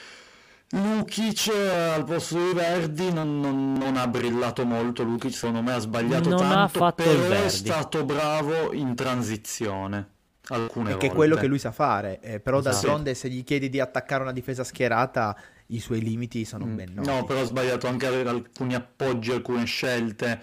Lukic 0.70 1.48
al 1.94 2.04
posto 2.04 2.34
di 2.34 2.52
Verdi 2.52 3.12
non, 3.12 3.38
non, 3.38 3.74
non, 3.74 3.96
ha 3.96 4.08
brillato 4.08 4.64
molto. 4.64 5.04
Lukic 5.04 5.32
secondo 5.32 5.62
me 5.62 5.74
ha 5.74 5.78
sbagliato 5.78 6.28
non 6.30 6.38
tanto, 6.40 6.58
ha 6.58 6.68
fatto 6.68 7.04
però 7.04 7.44
è 7.44 7.48
stato 7.48 8.04
bravo 8.04 8.72
in 8.72 8.96
transizione. 8.96 10.14
Alcune 10.48 10.92
e 10.92 10.96
che 10.96 11.06
è 11.06 11.12
quello 11.12 11.36
che 11.36 11.46
lui 11.46 11.58
sa 11.58 11.70
fare, 11.70 12.20
eh, 12.20 12.40
però 12.40 12.58
esatto. 12.58 12.74
d'altronde 12.74 13.14
se 13.14 13.28
gli 13.28 13.44
chiedi 13.44 13.68
di 13.68 13.80
attaccare 13.80 14.22
una 14.22 14.32
difesa 14.32 14.64
schierata 14.64 15.36
i 15.66 15.80
suoi 15.80 16.00
limiti 16.00 16.44
sono 16.44 16.66
mm. 16.66 16.74
ben 16.74 16.92
noti. 16.94 17.08
No, 17.08 17.24
però 17.24 17.40
ha 17.40 17.44
sbagliato 17.44 17.86
anche 17.86 18.06
alcuni 18.06 18.74
appoggi, 18.74 19.30
alcune 19.30 19.64
scelte, 19.64 20.40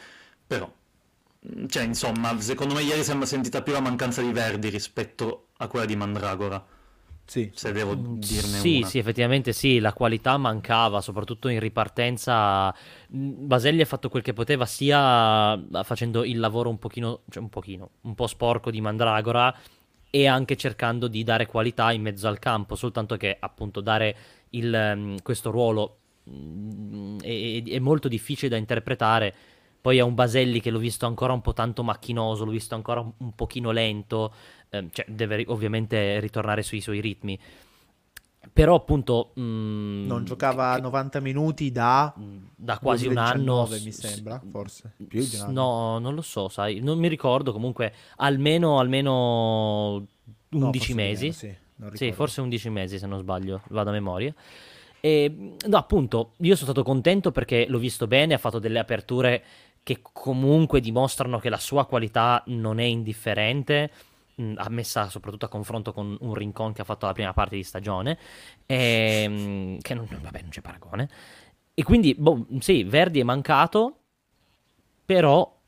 però 0.48 0.72
cioè 1.68 1.84
insomma, 1.84 2.40
secondo 2.40 2.74
me 2.74 2.82
ieri 2.82 3.04
sembra 3.04 3.26
sentita 3.26 3.62
più 3.62 3.74
la 3.74 3.82
mancanza 3.82 4.22
di 4.22 4.32
Verdi 4.32 4.70
rispetto 4.70 5.48
a 5.58 5.68
quella 5.68 5.86
di 5.86 5.96
Mandragora. 5.96 6.64
Sì. 7.26 7.50
Se 7.54 7.72
devo 7.72 7.96
mm, 7.96 8.18
dirne 8.18 8.58
sì, 8.58 8.78
una. 8.78 8.88
Sì, 8.88 8.98
effettivamente 8.98 9.54
sì, 9.54 9.80
la 9.80 9.94
qualità 9.94 10.38
mancava, 10.38 11.02
soprattutto 11.02 11.48
in 11.48 11.60
ripartenza. 11.60 12.74
Mm, 13.16 13.46
Baselli 13.48 13.82
ha 13.82 13.86
fatto 13.86 14.10
quel 14.10 14.24
che 14.24 14.34
poteva, 14.34 14.66
sia 14.66 15.60
facendo 15.84 16.24
il 16.24 16.40
lavoro 16.40 16.70
un 16.70 16.80
pochino, 16.80 17.22
cioè 17.30 17.42
un 17.42 17.50
pochino, 17.50 17.90
un 18.02 18.16
po' 18.16 18.28
sporco 18.28 18.72
di 18.72 18.82
Mandragora 18.82 19.56
e 20.10 20.28
anche 20.28 20.56
cercando 20.56 21.08
di 21.08 21.24
dare 21.24 21.46
qualità 21.46 21.92
in 21.92 22.02
mezzo 22.02 22.28
al 22.28 22.40
campo, 22.40 22.76
soltanto 22.76 23.18
che 23.18 23.36
appunto 23.40 23.82
dare 23.82 24.16
il, 24.52 24.94
mm, 24.96 25.16
questo 25.24 25.50
ruolo 25.50 25.98
è, 27.22 27.64
è 27.66 27.80
molto 27.80 28.08
difficile 28.08 28.50
da 28.50 28.58
interpretare 28.58 29.36
poi 29.84 29.98
è 29.98 30.02
un 30.02 30.14
Baselli 30.14 30.62
che 30.62 30.70
l'ho 30.70 30.80
visto 30.80 31.06
ancora 31.06 31.34
un 31.34 31.42
po' 31.42 31.52
tanto 31.52 31.84
macchinoso, 31.84 32.46
l'ho 32.46 32.52
visto 32.52 32.74
ancora 32.74 33.02
un, 33.02 33.36
pochino 33.36 33.72
lento, 33.72 34.34
eh, 34.70 34.88
cioè 34.94 35.06
deve 35.10 35.44
ovviamente 35.48 36.22
ritornare 36.22 36.62
sui 36.62 36.80
suoi 36.80 37.02
ritmi. 37.02 37.38
Però 38.54 38.76
appunto... 38.76 39.32
Mh, 39.34 39.42
mm, 39.42 40.06
non 40.06 40.24
giocava 40.24 40.78
90 40.78 41.20
minuti 41.20 41.70
da... 41.74 42.14
Da 42.56 42.80
quasi 42.80 43.10
2019, 43.10 43.12
un 43.12 43.74
anno. 43.74 43.84
mi 43.84 43.92
sembra, 43.92 44.42
forse. 44.50 44.94
Più 45.06 45.28
di 45.28 45.36
un 45.36 45.42
anno. 45.42 45.52
No, 45.52 46.00
non 46.00 46.16
lo 46.16 46.22
so, 46.22 46.48
sai. 46.48 46.80
Non 46.80 46.98
mi 46.98 47.10
ricordo, 47.10 47.52
comunque 47.52 47.94
almeno, 48.16 48.80
almeno 48.80 50.08
11 50.52 50.90
no, 50.92 50.96
mesi. 50.96 51.36
Meno, 51.42 51.92
sì, 51.92 51.98
sì, 51.98 52.12
forse 52.14 52.40
11 52.40 52.70
mesi 52.70 53.00
se 53.00 53.06
non 53.06 53.20
sbaglio, 53.20 53.62
vado 53.68 53.90
a 53.90 53.92
memoria. 53.92 54.34
E, 55.02 55.56
no, 55.68 55.78
appunto, 55.78 56.36
io 56.38 56.56
sono 56.56 56.72
stato 56.72 56.84
contento 56.84 57.34
perché 57.34 57.66
l'ho 57.68 57.80
visto 57.80 58.08
bene, 58.08 58.36
ha 58.36 58.38
fatto 58.38 58.60
delle 58.60 58.80
aperture 58.80 59.44
che 59.84 60.00
comunque 60.02 60.80
dimostrano 60.80 61.40
che 61.40 61.50
la 61.50 61.58
sua 61.58 61.86
qualità 61.86 62.42
non 62.48 62.80
è 62.80 62.86
indifferente, 62.86 63.92
mh, 64.36 64.54
ammessa 64.58 65.10
soprattutto 65.10 65.46
a 65.46 65.50
confronto 65.50 65.92
con 65.94 66.18
un 66.22 66.34
Rincon 66.34 66.74
che 66.74 66.82
ha 66.82 66.86
fatto 66.86 67.06
la 67.06 67.14
prima 67.14 67.34
parte 67.34 67.56
di 67.58 67.64
stagione, 67.64 68.18
e, 68.66 69.28
mh, 69.28 69.78
che 69.82 69.94
non, 69.94 70.08
vabbè, 70.10 70.42
non 70.42 70.50
c'è 70.50 70.62
paragone. 70.62 71.10
E 71.74 71.84
quindi, 71.84 72.16
boh, 72.16 72.48
sì, 72.60 72.84
Verdi 72.84 73.20
è 73.20 73.24
mancato, 73.24 73.98
però 75.06 75.60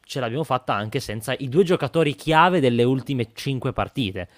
ce 0.00 0.20
l'abbiamo 0.20 0.44
fatta 0.44 0.74
anche 0.74 1.00
senza 1.00 1.34
i 1.38 1.48
due 1.48 1.64
giocatori 1.64 2.14
chiave 2.14 2.60
delle 2.60 2.84
ultime 2.84 3.30
cinque 3.32 3.72
partite. 3.72 4.28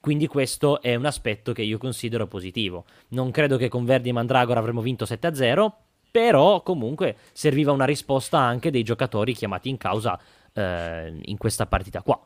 Quindi 0.00 0.26
questo 0.26 0.82
è 0.82 0.96
un 0.96 1.06
aspetto 1.06 1.52
che 1.52 1.62
io 1.62 1.78
considero 1.78 2.26
positivo. 2.26 2.84
Non 3.10 3.30
credo 3.30 3.56
che 3.56 3.68
con 3.68 3.84
Verdi 3.84 4.08
e 4.08 4.12
Mandragora 4.12 4.58
avremmo 4.58 4.80
vinto 4.80 5.04
7-0, 5.04 5.70
però 6.12 6.62
comunque 6.62 7.16
serviva 7.32 7.72
una 7.72 7.84
risposta 7.84 8.38
anche 8.38 8.70
dei 8.70 8.84
giocatori 8.84 9.34
chiamati 9.34 9.68
in 9.68 9.78
causa 9.78 10.16
eh, 10.52 11.18
in 11.22 11.36
questa 11.36 11.66
partita 11.66 12.02
qua. 12.02 12.20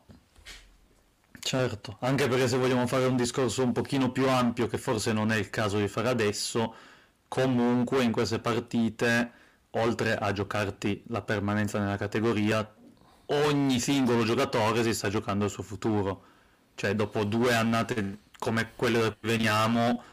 Certo, 1.39 1.97
anche 2.01 2.27
perché 2.27 2.47
se 2.47 2.57
vogliamo 2.57 2.85
fare 2.85 3.05
un 3.05 3.15
discorso 3.15 3.63
un 3.63 3.71
pochino 3.71 4.11
più 4.11 4.27
ampio, 4.29 4.67
che 4.67 4.77
forse 4.77 5.13
non 5.13 5.31
è 5.31 5.37
il 5.37 5.49
caso 5.49 5.79
di 5.79 5.87
fare 5.87 6.09
adesso, 6.09 6.75
comunque 7.27 8.03
in 8.03 8.11
queste 8.11 8.39
partite, 8.39 9.31
oltre 9.71 10.13
a 10.15 10.31
giocarti 10.33 11.03
la 11.07 11.21
permanenza 11.21 11.79
nella 11.79 11.97
categoria, 11.97 12.69
ogni 13.27 13.79
singolo 13.79 14.23
giocatore 14.23 14.83
si 14.83 14.93
sta 14.93 15.09
giocando 15.09 15.45
il 15.45 15.51
suo 15.51 15.63
futuro 15.63 16.35
cioè 16.77 16.93
dopo 16.93 17.23
due 17.25 17.53
annate 17.55 18.19
come 18.37 18.73
quelle 18.75 18.99
da 19.01 19.11
cui 19.11 19.29
veniamo, 19.29 20.03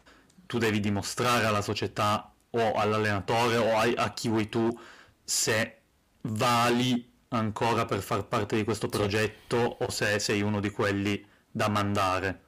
tu 0.47 0.57
devi 0.57 0.79
dimostrare 0.79 1.45
alla 1.45 1.61
società 1.61 2.33
o 2.55 2.73
all'allenatore 2.73 3.57
o 3.57 3.77
a, 3.77 3.91
a 3.95 4.13
chi 4.13 4.29
vuoi 4.29 4.49
tu 4.49 4.77
se 5.23 5.77
vali 6.21 7.13
ancora 7.29 7.85
per 7.85 8.01
far 8.01 8.25
parte 8.25 8.55
di 8.55 8.63
questo 8.63 8.87
progetto 8.87 9.77
o 9.79 9.89
se 9.89 10.19
sei 10.19 10.41
uno 10.41 10.59
di 10.59 10.69
quelli 10.69 11.25
da 11.51 11.67
mandare. 11.69 12.41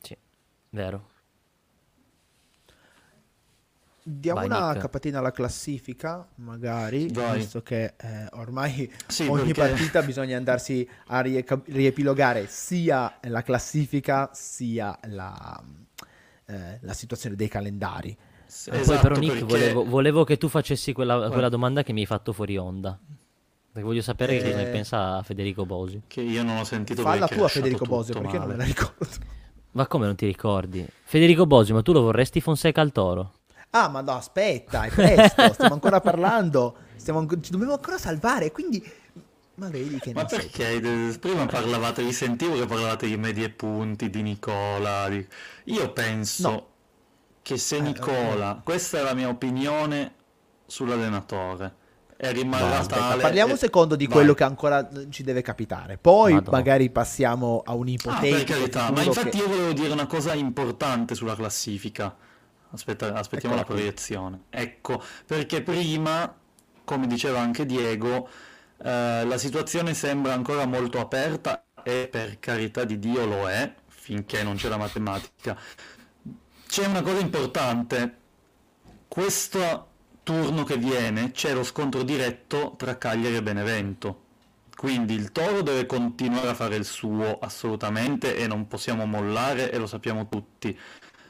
Sì, 0.00 0.16
vero. 0.70 1.08
Diamo 4.02 4.40
Vai, 4.40 4.48
una 4.48 4.68
Nick. 4.68 4.80
capatina 4.80 5.18
alla 5.18 5.30
classifica, 5.30 6.26
magari, 6.36 7.08
Vai. 7.12 7.38
visto 7.38 7.62
che 7.62 7.94
eh, 7.96 8.26
ormai 8.32 8.90
sì, 9.06 9.26
ogni 9.26 9.52
perché... 9.52 9.70
partita 9.72 10.02
bisogna 10.02 10.36
andarsi 10.36 10.88
a 11.08 11.20
rie- 11.20 11.44
riepilogare 11.66 12.46
sia 12.48 13.18
la 13.22 13.42
classifica 13.42 14.30
sia 14.32 14.98
la, 15.04 15.62
eh, 16.46 16.78
la 16.80 16.92
situazione 16.94 17.36
dei 17.36 17.48
calendari. 17.48 18.16
Sì, 18.50 18.68
esatto, 18.70 18.84
poi 18.84 18.98
però 18.98 19.14
Nick 19.14 19.32
perché... 19.32 19.44
volevo, 19.44 19.84
volevo, 19.84 20.24
che 20.24 20.36
tu 20.36 20.48
facessi 20.48 20.92
quella, 20.92 21.28
quella, 21.30 21.48
domanda 21.48 21.84
che 21.84 21.92
mi 21.92 22.00
hai 22.00 22.06
fatto 22.06 22.32
fuori 22.32 22.56
onda. 22.56 22.98
Perché 23.72 23.86
voglio 23.86 24.02
sapere 24.02 24.34
eh... 24.34 24.38
che 24.38 24.50
cosa 24.50 24.56
ne 24.56 24.66
pensa 24.70 25.22
Federico 25.22 25.64
Bosi. 25.64 26.02
Che 26.08 26.20
io 26.20 26.42
non 26.42 26.56
ho 26.56 26.64
sentito 26.64 27.02
Falla 27.02 27.28
tu 27.28 27.40
a 27.42 27.48
Federico 27.48 27.84
Bosi, 27.84 28.12
perché 28.12 28.38
non 28.38 28.48
me 28.48 28.56
la 28.56 28.64
ricordo. 28.64 29.06
Ma 29.72 29.86
come 29.86 30.06
non 30.06 30.16
ti 30.16 30.26
ricordi? 30.26 30.84
Federico 31.04 31.46
Bosi, 31.46 31.72
ma 31.72 31.80
tu 31.80 31.92
lo 31.92 32.02
vorresti 32.02 32.40
Fonseca 32.40 32.80
al 32.80 32.90
Toro? 32.90 33.34
Ah, 33.70 33.88
ma 33.88 34.00
no, 34.00 34.16
aspetta, 34.16 34.82
è 34.82 34.90
presto, 34.90 35.52
stiamo 35.52 35.74
ancora 35.74 36.00
parlando, 36.00 36.76
stiamo, 36.96 37.24
ci 37.40 37.52
dobbiamo 37.52 37.74
ancora 37.74 37.98
salvare, 37.98 38.50
quindi... 38.50 38.84
Ma 39.54 39.68
vedi 39.68 39.98
che 40.00 40.12
Ma 40.12 40.24
perché 40.24 40.80
sei. 40.80 41.18
prima 41.18 41.46
parlavate, 41.46 42.02
vi 42.02 42.12
sentivo 42.12 42.56
che 42.56 42.66
parlavate 42.66 43.06
di 43.06 43.16
medie 43.16 43.50
punti, 43.50 44.10
di 44.10 44.22
Nicola, 44.22 45.08
di... 45.08 45.24
io 45.64 45.92
penso 45.92 46.50
no. 46.50 46.69
Che 47.42 47.56
se 47.56 47.76
eh, 47.76 47.80
Nicola, 47.80 48.58
eh. 48.58 48.62
questa 48.62 48.98
è 48.98 49.02
la 49.02 49.14
mia 49.14 49.28
opinione 49.28 50.14
sull'allenatore, 50.66 51.74
e 52.16 52.32
rimarrà 52.32 52.80
no, 52.80 52.86
tale... 52.86 53.22
Parliamo 53.22 53.52
un 53.52 53.58
secondo 53.58 53.96
di 53.96 54.06
Vai. 54.06 54.14
quello 54.14 54.34
che 54.34 54.44
ancora 54.44 54.88
ci 55.08 55.22
deve 55.22 55.42
capitare, 55.42 55.96
poi 55.96 56.34
Madonna. 56.34 56.56
magari 56.56 56.90
passiamo 56.90 57.62
a 57.64 57.74
un'ipotesi. 57.74 58.52
Ah, 58.74 58.90
ma 58.90 59.02
infatti 59.02 59.30
che... 59.30 59.36
io 59.38 59.48
volevo 59.48 59.72
dire 59.72 59.92
una 59.92 60.06
cosa 60.06 60.34
importante 60.34 61.14
sulla 61.14 61.34
classifica 61.34 62.14
Aspetta, 62.72 63.14
aspettiamo 63.14 63.56
Eccola 63.56 63.68
la 63.68 63.74
proiezione. 63.74 64.42
Ecco, 64.50 65.02
perché 65.26 65.62
prima, 65.62 66.32
come 66.84 67.06
diceva 67.06 67.40
anche 67.40 67.66
Diego, 67.66 68.28
eh, 68.82 69.24
la 69.24 69.38
situazione 69.38 69.94
sembra 69.94 70.34
ancora 70.34 70.66
molto 70.66 71.00
aperta 71.00 71.64
e 71.82 72.08
per 72.10 72.38
carità 72.38 72.84
di 72.84 72.98
Dio 72.98 73.24
lo 73.24 73.48
è, 73.48 73.74
finché 73.88 74.42
non 74.44 74.54
c'è 74.54 74.68
la 74.68 74.76
matematica. 74.76 75.58
C'è 76.70 76.86
una 76.86 77.02
cosa 77.02 77.18
importante, 77.18 78.18
questo 79.08 79.88
turno 80.22 80.62
che 80.62 80.76
viene 80.76 81.32
c'è 81.32 81.52
lo 81.52 81.64
scontro 81.64 82.04
diretto 82.04 82.76
tra 82.78 82.96
Cagliari 82.96 83.34
e 83.34 83.42
Benevento. 83.42 84.22
Quindi 84.76 85.14
il 85.14 85.32
Toro 85.32 85.62
deve 85.62 85.86
continuare 85.86 86.50
a 86.50 86.54
fare 86.54 86.76
il 86.76 86.84
suo 86.84 87.40
assolutamente 87.40 88.36
e 88.36 88.46
non 88.46 88.68
possiamo 88.68 89.04
mollare 89.04 89.72
e 89.72 89.78
lo 89.78 89.88
sappiamo 89.88 90.28
tutti. 90.28 90.78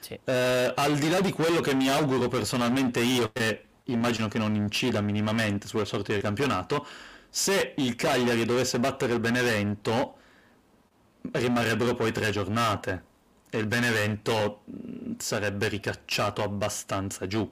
Sì. 0.01 0.21
Eh, 0.23 0.75
al 0.77 0.99
di 0.99 1.09
là 1.09 1.23
di 1.23 1.33
quello 1.33 1.63
che 1.63 1.75
mi 1.75 1.89
auguro 1.89 2.29
personalmente 2.29 3.01
io, 3.01 3.31
che 3.33 3.65
immagino 3.85 4.29
che 4.29 4.37
non 4.37 4.55
incida 4.55 5.01
minimamente 5.01 5.67
sulle 5.67 5.87
sorti 5.87 6.13
del 6.13 6.21
campionato, 6.21 6.87
se 7.31 7.73
il 7.79 7.97
Cagliari 7.97 8.45
dovesse 8.45 8.79
battere 8.79 9.15
il 9.15 9.21
Benevento, 9.21 10.17
rimarrebbero 11.33 11.95
poi 11.95 12.13
tre 12.13 12.31
giornate 12.31 13.09
e 13.51 13.59
il 13.59 13.67
Benevento 13.67 14.63
mm, 14.71 15.13
sarebbe 15.19 15.69
ricacciato 15.69 16.43
abbastanza 16.43 17.27
giù. 17.27 17.49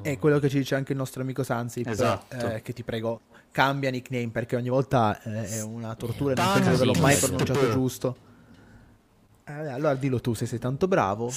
È 0.00 0.18
quello 0.18 0.38
che 0.38 0.48
ci 0.48 0.58
dice 0.58 0.76
anche 0.76 0.92
il 0.92 0.98
nostro 0.98 1.20
amico 1.20 1.42
Sanzi, 1.42 1.82
esatto. 1.84 2.34
eh, 2.36 2.62
che 2.62 2.72
ti 2.72 2.82
prego 2.82 3.20
cambia 3.50 3.90
nickname 3.90 4.28
perché 4.28 4.56
ogni 4.56 4.68
volta 4.68 5.20
eh, 5.22 5.58
è 5.58 5.62
una 5.62 5.94
tortura 5.96 6.32
e 6.32 6.36
non 6.36 6.52
penso 6.52 6.68
di 6.68 6.74
averlo 6.76 7.00
mai 7.00 7.16
pronunciato 7.16 7.70
giusto. 7.70 8.16
Eh, 9.44 9.68
allora 9.68 9.94
dillo 9.94 10.20
tu 10.20 10.32
se 10.34 10.46
sei 10.46 10.60
tanto 10.60 10.86
bravo. 10.86 11.32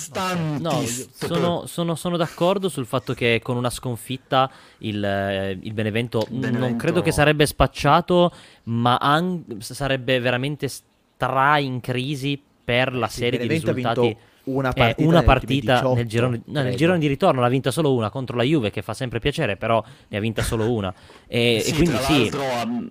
No, 0.60 0.84
sono, 1.12 1.66
sono, 1.66 1.96
sono, 1.96 2.18
d'accordo 2.18 2.70
sul 2.70 2.86
fatto 2.86 3.14
che 3.14 3.40
con 3.42 3.58
una 3.58 3.72
sconfitta 3.72 4.50
il, 4.80 5.04
eh, 5.04 5.58
il 5.60 5.74
Benevento, 5.74 6.26
Benevento, 6.30 6.60
non 6.60 6.76
credo 6.76 7.02
che 7.02 7.12
sarebbe 7.12 7.48
spacciato, 7.48 8.32
ma 8.66 8.98
an- 8.98 9.44
sarebbe 9.60 10.20
veramente 10.20 10.68
stra 10.68 11.58
in 11.58 11.80
crisi 11.82 12.40
per 12.64 12.94
la 12.94 13.08
serie 13.08 13.40
di 13.40 13.48
risultati. 13.48 14.16
Una 14.46 14.74
partita, 14.74 15.02
eh, 15.02 15.06
una 15.06 15.24
partita 15.24 15.74
18, 15.76 15.94
nel, 15.96 16.06
girone, 16.06 16.42
no, 16.48 16.62
nel, 16.64 16.76
girone, 16.76 17.00
di 17.00 17.08
ritorno 17.08 17.40
l'ha 17.40 17.48
vinta 17.48 17.72
solo 17.72 17.94
una 17.94 18.10
contro 18.10 18.36
la 18.36 18.44
Juve, 18.44 18.72
che 18.72 18.82
fa 18.82 18.94
sempre 18.94 19.20
piacere, 19.20 19.56
però 19.56 19.82
ne 20.10 20.18
ha 20.18 20.20
vinta 20.20 20.42
solo 20.42 20.70
una. 20.70 20.94
E, 21.28 21.62
sì, 21.64 21.72
e 21.72 21.74
quindi 21.76 21.96
sì. 22.02 22.32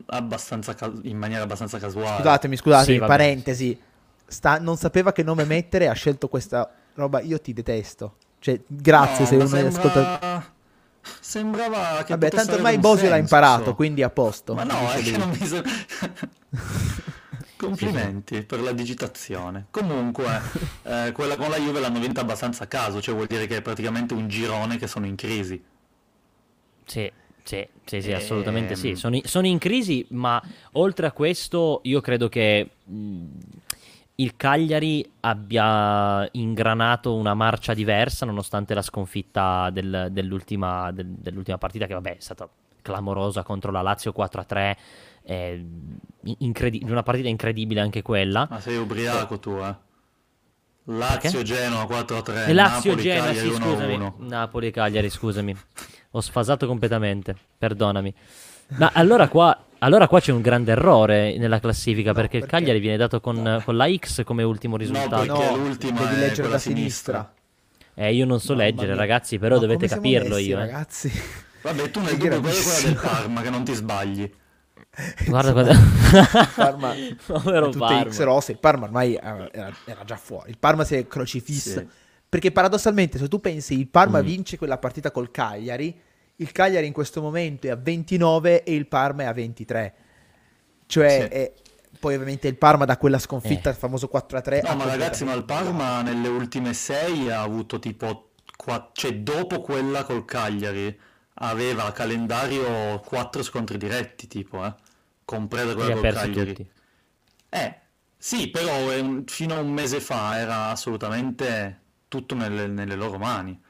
Abbastanza, 0.07 0.75
in 1.03 1.19
maniera 1.19 1.43
abbastanza 1.43 1.79
casuale. 1.79 2.17
Scusatemi, 2.17 2.57
scusatemi, 2.57 2.99
sì, 2.99 3.05
parentesi 3.05 3.79
sta, 4.33 4.59
non 4.59 4.77
sapeva 4.77 5.13
che 5.13 5.23
nome 5.23 5.45
mettere, 5.45 5.89
ha 5.89 5.93
scelto 5.93 6.29
questa 6.29 6.73
roba. 6.95 7.21
Io 7.21 7.39
ti 7.39 7.53
detesto. 7.53 8.17
Cioè, 8.39 8.59
grazie 8.67 9.21
no, 9.21 9.27
se 9.27 9.35
uno 9.37 9.47
sembra... 9.47 9.79
ascolta. 9.79 10.53
Sembrava 11.21 12.03
che 12.05 12.13
Vabbè, 12.17 12.31
tanto 12.31 12.55
ormai 12.55 12.79
Bosio 12.79 13.09
l'ha 13.09 13.17
imparato, 13.17 13.75
quindi 13.75 14.03
a 14.03 14.11
posto. 14.11 14.55
Ma 14.55 14.65
no, 14.65 14.91
è 14.91 15.03
che 15.03 15.17
non 15.17 15.29
mi 15.29 15.37
sembra... 15.37 15.71
Complimenti 17.67 18.43
per 18.43 18.61
la 18.61 18.73
digitazione. 18.73 19.67
Comunque, 19.71 20.41
eh, 20.83 21.13
quella 21.13 21.37
con 21.37 21.51
la 21.51 21.59
Juve 21.59 21.81
l'hanno 21.81 22.01
vinta 22.01 22.21
abbastanza 22.21 22.65
a 22.65 22.67
caso, 22.67 23.01
cioè 23.01 23.15
vuol 23.15 23.27
dire 23.27 23.47
che 23.47 23.59
è 23.59 23.63
praticamente 23.63 24.15
un 24.15 24.29
girone 24.29 24.77
che 24.77 24.87
sono 24.87 25.07
in 25.07 25.17
crisi. 25.17 25.63
Sì, 26.85 27.11
sì, 27.43 27.67
sì, 27.85 28.03
sì 28.03 28.13
assolutamente 28.13 28.75
sì. 28.75 28.91
Ehm. 28.91 28.95
Sono, 28.95 29.21
sono, 29.25 29.47
in 29.47 29.59
crisi, 29.59 30.05
ma 30.11 30.43
oltre 30.73 31.07
a 31.07 31.13
questo 31.13 31.81
io 31.85 32.01
credo 32.01 32.29
che... 32.29 32.71
Mh, 32.85 33.27
il 34.17 34.37
Cagliari 34.37 35.11
abbia 35.21 36.29
ingranato 36.33 37.15
una 37.15 37.35
marcia 37.35 37.73
diversa 37.73 38.27
nonostante 38.27 38.75
la 38.75 38.83
sconfitta 38.83 39.71
del, 39.71 40.09
dell'ultima, 40.11 40.93
del, 40.93 41.07
dell'ultima, 41.07 41.57
partita 41.57 41.87
che 41.87 41.95
vabbè 41.95 42.17
è 42.19 42.21
stata 42.21 42.49
clamorosa 42.83 43.43
contro 43.43 43.73
la 43.73 43.81
Lazio 43.81 44.13
4-3 44.15 44.77
eh, 45.25 45.65
incredi- 46.39 46.85
una 46.89 47.03
partita 47.03 47.29
incredibile 47.29 47.81
anche 47.81 48.03
quella 48.03 48.47
ma 48.51 48.61
sei 48.61 48.77
ubriaco 48.77 49.39
tu 49.39 49.59
eh 49.63 49.91
Lazio-Genoa 50.85 51.85
4-3 51.85 52.49
e 52.49 52.53
Lazio-Genoa 52.53 53.35
sì 53.35 53.53
scusami 53.53 54.13
Napoli-Cagliari 54.19 55.11
scusami 55.11 55.57
ho 56.11 56.21
sfasato 56.21 56.67
completamente 56.67 57.37
perdonami 57.57 58.15
ma 58.77 58.91
allora 58.95 59.29
qua 59.29 59.65
allora 59.83 60.07
qua 60.07 60.21
c'è 60.21 60.33
un 60.33 60.41
grande 60.41 60.73
errore 60.73 61.37
nella 61.39 61.59
classifica 61.59 62.11
no, 62.11 62.15
perché, 62.15 62.39
perché, 62.39 62.45
il 62.45 62.61
Cagliari 62.61 62.79
viene 62.79 62.97
dato 62.97 63.21
con, 63.21 63.61
con, 63.65 63.77
la 63.77 63.93
X 63.93 64.23
come 64.23 64.45
ultimo 64.45 64.77
risultato. 64.77 65.25
No, 65.25 65.39
perché 65.39 65.51
no, 65.51 65.57
l'ultima 65.57 66.05
devi 66.05 66.21
leggere 66.21 66.49
da 66.49 66.59
sinistra. 66.59 67.33
Eh, 67.95 68.15
io 68.15 68.25
non 68.25 68.39
so 68.41 68.53
no, 68.53 68.61
leggere, 68.61 68.95
ragazzi, 68.95 69.39
però 69.39 69.59
dovete 69.59 69.89
capirlo 69.89 70.37
messi, 70.37 70.49
io. 70.49 70.57
Eh. 70.57 70.61
Ragazzi. 70.61 71.13
Vabbè, 71.63 71.91
tu 71.91 72.01
nel 72.01 72.17
dubbio 72.17 72.41
quello 72.41 72.63
quella 72.63 72.81
del 72.81 72.95
Parma, 72.95 73.43
che 73.43 73.51
non 73.51 73.65
ti 73.65 73.75
sbagli. 73.75 74.33
Guarda, 75.27 75.53
guarda. 75.53 75.75
Parma, 76.55 76.95
Povero 77.27 77.71
Parma. 77.71 78.11
X 78.11 78.21
rose. 78.21 78.53
Il 78.53 78.59
Parma 78.59 78.85
ormai 78.85 79.15
era, 79.15 79.49
era, 79.85 80.05
già 80.05 80.17
fuori. 80.17 80.51
Il 80.51 80.59
Parma 80.59 80.85
si 80.85 80.97
è 80.97 81.07
crocifisso. 81.07 81.79
Sì. 81.79 81.89
Perché 82.29 82.53
paradossalmente, 82.53 83.19
se 83.19 83.29
tu 83.29 83.41
pensi, 83.41 83.79
il 83.79 83.89
Parma 83.89 84.23
mm. 84.23 84.25
vince 84.25 84.59
quella 84.59 84.79
partita 84.79 85.11
col 85.11 85.31
Cagliari 85.31 86.11
il 86.37 86.53
Cagliari 86.53 86.87
in 86.87 86.93
questo 86.93 87.21
momento 87.21 87.67
è 87.67 87.71
a 87.71 87.77
29 87.77 88.65
e 88.65 88.75
il 88.75 88.87
Parma 88.87 89.23
è 89.23 89.27
a 89.27 89.33
23. 89.33 89.95
Cioè, 90.87 91.29
sì. 91.31 91.37
è, 91.39 91.53
poi 91.99 92.15
ovviamente 92.15 92.49
il 92.49 92.57
Parma 92.57 92.85
da 92.85 92.97
quella 92.97 93.19
sconfitta, 93.19 93.69
eh. 93.69 93.73
il 93.73 93.79
famoso 93.79 94.11
4-3. 94.13 94.67
No, 94.67 94.75
ma 94.75 94.85
ragazzi, 94.85 95.25
ma 95.25 95.33
il 95.35 95.45
Parma 95.45 96.03
nelle 96.03 96.29
ultime 96.29 96.75
6 96.75 97.31
ha 97.31 97.43
avuto 97.43 97.79
tipo, 97.79 98.31
qua, 98.57 98.91
cioè 98.93 99.15
dopo 99.15 99.61
quella 99.61 100.05
col 100.05 100.25
Cagliari, 100.25 100.99
aveva 101.35 101.85
a 101.85 101.93
calendario 101.93 103.01
4 103.01 103.43
scontri 103.43 103.79
diretti, 103.79 104.27
tipo, 104.27 104.65
eh, 104.65 104.75
compresa 105.25 105.75
quella 105.75 105.95
col 105.95 106.13
Cagliari. 106.13 106.55
Tutti. 106.55 106.71
Eh, 107.49 107.81
sì, 108.17 108.49
però 108.49 108.73
fino 109.27 109.55
a 109.55 109.61
un 109.61 109.73
mese 109.73 110.01
fa 110.01 110.39
era 110.39 110.71
assolutamente 110.71 111.81
tutto 112.09 112.35
nelle, 112.35 112.67
nelle 112.67 112.95
loro 112.95 113.19
mani. 113.19 113.61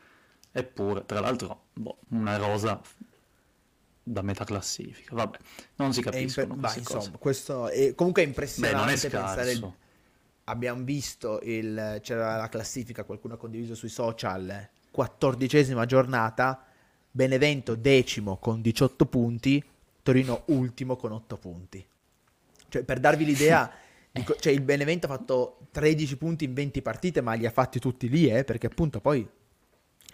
Eppure, 0.51 1.07
tra 1.07 1.21
l'altro, 1.21 1.67
boh, 1.73 1.99
una 2.11 2.37
rosa 2.37 2.81
da 4.03 4.23
metà 4.23 4.45
classifica. 4.45 5.15
Vabbè, 5.15 5.39
non 5.77 5.93
si 5.93 6.03
capisce. 6.03 6.43
Imp- 6.43 6.55
bah, 6.55 6.75
insomma, 6.77 7.17
questo 7.19 7.69
è 7.69 7.95
comunque 7.95 8.23
è 8.23 8.27
impressionante 8.27 9.09
Beh, 9.09 9.17
pensare. 9.17 9.53
Il... 9.53 9.73
Abbiamo 10.45 10.83
visto 10.83 11.41
il... 11.45 12.01
c'era 12.03 12.37
la 12.37 12.49
classifica, 12.49 13.05
qualcuno 13.05 13.35
ha 13.35 13.37
condiviso 13.37 13.75
sui 13.75 13.89
social. 13.89 14.69
Quattordicesima 14.91 15.87
giornata, 15.87 16.67
Benevento 17.15 17.77
decimo 17.77 18.39
con 18.39 18.61
18 18.61 19.07
punti, 19.07 19.63
Torino 20.03 20.43
ultimo 20.47 20.97
con 20.97 21.13
8 21.13 21.37
punti. 21.37 21.87
Cioè, 22.69 22.83
per 22.83 22.99
darvi 22.99 23.25
l'idea 23.25 23.71
Dico, 24.13 24.37
cioè 24.39 24.53
il 24.53 24.61
Benevento 24.61 25.07
ha 25.07 25.09
fatto 25.09 25.69
13 25.71 26.19
punti 26.19 26.45
in 26.45 26.53
20 26.53 26.83
partite, 26.83 27.23
ma 27.23 27.33
li 27.33 27.47
ha 27.47 27.51
fatti 27.51 27.79
tutti 27.79 28.11
lì, 28.11 28.29
eh, 28.29 28.45
perché 28.45 28.67
appunto 28.67 29.01
poi... 29.01 29.27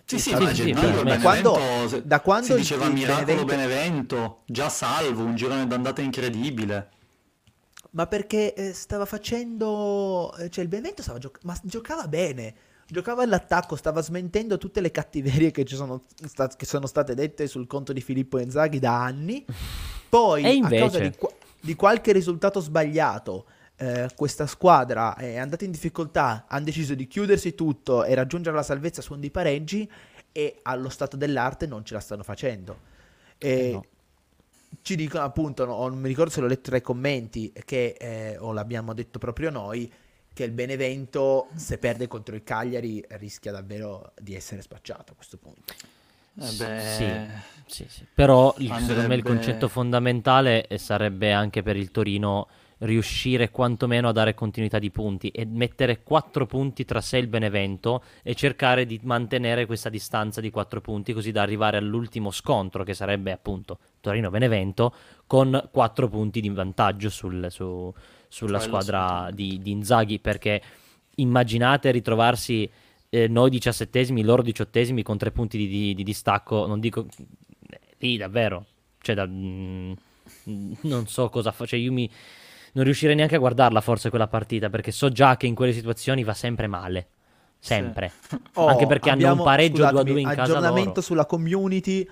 Sì, 0.05 0.19
sì, 0.19 0.35
sì, 0.35 0.55
sì, 0.55 0.71
da, 0.73 1.19
quando, 1.21 1.59
da 2.03 2.21
quando 2.21 2.47
si 2.47 2.55
diceva 2.55 2.87
il 2.87 2.93
miracolo 2.95 3.45
Benevento... 3.45 3.45
Benevento, 3.45 4.43
già 4.47 4.69
salvo, 4.71 5.25
un 5.25 5.35
girone 5.35 5.67
d'andata 5.67 6.01
incredibile. 6.01 6.91
Ma 7.91 8.07
perché 8.07 8.55
eh, 8.55 8.73
stava 8.73 9.05
facendo... 9.05 10.33
Eh, 10.39 10.49
cioè 10.49 10.63
il 10.63 10.71
Benevento 10.71 11.03
stava 11.03 11.19
giocando... 11.19 11.47
Ma 11.49 11.59
giocava 11.63 12.07
bene 12.07 12.55
giocava 12.91 13.23
all'attacco, 13.23 13.77
stava 13.77 14.01
smentendo 14.01 14.57
tutte 14.59 14.81
le 14.81 14.91
cattiverie 14.91 15.51
che, 15.51 15.67
sono, 15.67 16.05
sta- 16.25 16.49
che 16.49 16.65
sono 16.65 16.87
state 16.87 17.15
dette 17.15 17.47
sul 17.47 17.67
conto 17.67 17.93
di 17.93 18.01
Filippo 18.01 18.39
Inzaghi 18.39 18.79
da 18.79 19.03
anni. 19.03 19.45
Poi, 20.09 20.57
invece... 20.57 20.77
a 20.77 20.79
causa 20.79 20.99
di, 20.99 21.13
di, 21.61 21.75
qualche 21.75 22.13
risultato 22.13 22.61
sbagliato, 22.61 23.45
eh, 23.77 24.09
questa 24.17 24.47
squadra 24.47 25.15
è 25.17 25.37
andata 25.37 25.65
in 25.65 25.71
difficoltà, 25.71 26.47
hanno 26.49 26.65
deciso 26.65 26.95
di 26.95 27.07
chiudersi 27.07 27.55
tutto 27.55 28.05
e 28.05 28.15
raggiungere 28.15 28.57
la 28.57 28.63
salvezza 28.63 29.03
su 29.03 29.19
di 29.19 29.31
pareggi 29.31 29.91
e 30.33 30.59
allo 30.63 30.89
stato 30.89 31.17
dell'arte 31.17 31.67
non 31.67 31.85
ce 31.85 31.95
la 31.95 32.01
stanno 32.01 32.23
facendo. 32.23 32.79
E 33.37 33.51
eh 33.51 33.73
no. 33.73 33.85
Ci 34.83 34.97
dicono 34.97 35.25
appunto, 35.25 35.65
no, 35.65 35.87
non 35.89 35.99
mi 35.99 36.09
ricordo 36.09 36.31
se 36.31 36.41
l'ho 36.41 36.47
letto 36.47 36.69
tra 36.69 36.77
i 36.77 36.83
commenti, 36.83 37.53
che, 37.65 37.97
eh, 37.99 38.37
o 38.39 38.53
l'abbiamo 38.53 38.93
detto 38.95 39.19
proprio 39.19 39.51
noi, 39.51 39.91
che 40.39 40.45
il 40.45 40.53
Benevento, 40.53 41.49
se 41.57 41.79
perde 41.79 42.07
contro 42.07 42.37
il 42.37 42.45
Cagliari, 42.45 43.05
rischia 43.09 43.51
davvero 43.51 44.13
di 44.21 44.37
essere 44.37 44.63
spacciato 44.63 45.11
a 45.11 45.15
questo 45.17 45.37
punto. 45.37 45.75
Eh 46.41 46.53
beh, 46.53 46.81
sì, 47.67 47.83
sì, 47.83 47.87
sì. 47.89 48.07
Però 48.15 48.55
andrebbe... 48.57 48.85
secondo 48.85 49.09
me 49.09 49.15
il 49.17 49.25
concetto 49.25 49.67
fondamentale 49.67 50.69
sarebbe 50.77 51.33
anche 51.33 51.65
per 51.65 51.75
il 51.75 51.91
Torino 51.91 52.47
riuscire 52.79 53.51
quantomeno 53.51 54.11
a 54.11 54.13
dare 54.13 54.35
continuità 54.35 54.79
di 54.79 54.93
punti 54.93 55.31
e 55.31 55.45
mettere 55.45 56.05
4 56.05 56.47
punti 56.47 56.85
tra 56.85 57.01
sé 57.01 57.17
e 57.17 57.21
il 57.23 57.27
Benevento 57.27 58.05
e 58.23 58.37
cercare 58.37 58.87
di 58.87 59.01
mantenere 59.03 59.67
questa 59.67 59.89
distanza 59.89 60.41
di 60.41 60.51
4 60.51 60.81
punti 60.81 61.13
così 61.13 61.33
da 61.33 61.43
arrivare 61.43 61.79
all'ultimo 61.79 62.31
scontro 62.31 62.85
che 62.85 62.95
sarebbe 62.95 63.33
appunto 63.33 63.81
Torino-Benevento 63.99 64.95
con 65.27 65.69
4 65.73 66.09
punti 66.09 66.41
di 66.41 66.49
vantaggio 66.51 67.11
sul, 67.11 67.49
su, 67.51 67.93
sulla 68.29 68.61
squadra 68.61 69.31
di, 69.33 69.61
di, 69.61 69.71
Inzaghi 69.71 70.19
perché 70.19 70.63
immaginate 71.17 71.91
ritrovarsi 71.91 72.71
eh, 73.09 73.27
noi 73.29 73.51
diciassettesimi, 73.51 74.23
loro 74.23 74.43
diciottesimi 74.43 75.03
con 75.03 75.19
tre 75.19 75.31
punti 75.31 75.57
di, 75.57 75.67
di, 75.67 75.95
di 75.95 76.03
distacco, 76.03 76.67
non 76.67 76.81
dico 76.81 77.07
lì 77.99 78.17
davvero, 78.17 78.67
cioè 79.01 79.15
da, 79.15 79.27
mm, 79.27 79.93
non 80.83 81.07
so 81.07 81.29
cosa 81.29 81.53
fa, 81.53 81.67
cioè 81.67 81.79
io 81.79 81.93
mi 81.93 82.11
non 82.73 82.85
riuscirei 82.85 83.17
neanche 83.17 83.37
a 83.37 83.39
guardarla 83.39 83.81
forse 83.81 84.11
quella 84.11 84.29
partita 84.29 84.69
perché 84.69 84.93
so 84.93 85.11
già 85.11 85.37
che 85.37 85.47
in 85.47 85.55
quelle 85.55 85.73
situazioni 85.73 86.23
va 86.23 86.35
sempre 86.35 86.67
male. 86.67 87.09
Sempre. 87.61 88.13
Sì. 88.21 88.37
Oh, 88.55 88.67
Anche 88.67 88.87
perché 88.87 89.11
abbiamo, 89.11 89.33
hanno 89.33 89.43
un 89.43 89.49
pareggio 89.49 89.85
2-2 89.85 90.17
in 90.19 90.29
casa 90.29 90.43
aggiornamento 90.43 90.89
loro. 90.89 91.01
sulla 91.01 91.27
community 91.27 92.09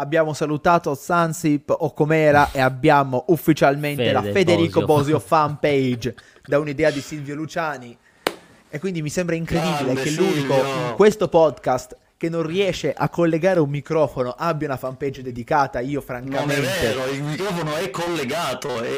abbiamo 0.00 0.32
salutato 0.32 0.94
Sansip 0.94 1.74
o 1.78 1.92
com'era 1.92 2.50
e 2.52 2.60
abbiamo 2.60 3.24
ufficialmente 3.28 4.04
Fede 4.04 4.12
la 4.12 4.22
Federico 4.22 4.80
Bosio, 4.80 4.94
Bosio 4.94 5.18
fanpage 5.20 6.14
da 6.44 6.58
un'idea 6.58 6.90
di 6.90 7.00
Silvio 7.00 7.34
Luciani 7.34 7.96
e 8.68 8.78
quindi 8.78 9.02
mi 9.02 9.10
sembra 9.10 9.34
incredibile 9.36 9.92
Grande 9.92 10.02
che 10.02 10.10
l'unico 10.10 10.54
in 10.54 10.94
questo 10.96 11.28
podcast 11.28 11.96
che 12.16 12.28
non 12.28 12.42
riesce 12.42 12.92
a 12.92 13.08
collegare 13.08 13.60
un 13.60 13.70
microfono 13.70 14.34
abbia 14.36 14.66
una 14.68 14.76
fanpage 14.76 15.22
dedicata, 15.22 15.80
io 15.80 16.02
francamente... 16.02 16.60
Non 16.60 16.64
è 16.64 16.78
vero, 16.78 17.06
il 17.06 17.22
microfono 17.22 17.76
è 17.76 17.90
collegato. 17.90 18.82
È, 18.82 18.88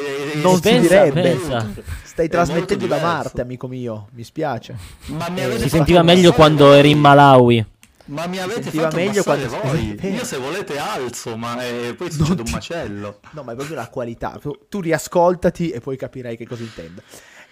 non 0.42 0.58
pensa, 0.58 0.80
si 0.80 0.80
direbbe. 0.80 1.22
Pensa. 1.22 1.70
Stai 2.02 2.26
è 2.26 2.28
trasmettendo 2.28 2.88
da 2.88 2.98
Marte, 2.98 3.40
amico 3.40 3.68
mio, 3.68 4.08
mi 4.10 4.24
spiace. 4.24 4.76
Ma 5.06 5.28
mi 5.28 5.40
eh, 5.40 5.58
si 5.60 5.68
sentiva 5.68 6.02
meglio 6.02 6.32
quando 6.32 6.72
eri 6.72 6.90
in 6.90 6.98
Malawi. 6.98 7.64
Ma 8.12 8.26
mi 8.26 8.38
avete 8.38 8.64
Sentiva 8.64 8.84
fatto 8.84 8.96
meglio 8.96 9.22
quando 9.22 9.48
voi. 9.48 9.98
Io 10.12 10.24
se 10.24 10.36
volete 10.36 10.76
alzo, 10.78 11.36
ma 11.38 11.64
eh, 11.64 11.94
poi 11.96 12.10
succede 12.10 12.42
ti... 12.42 12.50
un 12.50 12.50
macello. 12.50 13.20
No, 13.30 13.42
ma 13.42 13.52
è 13.52 13.54
proprio 13.54 13.74
la 13.74 13.88
qualità. 13.88 14.38
Tu 14.68 14.80
riascoltati 14.80 15.70
e 15.70 15.80
poi 15.80 15.96
capirai 15.96 16.36
che 16.36 16.46
cosa 16.46 16.62
intendo. 16.62 17.02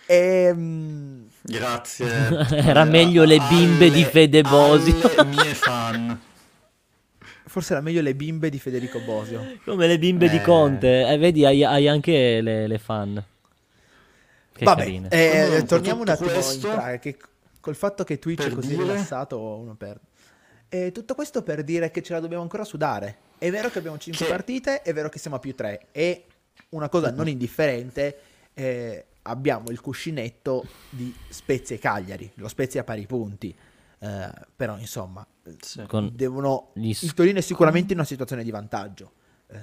Ehm... 0.05 1.29
Grazie. 1.41 2.47
Era 2.53 2.85
meglio 2.85 3.25
le 3.25 3.39
bimbe 3.49 3.87
alle, 3.87 3.95
di 3.95 4.05
Fede 4.05 4.43
Bosio. 4.43 4.99
Le 5.17 5.25
mie 5.25 5.55
fan. 5.55 6.21
Forse 7.47 7.73
era 7.73 7.83
meglio 7.83 8.01
le 8.01 8.15
bimbe 8.15 8.49
di 8.49 8.61
Federico 8.61 9.01
Bosio. 9.01 9.57
Come 9.65 9.89
le 9.89 9.99
bimbe 9.99 10.27
eh. 10.27 10.29
di 10.29 10.41
Conte. 10.41 11.09
Eh, 11.09 11.19
vedi, 11.19 11.45
hai, 11.45 11.65
hai 11.65 11.89
anche 11.89 12.41
le, 12.41 12.69
le, 12.69 12.79
fan. 12.79 13.25
Che 14.53 14.65
Vabbè, 14.65 14.83
carine. 14.83 15.09
Eh, 15.09 15.65
torniamo 15.67 16.03
un 16.03 16.09
attimo 16.11 16.31
questo, 16.31 16.69
in 16.69 16.75
pratica, 16.75 16.99
che 16.99 17.17
col 17.59 17.75
fatto 17.75 18.05
che 18.05 18.21
Twitch 18.21 18.47
è 18.47 18.51
così 18.51 18.69
dire... 18.69 18.83
rilassato 18.83 19.41
uno 19.41 19.75
perde. 19.75 20.10
E 20.73 20.93
tutto 20.93 21.16
questo 21.16 21.43
per 21.43 21.64
dire 21.64 21.91
che 21.91 22.01
ce 22.01 22.12
la 22.12 22.21
dobbiamo 22.21 22.43
ancora 22.43 22.62
sudare. 22.62 23.16
È 23.39 23.51
vero 23.51 23.71
che 23.71 23.79
abbiamo 23.79 23.99
5 23.99 24.25
che... 24.25 24.31
partite, 24.31 24.83
è 24.83 24.93
vero 24.93 25.09
che 25.09 25.18
siamo 25.18 25.35
a 25.37 25.41
più 25.41 25.53
3. 25.53 25.89
E 25.91 26.27
una 26.71 26.89
cosa 26.89 27.11
non 27.11 27.27
indifferente, 27.27 28.18
eh, 28.55 29.07
abbiamo 29.23 29.71
il 29.71 29.81
cuscinetto 29.81 30.64
di 30.89 31.12
Spezia 31.29 31.75
e 31.75 31.81
Cagliari. 31.81 32.31
Lo 32.35 32.47
Spezia 32.47 32.83
a 32.83 32.85
pari 32.85 33.05
punti. 33.07 33.53
Eh, 33.99 34.31
però 34.55 34.79
insomma, 34.79 35.27
sì. 35.59 35.83
devono... 36.12 36.71
Gli... 36.75 36.97
il 37.01 37.14
Torino 37.14 37.39
è 37.39 37.43
sicuramente 37.43 37.93
in 37.93 37.99
una 37.99 38.07
situazione 38.07 38.45
di 38.45 38.53
vantaggio. 38.53 39.12
Eh, 39.49 39.59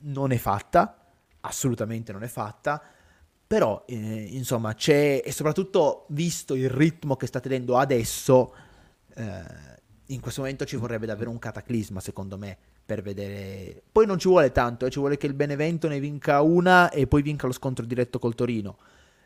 non 0.00 0.30
è 0.30 0.36
fatta, 0.36 1.06
assolutamente 1.40 2.12
non 2.12 2.22
è 2.22 2.28
fatta. 2.28 2.82
Però 3.46 3.84
eh, 3.86 3.94
insomma 4.30 4.74
c'è, 4.74 5.22
e 5.24 5.32
soprattutto 5.32 6.04
visto 6.10 6.54
il 6.54 6.68
ritmo 6.68 7.16
che 7.16 7.26
sta 7.26 7.40
tenendo 7.40 7.78
adesso, 7.78 8.54
eh, 9.14 9.79
in 10.10 10.20
questo 10.20 10.40
momento 10.40 10.64
ci 10.64 10.76
vorrebbe 10.76 11.06
davvero 11.06 11.30
un 11.30 11.38
cataclisma, 11.38 12.00
secondo 12.00 12.36
me, 12.36 12.56
per 12.84 13.02
vedere... 13.02 13.82
Poi 13.90 14.06
non 14.06 14.18
ci 14.18 14.28
vuole 14.28 14.50
tanto, 14.52 14.86
eh, 14.86 14.90
ci 14.90 14.98
vuole 14.98 15.16
che 15.16 15.26
il 15.26 15.34
Benevento 15.34 15.88
ne 15.88 16.00
vinca 16.00 16.40
una 16.40 16.90
e 16.90 17.06
poi 17.06 17.22
vinca 17.22 17.46
lo 17.46 17.52
scontro 17.52 17.84
diretto 17.84 18.18
col 18.18 18.34
Torino. 18.34 18.76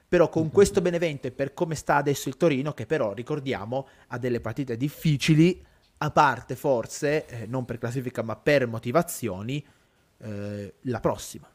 Però 0.06 0.28
con 0.28 0.50
questo 0.50 0.80
Benevento 0.80 1.26
e 1.26 1.30
per 1.30 1.54
come 1.54 1.74
sta 1.74 1.96
adesso 1.96 2.28
il 2.28 2.36
Torino, 2.36 2.72
che 2.72 2.86
però 2.86 3.12
ricordiamo 3.12 3.88
ha 4.08 4.18
delle 4.18 4.40
partite 4.40 4.76
difficili, 4.76 5.64
a 5.98 6.10
parte 6.10 6.54
forse, 6.54 7.26
eh, 7.26 7.46
non 7.46 7.64
per 7.64 7.78
classifica 7.78 8.22
ma 8.22 8.36
per 8.36 8.66
motivazioni, 8.66 9.64
eh, 10.18 10.74
la 10.82 11.00
prossima. 11.00 11.48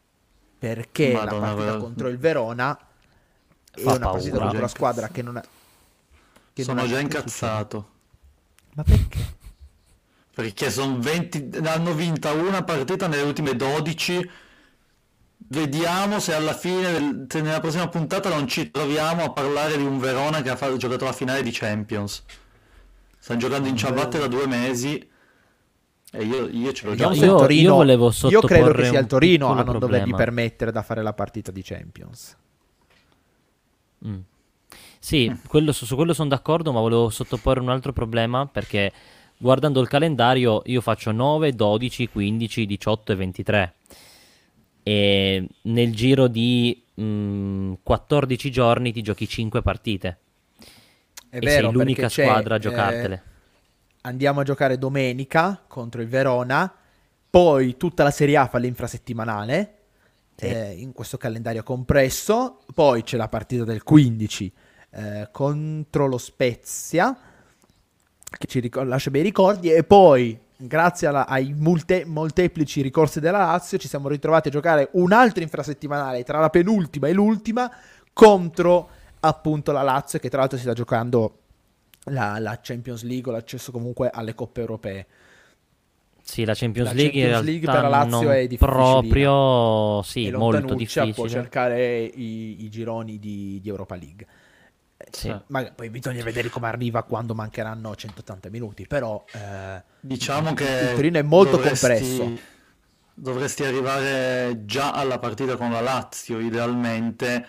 Perché 0.57 1.13
Madonna, 1.13 1.39
la 1.39 1.53
partita 1.53 1.77
contro 1.77 2.07
il 2.09 2.17
Verona 2.17 2.77
è 3.71 3.81
una 3.81 3.91
paura. 3.99 4.09
partita 4.09 4.37
contro 4.39 4.59
la 4.59 4.67
squadra 4.67 5.07
che 5.09 5.21
non 5.21 5.37
ha... 5.37 5.43
Che 6.51 6.63
Sono 6.63 6.81
non 6.81 6.89
già 6.89 6.99
incazzato. 6.99 7.97
Ma 8.73 8.83
perché? 8.83 9.37
Perché 10.33 10.71
sono 10.71 10.99
20, 10.99 11.49
hanno 11.63 11.93
vinta 11.93 12.31
una 12.31 12.63
partita 12.63 13.07
nelle 13.07 13.23
ultime 13.23 13.55
12. 13.55 14.29
Vediamo 15.51 16.19
se 16.19 16.33
alla 16.33 16.53
fine, 16.53 17.25
se 17.27 17.41
nella 17.41 17.59
prossima 17.59 17.87
puntata 17.89 18.29
non 18.29 18.47
ci 18.47 18.71
troviamo 18.71 19.23
a 19.23 19.31
parlare 19.31 19.77
di 19.77 19.83
un 19.83 19.99
Verona 19.99 20.41
che 20.41 20.49
ha 20.49 20.77
giocato 20.77 21.05
la 21.05 21.13
finale 21.13 21.41
di 21.41 21.51
Champions. 21.51 22.23
Stanno 23.17 23.39
giocando 23.39 23.67
in 23.67 23.75
ciabatte 23.75 24.17
da 24.17 24.27
due 24.27 24.47
mesi. 24.47 25.07
E 26.11 26.23
io, 26.23 26.47
io 26.47 26.71
ce 26.71 26.85
l'ho 26.87 26.95
già. 26.95 27.11
Io, 27.11 27.35
Torino, 27.37 27.61
io, 27.61 27.75
volevo 27.75 28.13
io 28.29 28.41
credo 28.41 28.71
che 28.71 28.85
sia 28.85 28.99
il 28.99 29.07
Torino 29.07 29.51
a 29.51 29.61
non 29.61 29.77
dovergli 29.77 30.15
permettere 30.15 30.71
da 30.71 30.81
fare 30.81 31.03
la 31.03 31.13
partita 31.13 31.51
di 31.51 31.61
Champions. 31.61 32.37
Mm. 34.07 34.19
Sì, 34.99 35.33
quello, 35.47 35.71
su, 35.71 35.85
su 35.85 35.95
quello 35.95 36.13
sono 36.13 36.29
d'accordo, 36.29 36.73
ma 36.73 36.81
volevo 36.81 37.09
sottoporre 37.09 37.61
un 37.61 37.69
altro 37.69 37.93
problema 37.93 38.45
perché 38.45 38.91
guardando 39.37 39.79
il 39.79 39.87
calendario 39.87 40.61
io 40.65 40.81
faccio 40.81 41.11
9, 41.11 41.53
12, 41.53 42.09
15, 42.09 42.65
18 42.65 43.11
e 43.11 43.15
23 43.15 43.73
e 44.83 45.47
nel 45.63 45.95
giro 45.95 46.27
di 46.27 46.83
mh, 46.95 47.03
mm, 47.03 47.73
14 47.81 48.51
giorni 48.51 48.91
ti 48.91 49.01
giochi 49.01 49.27
5 49.27 49.61
partite. 49.61 50.17
È 51.29 51.37
e 51.37 51.39
vero, 51.39 51.69
sei 51.69 51.71
l'unica 51.71 52.09
squadra 52.09 52.55
a 52.55 52.57
eh, 52.57 52.59
giocartele. 52.59 53.15
Eh, 53.15 53.29
andiamo 54.01 54.41
a 54.41 54.43
giocare 54.43 54.77
domenica 54.77 55.63
contro 55.67 56.01
il 56.01 56.07
Verona, 56.07 56.73
poi 57.29 57.77
tutta 57.77 58.03
la 58.03 58.11
Serie 58.11 58.37
A 58.37 58.47
fa 58.47 58.57
l'infrasettimanale 58.57 59.75
sì. 60.35 60.45
eh, 60.45 60.71
in 60.71 60.91
questo 60.91 61.17
calendario 61.17 61.63
compresso, 61.63 62.61
poi 62.73 63.03
c'è 63.03 63.15
la 63.15 63.27
partita 63.29 63.63
del 63.63 63.83
15 63.83 64.53
eh, 64.91 65.29
contro 65.31 66.07
lo 66.07 66.17
Spezia, 66.17 67.17
che 68.37 68.47
ci 68.47 68.59
ric- 68.59 68.77
lascia 68.77 69.09
bei 69.09 69.21
ricordi, 69.21 69.71
e 69.71 69.83
poi 69.83 70.37
grazie 70.55 71.07
alla, 71.07 71.25
ai 71.25 71.53
multe- 71.55 72.05
molteplici 72.05 72.81
ricorsi 72.81 73.19
della 73.19 73.37
Lazio 73.37 73.77
ci 73.77 73.87
siamo 73.87 74.09
ritrovati 74.09 74.49
a 74.49 74.51
giocare 74.51 74.89
un 74.93 75.13
altro 75.13 75.41
infrasettimanale 75.41 76.23
tra 76.23 76.39
la 76.39 76.49
penultima 76.49 77.07
e 77.07 77.13
l'ultima 77.13 77.71
contro 78.11 78.89
appunto 79.21 79.71
la 79.71 79.81
Lazio 79.81 80.19
che 80.19 80.29
tra 80.29 80.39
l'altro 80.39 80.57
si 80.57 80.63
sta 80.63 80.73
giocando 80.73 81.37
la, 82.05 82.39
la 82.39 82.59
Champions 82.61 83.03
League 83.03 83.31
o 83.31 83.33
l'accesso 83.33 83.71
comunque 83.71 84.09
alle 84.09 84.33
coppe 84.33 84.59
europee. 84.61 85.07
Sì, 86.21 86.45
la 86.45 86.53
Champions, 86.53 86.89
la 86.89 86.93
League, 86.93 87.21
Champions 87.21 87.43
League 87.43 87.71
per 87.71 87.81
la 87.81 87.87
Lazio 87.87 88.29
è 88.29 88.47
difficile. 88.47 88.71
Proprio, 88.71 90.01
sì, 90.03 90.29
molto 90.31 90.75
difficile. 90.75 91.13
può 91.13 91.27
cercare 91.27 92.03
i, 92.03 92.65
i 92.65 92.69
gironi 92.69 93.17
di, 93.17 93.59
di, 93.61 93.69
Europa 93.69 93.95
League. 93.95 94.27
Eh, 95.11 95.17
sì. 95.17 95.35
Ma 95.47 95.63
poi 95.71 95.89
bisogna 95.89 96.23
vedere 96.23 96.49
come 96.49 96.67
arriva 96.67 97.03
quando 97.03 97.33
mancheranno 97.33 97.95
180 97.95 98.49
minuti. 98.49 98.87
Però 98.87 99.23
eh, 99.33 99.81
diciamo 99.99 100.53
che 100.53 100.63
il 100.63 100.95
Torino 100.95 101.19
è 101.19 101.23
molto 101.23 101.57
dovresti, 101.57 101.87
compresso. 101.87 102.41
Dovresti 103.13 103.63
arrivare 103.63 104.61
già 104.65 104.91
alla 104.91 105.19
partita 105.19 105.57
con 105.57 105.71
la 105.71 105.81
Lazio, 105.81 106.39
idealmente, 106.39 107.45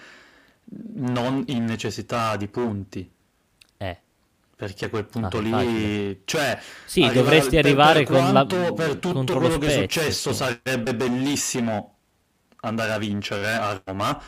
non 0.94 1.44
in 1.46 1.64
necessità 1.64 2.36
di 2.36 2.48
punti 2.48 3.11
perché 4.61 4.84
a 4.84 4.88
quel 4.90 5.06
punto 5.06 5.38
ah, 5.38 5.62
lì, 5.62 6.20
cioè, 6.26 6.61
sì, 6.84 7.02
arrivare, 7.02 7.24
dovresti 7.24 7.56
arrivare 7.56 8.02
per, 8.02 8.08
per 8.08 8.14
con 8.14 8.30
quanto, 8.30 8.58
la 8.58 8.72
per 8.74 8.96
tutto 8.96 9.38
quello 9.38 9.56
che 9.56 9.66
è 9.68 9.80
successo 9.80 10.32
sì. 10.32 10.36
sarebbe 10.36 10.94
bellissimo 10.94 11.94
andare 12.61 12.92
a 12.92 12.98
vincere 12.98 13.54
a 13.54 13.80
Roma, 13.82 14.20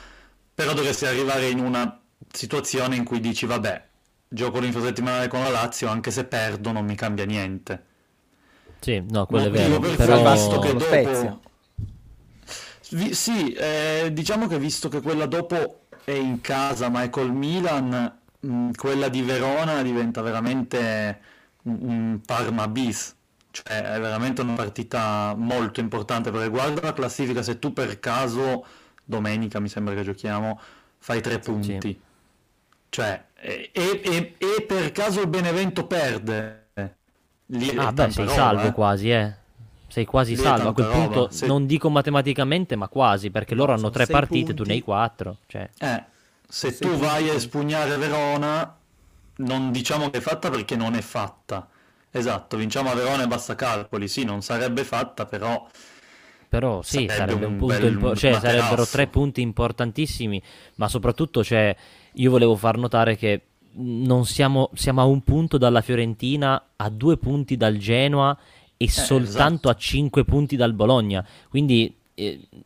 però 0.54 0.72
dovresti 0.72 1.04
arrivare 1.04 1.50
in 1.50 1.58
una 1.58 2.01
situazione 2.30 2.96
in 2.96 3.04
cui 3.04 3.20
dici 3.20 3.46
vabbè, 3.46 3.84
gioco 4.28 4.58
l'infrasettimanale 4.58 5.28
con 5.28 5.42
la 5.42 5.50
Lazio, 5.50 5.88
anche 5.88 6.10
se 6.10 6.24
perdo 6.24 6.72
non 6.72 6.84
mi 6.84 6.94
cambia 6.94 7.24
niente. 7.24 7.84
Sì, 8.80 9.02
no, 9.08 9.26
quello 9.26 9.48
no, 9.48 9.54
è 9.54 9.58
vero, 9.58 9.78
per 9.78 9.96
però... 9.96 10.32
Visto 10.32 10.58
che 10.58 10.74
dopo... 10.74 11.40
Vi, 12.90 13.14
sì, 13.14 13.52
eh, 13.52 14.10
diciamo 14.12 14.46
che 14.46 14.58
visto 14.58 14.88
che 14.88 15.00
quella 15.00 15.26
dopo 15.26 15.84
è 16.04 16.10
in 16.10 16.40
casa 16.40 16.90
ma 16.90 17.02
è 17.02 17.10
col 17.10 17.32
Milan 17.32 18.20
Mm, 18.46 18.72
quella 18.72 19.08
di 19.08 19.22
Verona 19.22 19.82
diventa 19.82 20.20
veramente 20.20 21.20
un 21.62 22.20
Parma 22.26 22.66
bis, 22.66 23.14
cioè 23.52 23.82
è 23.94 24.00
veramente 24.00 24.40
una 24.40 24.54
partita 24.54 25.34
molto 25.36 25.78
importante 25.78 26.32
perché 26.32 26.48
guarda 26.48 26.80
la 26.82 26.92
classifica, 26.92 27.40
se 27.42 27.60
tu 27.60 27.72
per 27.72 28.00
caso 28.00 28.66
domenica 29.04 29.60
mi 29.60 29.68
sembra 29.68 29.94
che 29.94 30.02
giochiamo, 30.02 30.60
fai 30.98 31.20
tre 31.20 31.38
punti, 31.38 31.78
sì. 31.80 32.00
Cioè 32.92 33.24
e, 33.40 33.70
e, 33.72 34.34
e, 34.36 34.62
per 34.66 34.92
caso 34.92 35.22
il 35.22 35.28
Benevento 35.28 35.86
perde, 35.86 36.66
lì 37.46 37.70
ah 37.76 37.90
beh 37.90 38.10
sei 38.10 38.26
roba, 38.26 38.36
salvo 38.36 38.66
eh. 38.66 38.72
quasi 38.72 39.10
eh. 39.10 39.40
Sei 39.88 40.04
quasi 40.06 40.36
lì 40.36 40.40
salvo 40.40 40.68
a 40.70 40.72
quel 40.72 40.86
punto, 40.86 41.28
se... 41.30 41.46
non 41.46 41.66
dico 41.66 41.90
matematicamente, 41.90 42.76
ma 42.76 42.88
quasi, 42.88 43.30
perché 43.30 43.54
loro 43.54 43.72
hanno 43.74 43.90
tre 43.90 44.06
partite, 44.06 44.54
punti. 44.54 44.54
tu 44.54 44.64
ne 44.64 44.72
hai 44.72 44.80
quattro. 44.80 45.36
Cioè. 45.46 45.68
Eh, 45.78 46.04
se 46.48 46.78
tu 46.78 46.96
vai 46.96 47.28
a 47.28 47.34
espugnare 47.34 47.98
Verona, 47.98 48.74
non 49.36 49.70
diciamo 49.70 50.08
che 50.08 50.16
è 50.16 50.20
fatta 50.22 50.48
perché 50.48 50.76
non 50.76 50.94
è 50.94 51.02
fatta. 51.02 51.68
Esatto, 52.10 52.56
vinciamo 52.56 52.90
a 52.90 52.94
Verona 52.94 53.24
e 53.24 53.26
basta 53.26 53.54
calcoli. 53.54 54.08
Sì, 54.08 54.24
non 54.24 54.40
sarebbe 54.40 54.82
fatta, 54.84 55.26
però... 55.26 55.68
Però 56.48 56.80
sì, 56.80 57.06
sarebbe, 57.06 57.14
sarebbe 57.14 57.44
un, 57.44 57.56
punto 57.58 57.86
impo- 57.86 58.16
cioè 58.16 58.32
sarebbero 58.38 58.86
tre 58.86 59.08
punti 59.08 59.42
importantissimi, 59.42 60.42
ma 60.76 60.88
soprattutto 60.88 61.44
cioè, 61.44 61.76
io 62.14 62.30
volevo 62.30 62.56
far 62.56 62.78
notare 62.78 63.16
che 63.16 63.42
non 63.74 64.26
siamo, 64.26 64.70
siamo 64.74 65.00
a 65.00 65.04
un 65.04 65.22
punto 65.22 65.58
dalla 65.58 65.80
Fiorentina, 65.80 66.62
a 66.76 66.88
due 66.90 67.16
punti 67.16 67.56
dal 67.56 67.76
Genoa 67.76 68.36
e 68.76 68.84
eh, 68.84 68.88
soltanto 68.88 69.68
esatto. 69.68 69.68
a 69.68 69.74
cinque 69.76 70.24
punti 70.24 70.56
dal 70.56 70.74
Bologna. 70.74 71.26
Quindi 71.48 71.94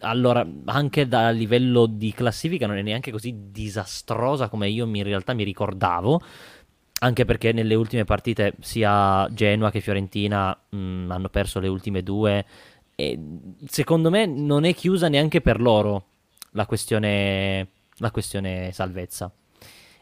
allora, 0.01 0.47
anche 0.67 1.07
da 1.07 1.31
livello 1.31 1.87
di 1.87 2.13
classifica 2.13 2.67
non 2.67 2.77
è 2.77 2.83
neanche 2.83 3.11
così 3.11 3.35
disastrosa 3.51 4.49
come 4.49 4.69
io 4.69 4.85
in 4.87 5.03
realtà 5.03 5.33
mi 5.33 5.45
ricordavo. 5.45 6.21
Anche 6.99 7.27
perché 7.27 7.53
nelle 7.53 7.75
ultime 7.75 8.05
partite 8.05 8.55
sia 8.61 9.29
Genoa 9.31 9.71
che 9.71 9.81
Fiorentina 9.81 10.59
mh, 10.69 10.77
mm, 10.77 11.11
hanno 11.11 11.29
perso 11.29 11.61
le 11.61 11.69
ultime 11.69 12.03
due. 12.03 12.45
E 12.95 13.19
secondo 13.67 14.09
me 14.11 14.25
non 14.25 14.65
è 14.65 14.75
chiusa 14.75 15.09
neanche 15.09 15.43
per 15.43 15.61
loro 15.61 16.05
la 16.53 16.65
questione, 16.65 17.69
la 17.99 18.11
questione 18.11 18.71
salvezza. 18.73 19.31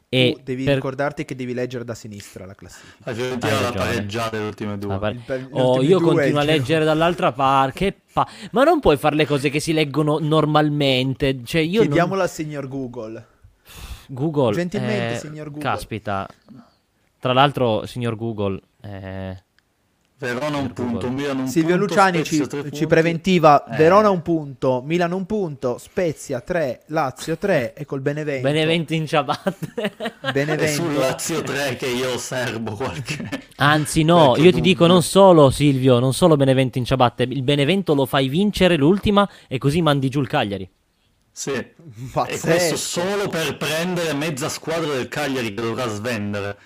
E 0.09 0.39
devi 0.45 0.63
per... 0.63 0.75
ricordarti 0.75 1.25
che 1.25 1.35
devi 1.35 1.55
leggere 1.55 1.83
da 1.83 1.95
sinistra 1.95 2.47
la 2.47 2.55
classifica. 2.55 3.11
La 3.11 3.15
Fiorentina 3.15 3.61
l'ha 3.61 3.73
pareggiata 3.73 4.39
le 4.39 4.45
ultime 4.45 4.79
due. 4.79 4.95
Ah, 4.95 5.09
il, 5.09 5.49
oh, 5.51 5.83
io 5.83 5.99
due 5.99 6.15
continuo 6.15 6.41
a 6.41 6.45
leggere 6.45 6.85
dall'altra 6.85 7.33
parte. 7.33 8.01
Pa... 8.13 8.29
Ma 8.53 8.63
non 8.63 8.79
puoi 8.79 8.97
fare 8.97 9.17
le 9.17 9.27
cose 9.27 9.51
che 9.51 9.59
si 9.59 9.73
leggono 9.73 10.19
normalmente. 10.21 11.43
Cioè, 11.45 11.63
io 11.63 11.81
Chiediamola 11.81 12.15
non... 12.15 12.23
al 12.23 12.31
signor 12.31 12.69
Google. 12.69 13.27
Google. 14.07 14.55
Gentilmente, 14.55 15.15
eh... 15.15 15.19
signor 15.19 15.47
Google. 15.47 15.63
Caspita. 15.63 16.29
Tra 17.19 17.33
l'altro, 17.33 17.85
signor 17.87 18.15
Google. 18.15 18.61
Eh... 18.83 19.43
Verona 20.25 20.57
un 20.57 20.73
punto, 20.73 21.11
Milan 21.11 21.41
un 21.41 21.49
Silvio 21.49 21.77
punto, 21.77 21.93
Luciani 21.93 22.25
ci, 22.25 22.47
ci, 22.73 22.87
preventiva 22.87 23.65
eh. 23.67 23.77
Verona 23.77 24.09
un 24.09 24.23
punto, 24.23 24.83
Milan 24.83 25.13
un 25.13 25.27
punto, 25.27 25.77
Spezia 25.77 26.41
3, 26.41 26.85
Lazio 26.87 27.37
3 27.37 27.75
e 27.75 27.85
col 27.85 28.01
Benevento. 28.01 28.49
Benevento 28.49 28.95
in 28.95 29.07
ciabatte. 29.07 29.93
Benevento. 30.33 30.63
È 30.63 30.69
sul 30.69 30.95
Lazio 30.95 31.43
3 31.43 31.77
che 31.77 31.87
io 31.87 32.15
osservo 32.15 32.75
qualche... 32.75 33.29
Anzi 33.57 34.03
no, 34.03 34.35
io 34.39 34.51
ti 34.51 34.63
dico 34.63 34.87
non 34.87 35.03
solo 35.03 35.51
Silvio, 35.51 35.99
non 35.99 36.15
solo 36.15 36.37
Benevento 36.37 36.79
in 36.79 36.87
ciabatte, 36.87 37.25
il 37.25 37.43
Benevento 37.43 37.95
lo 37.95 38.07
fai 38.07 38.29
vincere 38.29 38.77
l'ultima 38.77 39.29
e 39.47 39.59
così 39.59 39.83
mandi 39.83 40.09
giù 40.09 40.21
il 40.21 40.29
Cagliari. 40.29 40.69
Sì, 41.31 41.53
Pazzesco. 42.13 42.47
e 42.47 42.51
questo 42.51 42.77
solo 42.77 43.29
per 43.29 43.57
prendere 43.57 44.15
mezza 44.15 44.49
squadra 44.49 44.95
del 44.95 45.09
Cagliari 45.09 45.53
che 45.53 45.61
dovrà 45.61 45.89
svendere. 45.89 46.57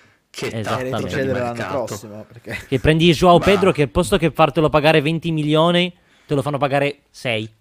Che 0.46 0.62
succedere 0.98 1.40
l'anno 1.40 1.66
prossimo. 1.66 2.24
Perché... 2.30 2.66
Che 2.68 2.78
prendi 2.78 3.10
Joao 3.12 3.40
Pedro 3.40 3.72
che 3.72 3.82
al 3.82 3.88
posto 3.88 4.16
che 4.16 4.30
fartelo 4.30 4.68
pagare 4.68 5.00
20 5.00 5.32
milioni, 5.32 5.92
te 6.26 6.34
lo 6.34 6.42
fanno 6.42 6.58
pagare 6.58 7.00
6. 7.10 7.54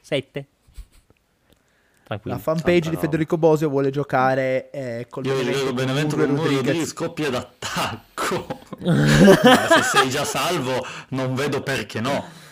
7. 0.00 0.46
La 2.24 2.38
fanpage 2.38 2.90
di 2.90 2.96
Federico 2.96 3.38
Bosio 3.38 3.70
vuole 3.70 3.88
giocare 3.90 4.70
eh, 4.70 5.06
col 5.08 5.24
Io 5.24 5.34
Benevento, 5.34 5.72
Benevento 5.72 6.16
con 6.16 6.36
Rodriguez 6.36 6.88
scoppia 6.88 7.30
d'attacco. 7.30 8.58
se 8.78 9.82
sei 9.82 10.10
già 10.10 10.24
salvo, 10.24 10.84
non 11.10 11.34
vedo 11.34 11.62
perché 11.62 12.00
no. 12.00 12.42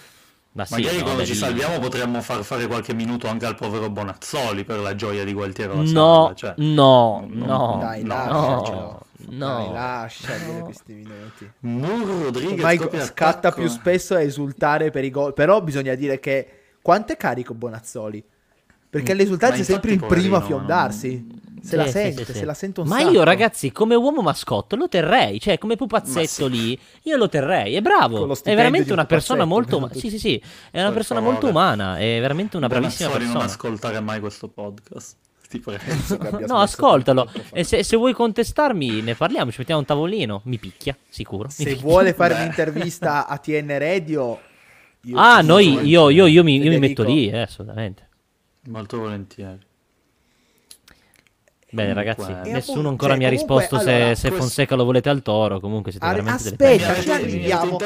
Ma 0.52 0.64
sì, 0.66 0.74
Magari 0.74 0.98
no, 0.98 1.02
quando 1.04 1.24
ci 1.24 1.34
salviamo 1.34 1.78
potremmo 1.78 2.20
far 2.20 2.44
fare 2.44 2.66
qualche 2.66 2.92
minuto 2.92 3.26
anche 3.26 3.46
al 3.46 3.54
povero 3.54 3.88
Bonazzoli 3.88 4.64
per 4.64 4.80
la 4.80 4.94
gioia 4.94 5.24
di 5.24 5.32
Gualtiero. 5.32 5.82
No, 5.82 6.32
cioè, 6.34 6.54
no, 6.58 7.26
no, 7.28 7.78
dai, 7.80 8.02
no, 8.02 8.24
no, 8.24 8.62
no, 8.68 9.06
dai, 9.28 9.72
lasciali 9.72 10.52
no. 10.52 10.64
questi 10.64 10.92
minuti. 10.92 11.50
Muro 11.60 12.24
Rodriguez 12.24 13.06
scatta 13.06 13.52
più 13.52 13.68
spesso 13.68 14.14
a 14.14 14.20
esultare 14.20 14.90
per 14.90 15.04
i 15.04 15.10
gol, 15.10 15.32
però 15.32 15.60
bisogna 15.62 15.94
dire 15.94 16.18
che 16.18 16.48
quanto 16.82 17.12
è 17.12 17.16
carico 17.16 17.54
Bonazzoli? 17.54 18.24
Perché 18.90 19.14
l'esultanza 19.14 19.56
è 19.56 19.64
sempre 19.64 19.92
il 19.92 20.04
primo 20.04 20.36
a 20.36 20.42
fiondarsi. 20.42 21.40
Se 21.62 21.76
la 21.76 21.86
sente, 21.86 22.24
sì, 22.24 22.32
sì, 22.32 22.38
se 22.40 22.44
la 22.44 22.54
sento 22.54 22.82
un 22.82 22.88
Ma 22.88 22.98
sacco. 22.98 23.10
io, 23.12 23.22
ragazzi, 23.22 23.70
come 23.70 23.94
uomo 23.94 24.20
mascotto 24.20 24.74
lo 24.74 24.88
terrei. 24.88 25.40
Cioè, 25.40 25.58
come 25.58 25.76
pupazzetto 25.76 26.46
lì, 26.46 26.78
io 27.04 27.16
lo 27.16 27.28
terrei. 27.28 27.74
È 27.74 27.80
bravo. 27.80 28.30
È 28.34 28.54
veramente 28.54 28.92
una 28.92 29.06
persona 29.06 29.44
molto. 29.44 29.76
umana. 29.78 29.94
Sì, 29.94 30.10
sì, 30.10 30.18
sì. 30.18 30.42
È 30.70 30.80
una 30.80 30.90
persona 30.90 31.20
molto 31.20 31.48
umana. 31.48 31.96
È 31.96 32.18
veramente 32.20 32.56
una 32.56 32.66
bravissima 32.66 33.10
persona. 33.10 33.32
non 33.32 33.42
ascoltare 33.42 34.00
mai 34.00 34.20
questo 34.20 34.48
podcast. 34.48 35.16
Ti 35.52 35.58
prego. 35.60 36.40
no, 36.48 36.60
ascoltalo. 36.60 37.30
E 37.52 37.62
se, 37.62 37.82
se, 37.82 37.96
vuoi 37.96 38.14
contestarmi, 38.14 39.02
ne 39.02 39.14
parliamo. 39.14 39.50
Ci 39.50 39.58
mettiamo 39.58 39.80
un 39.80 39.86
tavolino. 39.86 40.40
Mi 40.44 40.58
picchia, 40.58 40.96
sicuro. 41.10 41.48
Mi 41.48 41.52
se 41.52 41.64
picchia. 41.64 41.82
vuole 41.82 42.14
fare 42.14 42.32
un'intervista 42.32 43.26
a 43.28 43.36
TN 43.36 43.78
Radio. 43.78 44.40
Io 45.02 45.18
ah, 45.18 45.42
noi, 45.42 45.86
io, 45.86 46.08
io, 46.08 46.26
io, 46.26 46.42
mi, 46.42 46.56
io 46.56 46.70
mi 46.70 46.78
metto 46.78 47.02
lì, 47.02 47.28
eh, 47.28 47.40
assolutamente. 47.40 48.08
Molto 48.68 48.98
volentieri. 48.98 49.58
Bene, 51.68 51.92
ragazzi, 51.92 52.30
e 52.30 52.52
nessuno 52.52 52.80
appunto, 52.80 52.88
ancora 52.88 53.10
cioè, 53.10 53.18
mi 53.18 53.24
ha 53.24 53.28
risposto 53.28 53.76
comunque, 53.76 53.92
se, 53.92 53.96
allora, 53.96 54.14
se 54.14 54.28
questo... 54.28 54.38
Fonseca 54.38 54.74
lo 54.74 54.84
volete 54.84 55.08
al 55.10 55.22
toro. 55.22 55.60
Comunque 55.60 55.90
siete 55.90 56.06
Ar- 56.06 56.14
veramente 56.14 56.48
Aspetta, 56.48 56.94
ci 56.94 57.10
arriviamo. 57.10 57.78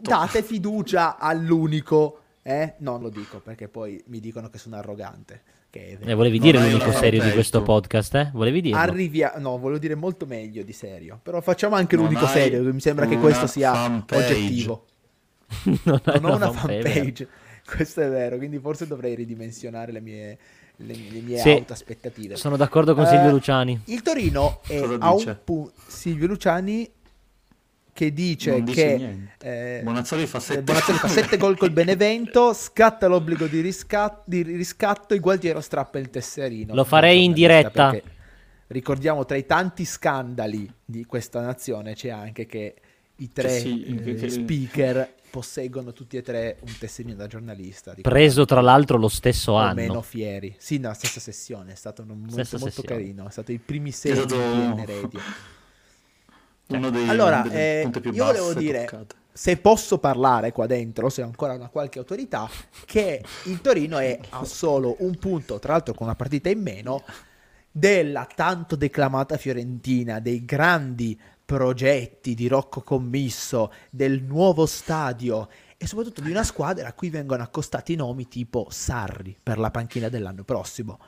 Date 0.00 0.42
fiducia 0.42 1.18
all'unico. 1.18 2.18
Eh? 2.42 2.74
No, 2.78 2.98
lo 2.98 3.10
dico 3.10 3.38
perché 3.38 3.68
poi 3.68 4.02
mi 4.06 4.18
dicono 4.18 4.48
che 4.48 4.58
sono 4.58 4.76
arrogante. 4.76 5.42
Che 5.72 5.96
eh, 6.02 6.12
volevi 6.12 6.38
dire 6.38 6.60
l'unico 6.60 6.92
serio 6.92 7.22
di 7.22 7.30
questo 7.30 7.62
podcast, 7.62 8.14
eh? 8.16 8.30
Volevi 8.34 8.60
dire? 8.60 8.76
Arrivia... 8.76 9.32
No, 9.38 9.56
volevo 9.56 9.78
dire 9.78 9.94
molto 9.94 10.26
meglio 10.26 10.62
di 10.64 10.72
serio. 10.74 11.18
Però 11.22 11.40
facciamo 11.40 11.76
anche 11.76 11.96
non 11.96 12.04
l'unico 12.04 12.26
serio. 12.26 12.62
Mi 12.74 12.80
sembra 12.80 13.06
che 13.06 13.16
questo 13.16 13.46
sia 13.46 13.72
fanpage. 13.72 14.34
oggettivo. 14.34 14.84
non, 15.84 15.98
non 16.04 16.24
ho 16.26 16.36
una 16.36 16.52
fanpage. 16.52 17.26
Questo 17.64 18.02
è 18.02 18.10
vero, 18.10 18.36
quindi 18.36 18.58
forse 18.58 18.86
dovrei 18.86 19.14
ridimensionare 19.14 19.92
le 19.92 20.00
mie 20.00 20.38
le, 20.76 20.94
le 21.10 21.20
mie 21.20 21.38
sì, 21.38 21.50
alte 21.52 21.72
aspettative. 21.72 22.36
Sono 22.36 22.58
d'accordo 22.58 22.94
con 22.94 23.06
Silvio 23.06 23.28
uh, 23.28 23.32
Luciani. 23.32 23.80
Il 23.86 24.02
Torino 24.02 24.60
è 24.66 24.76
a 24.76 25.14
un 25.14 25.38
punto. 25.42 25.72
Silvio 25.86 26.26
Luciani 26.26 26.90
che 27.92 28.12
dice 28.12 28.62
che 28.64 29.28
eh, 29.38 29.80
Bonazzoli 29.84 30.26
fa 30.26 30.40
7 30.40 30.64
eh, 30.64 31.36
gol 31.36 31.58
col 31.58 31.70
Benevento, 31.70 32.54
scatta 32.54 33.06
l'obbligo 33.06 33.46
di, 33.46 33.60
riscat- 33.60 34.22
di 34.24 34.42
riscatto, 34.42 35.14
il 35.14 35.20
Gualtiero 35.20 35.60
strappa 35.60 35.98
il 35.98 36.08
tesserino. 36.08 36.74
Lo 36.74 36.84
farei 36.84 37.24
in 37.24 37.32
diretta. 37.32 37.94
Ricordiamo 38.68 39.26
tra 39.26 39.36
i 39.36 39.44
tanti 39.44 39.84
scandali 39.84 40.70
di 40.82 41.04
questa 41.04 41.42
nazione 41.42 41.94
c'è 41.94 42.08
anche 42.08 42.46
che 42.46 42.74
i 43.16 43.30
tre 43.30 43.58
sì, 43.58 43.84
eh, 43.84 44.30
speaker 44.30 45.14
posseggono 45.28 45.92
tutti 45.92 46.16
e 46.16 46.22
tre 46.22 46.56
un 46.60 46.78
tesserino 46.78 47.14
da 47.14 47.26
giornalista. 47.26 47.94
Preso 48.00 48.46
tra 48.46 48.62
l'altro 48.62 48.96
lo 48.96 49.08
stesso 49.08 49.54
anno. 49.54 49.74
meno 49.74 50.00
fieri. 50.00 50.54
Sì, 50.56 50.78
nella 50.78 50.94
stessa 50.94 51.20
sessione, 51.20 51.72
è 51.72 51.74
stato 51.74 52.04
molto 52.06 52.42
sessione. 52.42 52.70
carino, 52.82 53.28
è 53.28 53.30
stato 53.30 53.52
i 53.52 53.58
primi 53.58 53.90
sei 53.92 54.14
di 54.24 54.34
Radio. 54.34 55.20
Uno 56.76 56.90
dei, 56.90 57.08
allora, 57.08 57.44
eh, 57.50 57.90
io 58.12 58.24
volevo 58.24 58.54
dire, 58.54 58.84
toccate. 58.84 59.14
se 59.32 59.56
posso 59.56 59.98
parlare 59.98 60.52
qua 60.52 60.66
dentro, 60.66 61.08
se 61.08 61.22
ho 61.22 61.26
ancora 61.26 61.54
una 61.54 61.68
qualche 61.68 61.98
autorità, 61.98 62.48
che 62.84 63.22
il 63.44 63.60
Torino 63.60 63.98
è 63.98 64.18
a 64.30 64.44
solo 64.44 64.96
un 65.00 65.16
punto, 65.16 65.58
tra 65.58 65.72
l'altro 65.72 65.94
con 65.94 66.06
una 66.06 66.16
partita 66.16 66.48
in 66.48 66.60
meno, 66.60 67.02
della 67.70 68.28
tanto 68.32 68.76
declamata 68.76 69.36
Fiorentina, 69.36 70.20
dei 70.20 70.44
grandi 70.44 71.18
progetti 71.44 72.34
di 72.34 72.48
Rocco 72.48 72.82
Commisso, 72.82 73.72
del 73.90 74.22
nuovo 74.22 74.66
stadio 74.66 75.48
e 75.76 75.86
soprattutto 75.86 76.20
di 76.20 76.30
una 76.30 76.44
squadra 76.44 76.88
a 76.88 76.92
cui 76.92 77.10
vengono 77.10 77.42
accostati 77.42 77.96
nomi 77.96 78.28
tipo 78.28 78.68
Sarri 78.70 79.36
per 79.42 79.58
la 79.58 79.70
panchina 79.70 80.08
dell'anno 80.08 80.44
prossimo. 80.44 80.98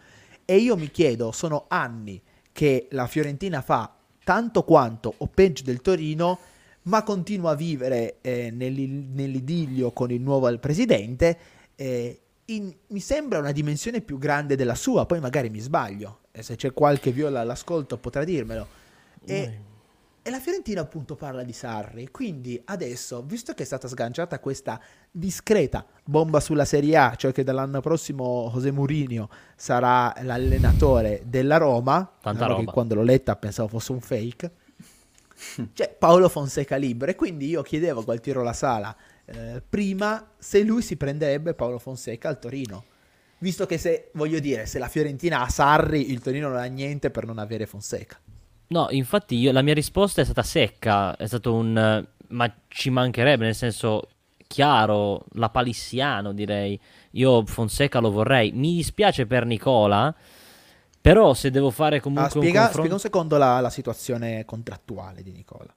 E 0.45 0.57
io 0.57 0.77
mi 0.77 0.91
chiedo, 0.91 1.33
sono 1.33 1.67
anni 1.69 2.21
che 2.53 2.89
la 2.91 3.07
Fiorentina 3.07 3.63
fa 3.63 3.94
tanto 4.25 4.65
quanto 4.65 5.15
o 5.17 5.27
peggio 5.27 5.63
del 5.63 5.81
Torino, 5.81 6.39
ma 6.83 7.03
continua 7.03 7.53
a 7.53 7.55
vivere 7.55 8.17
eh, 8.21 8.51
nell'idillio 8.51 9.93
con 9.93 10.11
il 10.11 10.21
nuovo 10.21 10.59
presidente. 10.59 11.39
Eh, 11.77 12.21
in, 12.47 12.75
mi 12.89 13.01
sembra 13.01 13.39
una 13.39 13.53
dimensione 13.53 14.01
più 14.01 14.19
grande 14.19 14.57
della 14.57 14.75
sua, 14.75 15.07
poi 15.07 15.21
magari 15.21 15.49
mi 15.49 15.61
sbaglio, 15.61 16.21
e 16.33 16.43
se 16.43 16.57
c'è 16.57 16.73
qualche 16.73 17.11
viola 17.13 17.41
all'ascolto 17.41 17.97
potrà 17.99 18.25
dirmelo. 18.25 18.67
E, 19.25 19.59
e 20.27 20.31
la 20.31 20.41
Fiorentina 20.41 20.81
appunto 20.81 21.17
parla 21.17 21.43
di 21.43 21.53
Sarri, 21.53 22.09
quindi 22.11 22.59
adesso, 22.65 23.23
visto 23.27 23.53
che 23.53 23.63
è 23.63 23.67
stata 23.67 23.87
sganciata 23.89 24.39
questa 24.39 24.81
discreta 25.11 25.85
bomba 26.03 26.41
sulla 26.41 26.65
Serie 26.65 26.97
A, 26.97 27.15
cioè 27.15 27.31
che 27.31 27.45
dall'anno 27.45 27.83
prossimo 27.83 28.51
José 28.51 28.71
Mourinho 28.71 29.29
sarà 29.55 30.15
l'allenatore 30.23 31.25
della 31.27 31.59
Roma, 31.59 32.11
Tanta 32.23 32.47
roba. 32.47 32.61
che 32.61 32.65
quando 32.65 32.95
l'ho 32.95 33.03
letta 33.03 33.37
pensavo 33.37 33.69
fosse 33.69 33.93
un 33.93 34.01
fake, 34.01 34.51
cioè 35.75 35.95
Paolo 35.99 36.31
Fonseca 36.31 36.77
libero, 36.77 37.11
e 37.11 37.17
quindi 37.17 37.49
io 37.49 37.61
chiedevo 37.61 38.01
a 38.01 38.05
Gualtiero 38.05 38.43
La 38.43 38.55
Sala 38.55 38.97
eh, 39.27 39.63
prima 39.69 40.31
se 40.39 40.63
lui 40.63 40.81
si 40.81 40.97
prenderebbe 40.97 41.53
Paolo 41.53 41.79
Fonseca 41.79 42.31
al 42.31 42.39
Torino. 42.39 42.85
Visto 43.41 43.67
che 43.67 43.77
se, 43.77 44.09
voglio 44.15 44.39
dire, 44.39 44.65
se 44.65 44.79
la 44.79 44.89
Fiorentina 44.89 45.43
ha 45.43 45.51
Sarri, 45.51 46.11
il 46.11 46.21
Torino 46.21 46.49
non 46.49 46.57
ha 46.57 46.65
niente 46.65 47.11
per 47.11 47.27
non 47.27 47.37
avere 47.37 47.67
Fonseca. 47.67 48.19
No, 48.75 48.89
infatti 48.91 49.37
io, 49.37 49.53
la 49.53 49.63
mia 49.63 49.73
risposta 49.73 50.21
è 50.21 50.25
stata 50.25 50.43
secca, 50.43 51.15
è 51.17 51.29
stato 51.29 51.55
un... 51.55 52.05
ma 52.29 52.55
ci 52.67 52.91
mancherebbe, 52.91 53.45
nel 53.45 53.55
senso 53.55 54.09
chiaro, 54.49 55.27
la 55.35 55.49
palissiano 55.49 56.33
direi. 56.33 56.79
Io 57.13 57.47
Fonseca 57.47 58.01
lo 58.01 58.11
vorrei. 58.11 58.51
Mi 58.51 58.75
dispiace 58.75 59.27
per 59.27 59.47
Nicola, 59.47 60.13
però 61.01 61.35
se 61.35 61.53
devo 61.53 61.71
fare 61.71 62.01
comunque 62.01 62.27
ah, 62.27 62.31
spiega, 62.31 62.47
un 62.47 62.65
confronto... 62.65 62.73
Spiega 62.73 62.95
un 62.95 63.01
secondo 63.01 63.37
la, 63.37 63.61
la 63.61 63.71
situazione 63.71 64.45
contrattuale 64.45 65.23
di 65.23 65.31
Nicola. 65.31 65.73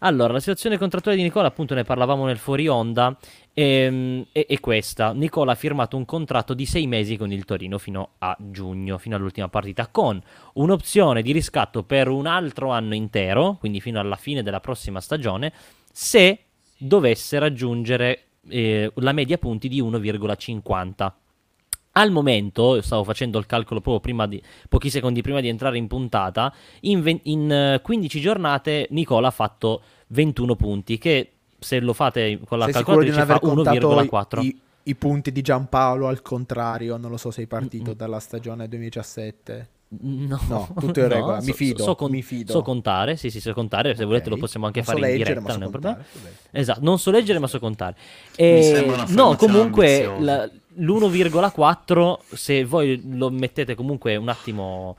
Allora, 0.00 0.32
la 0.32 0.40
situazione 0.40 0.78
contrattuale 0.78 1.16
di 1.16 1.22
Nicola, 1.22 1.48
appunto, 1.48 1.74
ne 1.74 1.84
parlavamo 1.84 2.26
nel 2.26 2.38
fuori 2.38 2.68
onda, 2.68 3.16
ehm, 3.52 4.26
è, 4.32 4.46
è, 4.46 4.60
questa. 4.60 5.12
Nicola 5.12 5.52
ha 5.52 5.54
firmato 5.54 5.96
un 5.96 6.04
contratto 6.04 6.54
di 6.54 6.66
sei 6.66 6.86
mesi 6.86 7.16
con 7.16 7.32
il 7.32 7.44
Torino 7.44 7.78
fino 7.78 8.10
a 8.18 8.36
giugno, 8.38 8.98
fino 8.98 9.16
all'ultima 9.16 9.48
partita, 9.48 9.88
con 9.88 10.20
un'opzione 10.54 11.22
di 11.22 11.32
riscatto 11.32 11.82
per 11.82 12.08
un 12.08 12.26
altro 12.26 12.70
anno 12.70 12.94
intero, 12.94 13.56
quindi 13.58 13.80
fino 13.80 13.98
alla 13.98 14.16
fine 14.16 14.42
della 14.42 14.60
prossima 14.60 15.00
stagione, 15.00 15.52
se 15.90 16.40
dovesse 16.76 17.38
raggiungere 17.38 18.26
eh, 18.48 18.92
la 18.96 19.12
media 19.12 19.38
punti 19.38 19.68
di 19.68 19.82
1,50. 19.82 21.12
Al 21.98 22.10
momento, 22.10 22.80
stavo 22.82 23.04
facendo 23.04 23.38
il 23.38 23.46
calcolo 23.46 23.80
proprio 23.80 24.26
di, 24.26 24.42
pochi 24.68 24.90
secondi 24.90 25.22
prima 25.22 25.40
di 25.40 25.48
entrare 25.48 25.78
in 25.78 25.86
puntata, 25.86 26.52
in, 26.80 27.00
ve- 27.00 27.20
in 27.22 27.80
15 27.82 28.18
eh, 28.18 28.20
giornate 28.20 28.86
Nicola 28.90 29.28
ha 29.28 29.30
fatto 29.30 29.82
21 30.08 30.56
punti, 30.56 30.98
che 30.98 31.32
se 31.58 31.80
lo 31.80 31.94
fate 31.94 32.38
con 32.44 32.58
la 32.58 32.64
sei 32.64 32.74
calcolatrice 32.74 33.24
fa 33.24 33.40
1,4. 33.42 34.42
I, 34.42 34.60
I, 34.82 34.94
punti 34.94 35.32
di 35.32 35.40
Giampaolo 35.40 36.06
al 36.06 36.20
contrario, 36.20 36.98
non 36.98 37.10
lo 37.10 37.16
so 37.16 37.30
se 37.30 37.40
hai 37.40 37.46
partito 37.46 37.90
mm-hmm. 37.90 37.96
dalla 37.98 38.20
stagione 38.20 38.68
2017. 38.68 39.68
No, 39.88 40.40
no, 40.48 40.68
tutto 40.78 41.00
in 41.00 41.08
regola, 41.08 41.38
no, 41.38 41.44
mi, 41.44 41.52
fido, 41.52 41.82
so, 41.82 41.94
con, 41.94 42.10
mi 42.10 42.22
fido. 42.22 42.52
So 42.52 42.62
contare, 42.62 43.16
sì, 43.16 43.30
sì, 43.30 43.40
so 43.40 43.52
contare, 43.52 43.90
se 43.90 43.94
okay. 43.94 44.06
volete 44.06 44.30
lo 44.30 44.36
possiamo 44.36 44.66
anche 44.66 44.80
non 44.80 44.86
fare 44.88 44.98
so 44.98 45.04
in 45.04 45.12
leggere, 45.12 45.34
diretta, 45.34 45.52
non 45.52 45.62
è 45.62 45.64
un 45.64 45.70
problema. 45.70 46.04
Esatto, 46.50 46.80
non 46.82 46.98
so 46.98 47.10
leggere 47.10 47.38
ma 47.38 47.46
so 47.46 47.58
contare. 47.60 47.96
E, 48.34 48.84
no, 49.08 49.36
comunque 49.36 50.12
la, 50.18 50.50
l'1,4 50.76 52.16
se 52.32 52.64
voi 52.64 53.00
lo 53.04 53.30
mettete 53.30 53.74
comunque 53.74 54.16
un 54.16 54.28
attimo 54.28 54.96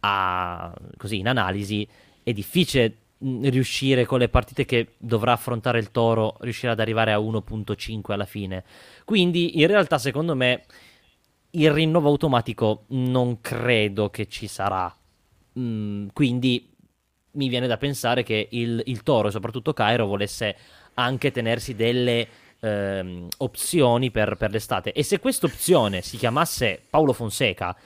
a, 0.00 0.74
così 0.96 1.18
in 1.18 1.28
analisi 1.28 1.86
è 2.22 2.32
difficile 2.32 2.96
riuscire 3.18 4.04
con 4.04 4.18
le 4.18 4.28
partite 4.28 4.64
che 4.64 4.88
dovrà 4.98 5.32
affrontare 5.32 5.78
il 5.78 5.90
Toro 5.90 6.36
riuscire 6.40 6.72
ad 6.72 6.80
arrivare 6.80 7.12
a 7.12 7.18
1.5 7.18 8.12
alla 8.12 8.26
fine. 8.26 8.64
Quindi 9.04 9.60
in 9.60 9.66
realtà 9.66 9.98
secondo 9.98 10.34
me 10.34 10.64
il 11.54 11.70
rinnovo 11.70 12.08
automatico 12.08 12.84
non 12.88 13.40
credo 13.40 14.10
che 14.10 14.28
ci 14.28 14.46
sarà. 14.46 14.94
Mm, 15.58 16.08
quindi 16.12 16.68
mi 17.32 17.48
viene 17.48 17.66
da 17.66 17.76
pensare 17.76 18.22
che 18.22 18.48
il, 18.52 18.82
il 18.86 19.02
Toro 19.02 19.28
e 19.28 19.30
soprattutto 19.30 19.72
Cairo 19.72 20.06
volesse 20.06 20.56
anche 20.94 21.30
tenersi 21.30 21.74
delle 21.74 22.26
ehm, 22.60 23.28
opzioni 23.38 24.10
per, 24.10 24.36
per 24.36 24.50
l'estate. 24.50 24.92
E 24.92 25.02
se 25.02 25.18
questa 25.18 25.46
opzione 25.46 26.02
si 26.02 26.16
chiamasse 26.16 26.80
Paolo 26.88 27.12
Fonseca, 27.12 27.76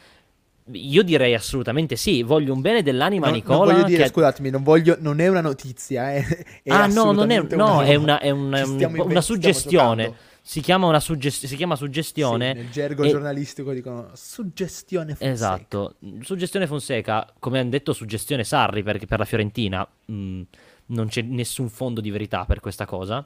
io 0.72 1.02
direi 1.02 1.34
assolutamente 1.34 1.96
sì. 1.96 2.22
Voglio 2.22 2.52
un 2.52 2.60
bene 2.60 2.82
dell'anima 2.82 3.28
no, 3.28 3.34
Nicola. 3.34 3.58
Non 3.58 3.66
voglio 3.66 3.84
dire, 3.84 4.04
che... 4.04 4.08
scusatemi, 4.10 4.50
non, 4.50 4.62
voglio, 4.62 4.96
non 5.00 5.20
è 5.20 5.28
una 5.28 5.40
notizia. 5.40 6.14
Eh. 6.14 6.24
È 6.62 6.70
ah, 6.70 6.86
no, 6.86 7.12
non 7.12 7.30
è, 7.30 7.40
no, 7.40 7.82
è 7.82 7.94
una, 7.94 8.18
è 8.18 8.30
una, 8.30 8.64
una, 8.66 9.02
una 9.02 9.20
suggestione. 9.20 10.14
Si 10.48 10.62
chiama, 10.62 10.86
una 10.86 10.98
suggest- 10.98 11.44
si 11.44 11.56
chiama 11.56 11.76
suggestione. 11.76 12.52
Sì, 12.54 12.60
nel 12.62 12.70
gergo 12.70 13.02
e... 13.02 13.10
giornalistico 13.10 13.70
dicono 13.74 14.08
suggestione 14.14 15.14
Fonseca. 15.14 15.30
Esatto, 15.30 15.96
suggestione 16.22 16.66
Fonseca, 16.66 17.30
come 17.38 17.58
hanno 17.58 17.68
detto, 17.68 17.92
suggestione 17.92 18.44
Sarri 18.44 18.82
perché 18.82 19.04
per 19.04 19.18
la 19.18 19.26
Fiorentina 19.26 19.86
mh, 20.06 20.14
mm, 20.14 20.42
non 20.86 21.08
c'è 21.08 21.20
nessun 21.20 21.68
fondo 21.68 22.00
di 22.00 22.10
verità 22.10 22.46
per 22.46 22.60
questa 22.60 22.86
cosa 22.86 23.22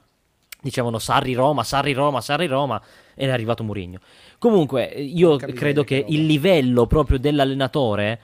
dicevano 0.60 0.98
Sarri 0.98 1.34
Roma, 1.34 1.62
Sarri 1.62 1.92
Roma, 1.92 2.20
Sarri 2.20 2.46
Roma 2.46 2.82
ed 3.14 3.28
è 3.28 3.32
arrivato 3.32 3.62
Murigno. 3.62 4.00
Comunque 4.38 4.84
io 4.86 5.36
credo 5.36 5.84
che 5.84 6.04
il 6.08 6.26
livello 6.26 6.88
proprio 6.88 7.20
dell'allenatore 7.20 8.20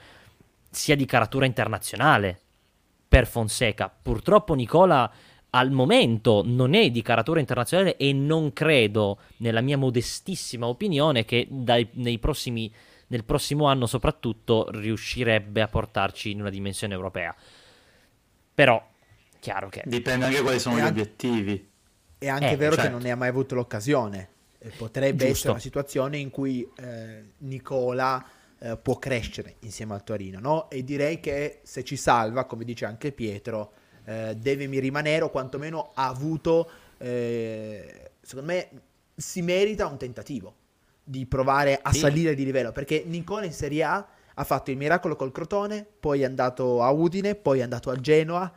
sia 0.70 0.96
di 0.96 1.04
caratura 1.04 1.46
internazionale 1.46 2.40
per 3.06 3.28
Fonseca. 3.28 3.92
Purtroppo 4.02 4.54
Nicola 4.54 5.08
al 5.50 5.70
momento 5.70 6.42
non 6.44 6.74
è 6.74 6.90
di 6.90 7.02
caratura 7.02 7.40
internazionale 7.40 7.96
e 7.96 8.12
non 8.12 8.52
credo, 8.52 9.18
nella 9.38 9.60
mia 9.60 9.78
modestissima 9.78 10.66
opinione, 10.66 11.24
che 11.24 11.46
dai, 11.48 12.18
prossimi, 12.18 12.72
nel 13.08 13.24
prossimo 13.24 13.66
anno 13.66 13.86
soprattutto 13.86 14.68
riuscirebbe 14.70 15.62
a 15.62 15.68
portarci 15.68 16.30
in 16.30 16.40
una 16.40 16.50
dimensione 16.50 16.94
europea. 16.94 17.34
Però, 18.54 18.86
chiaro 19.38 19.68
che... 19.68 19.82
Dipende 19.86 20.26
anche 20.26 20.42
quali 20.42 20.58
sono 20.58 20.78
gli 20.78 20.82
obiettivi. 20.82 21.70
È 22.18 22.28
anche 22.28 22.50
eh, 22.50 22.56
vero 22.56 22.74
certo. 22.74 22.88
che 22.88 22.92
non 22.92 23.02
ne 23.02 23.10
ha 23.10 23.16
mai 23.16 23.28
avuto 23.28 23.54
l'occasione. 23.54 24.28
Potrebbe 24.76 25.18
Giusto. 25.18 25.32
essere 25.32 25.50
una 25.50 25.60
situazione 25.60 26.18
in 26.18 26.30
cui 26.30 26.68
eh, 26.78 27.24
Nicola 27.38 28.22
eh, 28.58 28.76
può 28.76 28.98
crescere 28.98 29.54
insieme 29.60 29.94
al 29.94 30.02
Torino, 30.02 30.40
no? 30.40 30.68
E 30.68 30.82
direi 30.82 31.20
che 31.20 31.60
se 31.62 31.84
ci 31.84 31.94
salva, 31.94 32.44
come 32.44 32.64
dice 32.64 32.84
anche 32.84 33.12
Pietro, 33.12 33.72
eh, 34.08 34.34
deve 34.36 34.66
rimanere 34.80 35.22
o 35.22 35.28
quantomeno 35.28 35.90
ha 35.92 36.08
avuto, 36.08 36.70
eh, 36.96 38.12
secondo 38.22 38.50
me, 38.50 38.68
si 39.14 39.42
merita 39.42 39.86
un 39.86 39.98
tentativo 39.98 40.54
di 41.04 41.26
provare 41.26 41.78
a 41.80 41.92
sì. 41.92 41.98
salire 41.98 42.34
di 42.34 42.44
livello, 42.44 42.72
perché 42.72 43.02
Nicola 43.04 43.44
in 43.44 43.52
Serie 43.52 43.82
A 43.82 44.08
ha 44.32 44.44
fatto 44.44 44.70
il 44.70 44.78
miracolo 44.78 45.14
col 45.14 45.30
Crotone, 45.30 45.84
poi 45.84 46.22
è 46.22 46.24
andato 46.24 46.82
a 46.82 46.90
Udine, 46.90 47.34
poi 47.34 47.58
è 47.58 47.62
andato 47.62 47.90
a 47.90 47.96
Genoa 47.96 48.50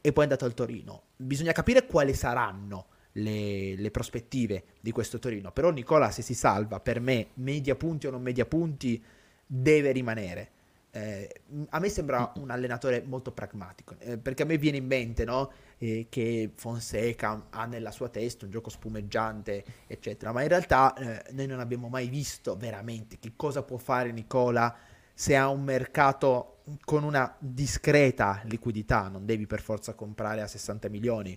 e 0.00 0.12
poi 0.12 0.24
è 0.24 0.26
andato 0.26 0.46
al 0.46 0.54
Torino. 0.54 1.02
Bisogna 1.16 1.52
capire 1.52 1.84
quali 1.84 2.14
saranno 2.14 2.86
le, 3.12 3.74
le, 3.76 3.90
prospettive 3.90 4.64
di 4.80 4.90
questo 4.90 5.18
Torino. 5.18 5.52
Però 5.52 5.70
Nicola, 5.70 6.10
se 6.10 6.22
si 6.22 6.34
salva, 6.34 6.80
per 6.80 7.00
me, 7.00 7.28
media 7.34 7.74
punti 7.74 8.06
o 8.06 8.10
non 8.10 8.22
media 8.22 8.46
punti, 8.46 9.02
deve 9.44 9.92
rimanere. 9.92 10.50
Eh, 10.96 11.28
a 11.70 11.80
me 11.80 11.88
sembra 11.88 12.32
un 12.36 12.50
allenatore 12.50 13.02
molto 13.04 13.32
pragmatico, 13.32 13.96
eh, 13.98 14.16
perché 14.16 14.44
a 14.44 14.46
me 14.46 14.58
viene 14.58 14.76
in 14.76 14.86
mente 14.86 15.24
no? 15.24 15.50
eh, 15.78 16.06
che 16.08 16.52
Fonseca 16.54 17.46
ha 17.50 17.66
nella 17.66 17.90
sua 17.90 18.08
testa 18.08 18.44
un 18.44 18.52
gioco 18.52 18.70
spumeggiante, 18.70 19.64
eccetera, 19.88 20.30
ma 20.30 20.42
in 20.42 20.48
realtà 20.48 20.94
eh, 20.94 21.32
noi 21.32 21.48
non 21.48 21.58
abbiamo 21.58 21.88
mai 21.88 22.06
visto 22.08 22.56
veramente 22.56 23.18
che 23.18 23.32
cosa 23.34 23.64
può 23.64 23.76
fare 23.76 24.12
Nicola 24.12 24.72
se 25.12 25.34
ha 25.34 25.48
un 25.48 25.64
mercato 25.64 26.58
con 26.84 27.02
una 27.02 27.34
discreta 27.40 28.40
liquidità, 28.44 29.08
non 29.08 29.26
devi 29.26 29.48
per 29.48 29.62
forza 29.62 29.94
comprare 29.94 30.42
a 30.42 30.46
60 30.46 30.88
milioni. 30.88 31.36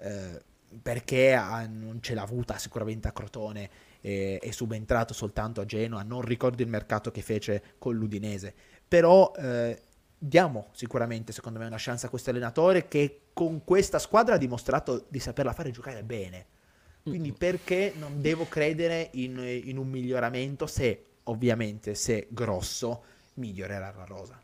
Eh, 0.00 0.42
perché 0.82 1.32
ha, 1.32 1.66
non 1.66 2.02
ce 2.02 2.14
l'ha 2.14 2.22
avuta 2.22 2.58
sicuramente 2.58 3.08
a 3.08 3.12
Crotone, 3.12 3.70
eh, 4.00 4.38
è 4.38 4.50
subentrato 4.50 5.14
soltanto 5.14 5.60
a 5.60 5.64
Genoa, 5.64 6.02
non 6.02 6.22
ricordo 6.22 6.62
il 6.62 6.68
mercato 6.68 7.10
che 7.10 7.22
fece 7.22 7.62
con 7.78 7.96
l'Udinese, 7.96 8.54
però 8.88 9.32
eh, 9.36 9.80
diamo 10.18 10.68
sicuramente 10.72 11.32
secondo 11.32 11.58
me 11.58 11.66
una 11.66 11.76
chance 11.78 12.06
a 12.06 12.08
questo 12.08 12.30
allenatore 12.30 12.88
che 12.88 13.20
con 13.32 13.62
questa 13.62 13.98
squadra 13.98 14.34
ha 14.34 14.38
dimostrato 14.38 15.04
di 15.08 15.20
saperla 15.20 15.52
fare 15.52 15.70
giocare 15.70 16.02
bene. 16.02 16.46
Quindi 17.02 17.32
perché 17.32 17.94
non 17.96 18.20
devo 18.20 18.46
credere 18.48 19.10
in, 19.12 19.38
in 19.38 19.78
un 19.78 19.88
miglioramento 19.88 20.66
se 20.66 21.04
ovviamente 21.24 21.94
se 21.94 22.26
grosso 22.30 23.04
migliorerà 23.34 23.94
la 23.96 24.04
rosa. 24.04 24.40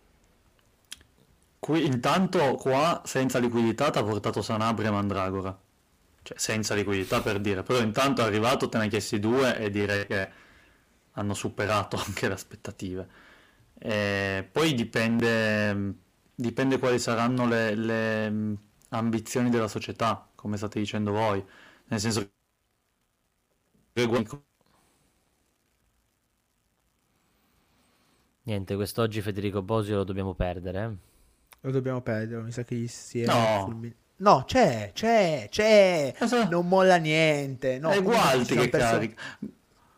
Qui, 1.58 1.84
intanto 1.84 2.54
qua 2.54 3.02
senza 3.04 3.38
liquidità 3.38 3.90
ti 3.90 3.98
ha 3.98 4.02
portato 4.04 4.42
Sanabria 4.42 4.88
e 4.88 4.92
Mandragora. 4.92 5.58
Cioè 6.22 6.38
senza 6.38 6.74
liquidità 6.74 7.20
per 7.20 7.38
dire, 7.38 7.62
però 7.62 7.80
intanto 7.80 8.22
è 8.22 8.24
arrivato, 8.24 8.68
te 8.68 8.78
ne 8.78 8.84
hai 8.84 8.90
chiesti 8.90 9.18
due 9.18 9.58
e 9.58 9.70
direi 9.70 10.06
che 10.06 10.28
hanno 11.12 11.34
superato 11.34 11.96
anche 12.04 12.28
le 12.28 12.34
aspettative. 12.34 13.08
E 13.78 14.48
poi 14.50 14.74
dipende, 14.74 15.94
dipende 16.34 16.78
quali 16.78 16.98
saranno 16.98 17.46
le, 17.46 17.74
le 17.74 18.56
ambizioni 18.90 19.50
della 19.50 19.68
società, 19.68 20.28
come 20.34 20.56
state 20.56 20.78
dicendo 20.78 21.12
voi. 21.12 21.44
Nel 21.86 22.00
senso 22.00 22.30
che 23.92 24.42
Niente, 28.46 28.74
quest'oggi 28.74 29.22
Federico 29.22 29.62
Bosio 29.62 29.96
lo 29.96 30.04
dobbiamo 30.04 30.34
perdere. 30.34 30.82
Eh? 30.82 31.12
Lo 31.60 31.70
dobbiamo 31.70 32.02
perdere, 32.02 32.42
mi 32.42 32.52
sa 32.52 32.62
che 32.62 32.86
si 32.88 33.22
è... 33.22 33.26
No. 33.26 33.64
Fulmin- 33.64 33.94
no, 34.16 34.44
c'è, 34.44 34.90
c'è, 34.92 35.46
c'è. 35.50 36.14
So. 36.26 36.46
Non 36.48 36.68
molla 36.68 36.96
niente. 36.96 37.78
No, 37.78 37.90
è 37.90 38.02
Gualti 38.02 38.54
che 38.54 38.68
perso... 38.68 39.14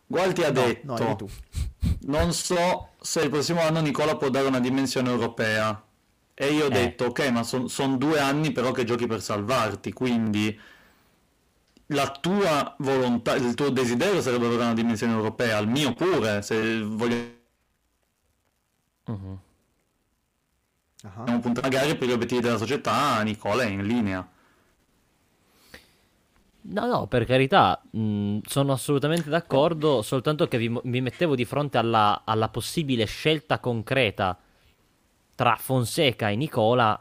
Gualti 0.07 0.43
ha 0.43 0.51
no, 0.51 0.65
detto... 0.65 0.95
No, 0.95 1.17
non 2.07 2.33
so 2.33 2.91
se 3.01 3.21
il 3.21 3.29
prossimo 3.29 3.61
anno 3.61 3.81
Nicola 3.81 4.15
può 4.15 4.29
dare 4.29 4.47
una 4.47 4.61
dimensione 4.61 5.09
europea. 5.09 5.83
E 6.33 6.53
io 6.53 6.65
ho 6.65 6.67
eh. 6.67 6.71
detto, 6.71 7.05
ok, 7.05 7.29
ma 7.29 7.43
sono 7.43 7.67
son 7.67 7.97
due 7.97 8.19
anni 8.19 8.51
però 8.51 8.71
che 8.71 8.83
giochi 8.83 9.07
per 9.07 9.21
salvarti, 9.21 9.91
quindi 9.91 10.57
la 11.87 12.09
tua 12.11 12.75
volontà, 12.79 13.35
il 13.35 13.53
tuo 13.53 13.69
desiderio 13.69 14.21
sarebbe 14.21 14.45
avere 14.45 14.63
una 14.63 14.73
dimensione 14.73 15.13
europea, 15.13 15.57
il 15.57 15.67
mio 15.67 15.93
pure, 15.93 16.41
se 16.41 16.81
voglio... 16.81 17.35
Uh-huh. 19.05 19.39
Uh-huh. 21.03 21.51
magari 21.61 21.95
per 21.95 22.07
gli 22.07 22.11
obiettivi 22.11 22.41
della 22.41 22.57
società, 22.57 23.21
Nicola 23.23 23.63
è 23.63 23.67
in 23.67 23.85
linea. 23.85 24.27
No, 26.69 26.85
no, 26.85 27.07
per 27.07 27.25
carità, 27.25 27.81
mh, 27.91 28.39
sono 28.45 28.73
assolutamente 28.73 29.29
d'accordo, 29.29 30.01
soltanto 30.01 30.47
che 30.47 30.57
vi, 30.57 30.79
vi 30.83 31.01
mettevo 31.01 31.35
di 31.35 31.45
fronte 31.45 31.77
alla, 31.77 32.23
alla, 32.25 32.49
possibile 32.49 33.05
scelta 33.05 33.59
concreta 33.59 34.37
tra 35.35 35.55
Fonseca 35.55 36.29
e 36.29 36.35
Nicola 36.35 36.99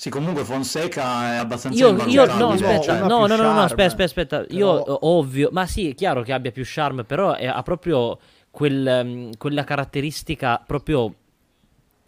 sì, 0.00 0.08
comunque 0.08 0.44
Fonseca 0.44 1.34
è 1.34 1.36
abbastanza 1.36 1.78
io, 1.78 1.94
io 2.06 2.24
no, 2.24 2.52
aspetta, 2.52 3.00
no, 3.00 3.26
no, 3.26 3.36
no, 3.36 3.36
no, 3.36 3.60
aspetta, 3.60 3.84
aspetta, 3.84 4.04
aspetta. 4.04 4.38
Però... 4.44 4.58
Io 4.58 5.06
ovvio, 5.06 5.50
ma 5.52 5.66
sì, 5.66 5.90
è 5.90 5.94
chiaro 5.94 6.22
che 6.22 6.32
abbia 6.32 6.50
più 6.52 6.62
charme, 6.64 7.04
però 7.04 7.34
è, 7.34 7.44
ha 7.44 7.62
proprio 7.62 8.18
quel, 8.50 9.00
um, 9.04 9.36
quella 9.36 9.62
caratteristica 9.62 10.62
proprio 10.66 11.16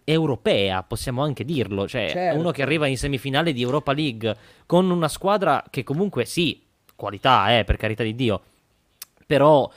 europea, 0.03 0.83
possiamo 0.83 1.23
anche 1.23 1.45
dirlo, 1.45 1.87
cioè 1.87 2.09
certo. 2.11 2.39
uno 2.39 2.51
che 2.51 2.61
arriva 2.61 2.87
in 2.87 2.97
semifinale 2.97 3.53
di 3.53 3.61
Europa 3.61 3.93
League 3.93 4.35
con 4.65 4.89
una 4.89 5.07
squadra 5.07 5.63
che 5.69 5.83
comunque 5.83 6.25
sì, 6.25 6.61
qualità, 6.95 7.57
eh, 7.57 7.63
per 7.63 7.77
carità 7.77 8.03
di 8.03 8.15
Dio, 8.15 8.41
però 9.25 9.69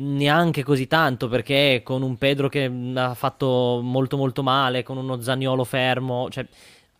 neanche 0.00 0.62
così 0.62 0.86
tanto 0.86 1.28
perché 1.28 1.80
con 1.84 2.02
un 2.02 2.16
Pedro 2.16 2.48
che 2.48 2.70
ha 2.94 3.14
fatto 3.14 3.80
molto 3.82 4.16
molto 4.16 4.42
male, 4.42 4.82
con 4.82 4.96
uno 4.96 5.20
Zagnolo 5.20 5.64
fermo, 5.64 6.28
cioè 6.30 6.46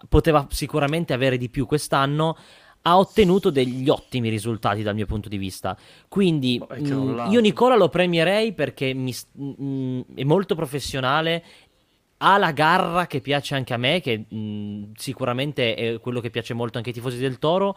poteva 0.09 0.47
sicuramente 0.51 1.13
avere 1.13 1.37
di 1.37 1.49
più 1.49 1.67
quest'anno, 1.67 2.37
ha 2.83 2.99
ottenuto 2.99 3.51
degli 3.51 3.89
ottimi 3.89 4.29
risultati 4.29 4.83
dal 4.83 4.95
mio 4.95 5.07
punto 5.07 5.29
di 5.29 5.37
vista. 5.37 5.77
Quindi 6.09 6.59
mh, 6.59 6.93
mm, 6.93 7.31
io 7.31 7.41
Nicola 7.41 7.77
lo 7.77 7.89
premierei 7.89 8.53
perché 8.53 8.95
mi, 8.95 9.15
mh, 9.33 9.53
mm, 9.63 10.01
è 10.15 10.25
molto 10.25 10.55
professionale, 10.55 11.43
ha 12.19 12.39
la 12.39 12.53
garra 12.53 13.07
che 13.07 13.21
piace 13.21 13.55
anche 13.55 13.75
a 13.75 13.77
me, 13.77 14.01
che 14.01 14.27
mh, 14.29 14.93
sicuramente 14.97 15.75
è 15.75 16.01
quello 16.01 16.21
che 16.21 16.31
piace 16.31 16.55
molto 16.55 16.77
anche 16.79 16.91
ai 16.91 16.95
tifosi 16.95 17.19
del 17.19 17.39
Toro. 17.39 17.77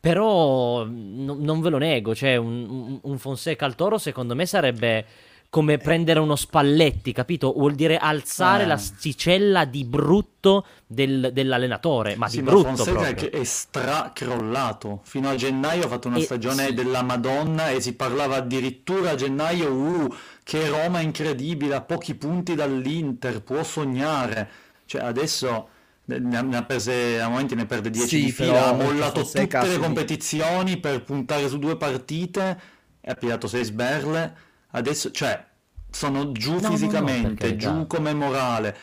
Però 0.00 0.84
n- 0.84 1.36
non 1.40 1.60
ve 1.60 1.70
lo 1.70 1.78
nego, 1.78 2.14
cioè 2.14 2.36
un, 2.36 2.98
un 3.02 3.18
Fonseca 3.18 3.64
al 3.66 3.76
Toro 3.76 3.98
secondo 3.98 4.34
me 4.34 4.46
sarebbe 4.46 5.06
come 5.52 5.76
prendere 5.76 6.18
uno 6.18 6.34
Spalletti, 6.34 7.12
capito? 7.12 7.52
Vuol 7.52 7.74
dire 7.74 7.98
alzare 7.98 8.62
eh. 8.62 8.66
l'asticella 8.66 9.66
di 9.66 9.84
brutto 9.84 10.64
del, 10.86 11.28
dell'allenatore, 11.30 12.16
ma 12.16 12.26
sì, 12.26 12.38
di 12.38 12.44
brutto 12.44 12.68
Fonseca 12.76 13.12
proprio. 13.12 13.30
è 13.32 13.44
stracrollato. 13.44 15.00
Fino 15.04 15.28
a 15.28 15.34
gennaio 15.34 15.84
ha 15.84 15.88
fatto 15.88 16.08
una 16.08 16.16
e, 16.16 16.22
stagione 16.22 16.68
sì. 16.68 16.72
della 16.72 17.02
Madonna 17.02 17.68
e 17.68 17.82
si 17.82 17.92
parlava 17.92 18.36
addirittura 18.36 19.10
a 19.10 19.14
gennaio, 19.14 19.70
uh, 19.70 20.14
che 20.42 20.70
Roma 20.70 21.00
incredibile, 21.00 21.74
a 21.74 21.82
pochi 21.82 22.14
punti 22.14 22.54
dall'Inter, 22.54 23.42
può 23.42 23.62
sognare. 23.62 24.48
Cioè 24.86 25.02
adesso 25.02 25.68
ne 26.06 26.56
ha 26.56 26.62
prese 26.62 27.20
a 27.20 27.28
momenti 27.28 27.54
ne 27.54 27.66
perde 27.66 27.90
10 27.90 28.08
sì, 28.08 28.24
di 28.24 28.32
fila, 28.32 28.68
ha 28.68 28.72
mollato 28.72 29.20
tutte 29.20 29.66
le 29.66 29.76
competizioni 29.76 30.78
per 30.78 31.02
puntare 31.02 31.46
su 31.50 31.58
due 31.58 31.76
partite 31.76 32.60
e 33.02 33.10
ha 33.10 33.14
pigliato 33.14 33.46
6 33.46 33.64
sberle 33.64 34.50
adesso, 34.72 35.10
cioè, 35.10 35.44
sono 35.90 36.32
giù 36.32 36.58
no, 36.60 36.70
fisicamente, 36.70 37.46
no, 37.46 37.52
no, 37.52 37.56
giù 37.56 37.86
come 37.86 38.12
morale. 38.12 38.76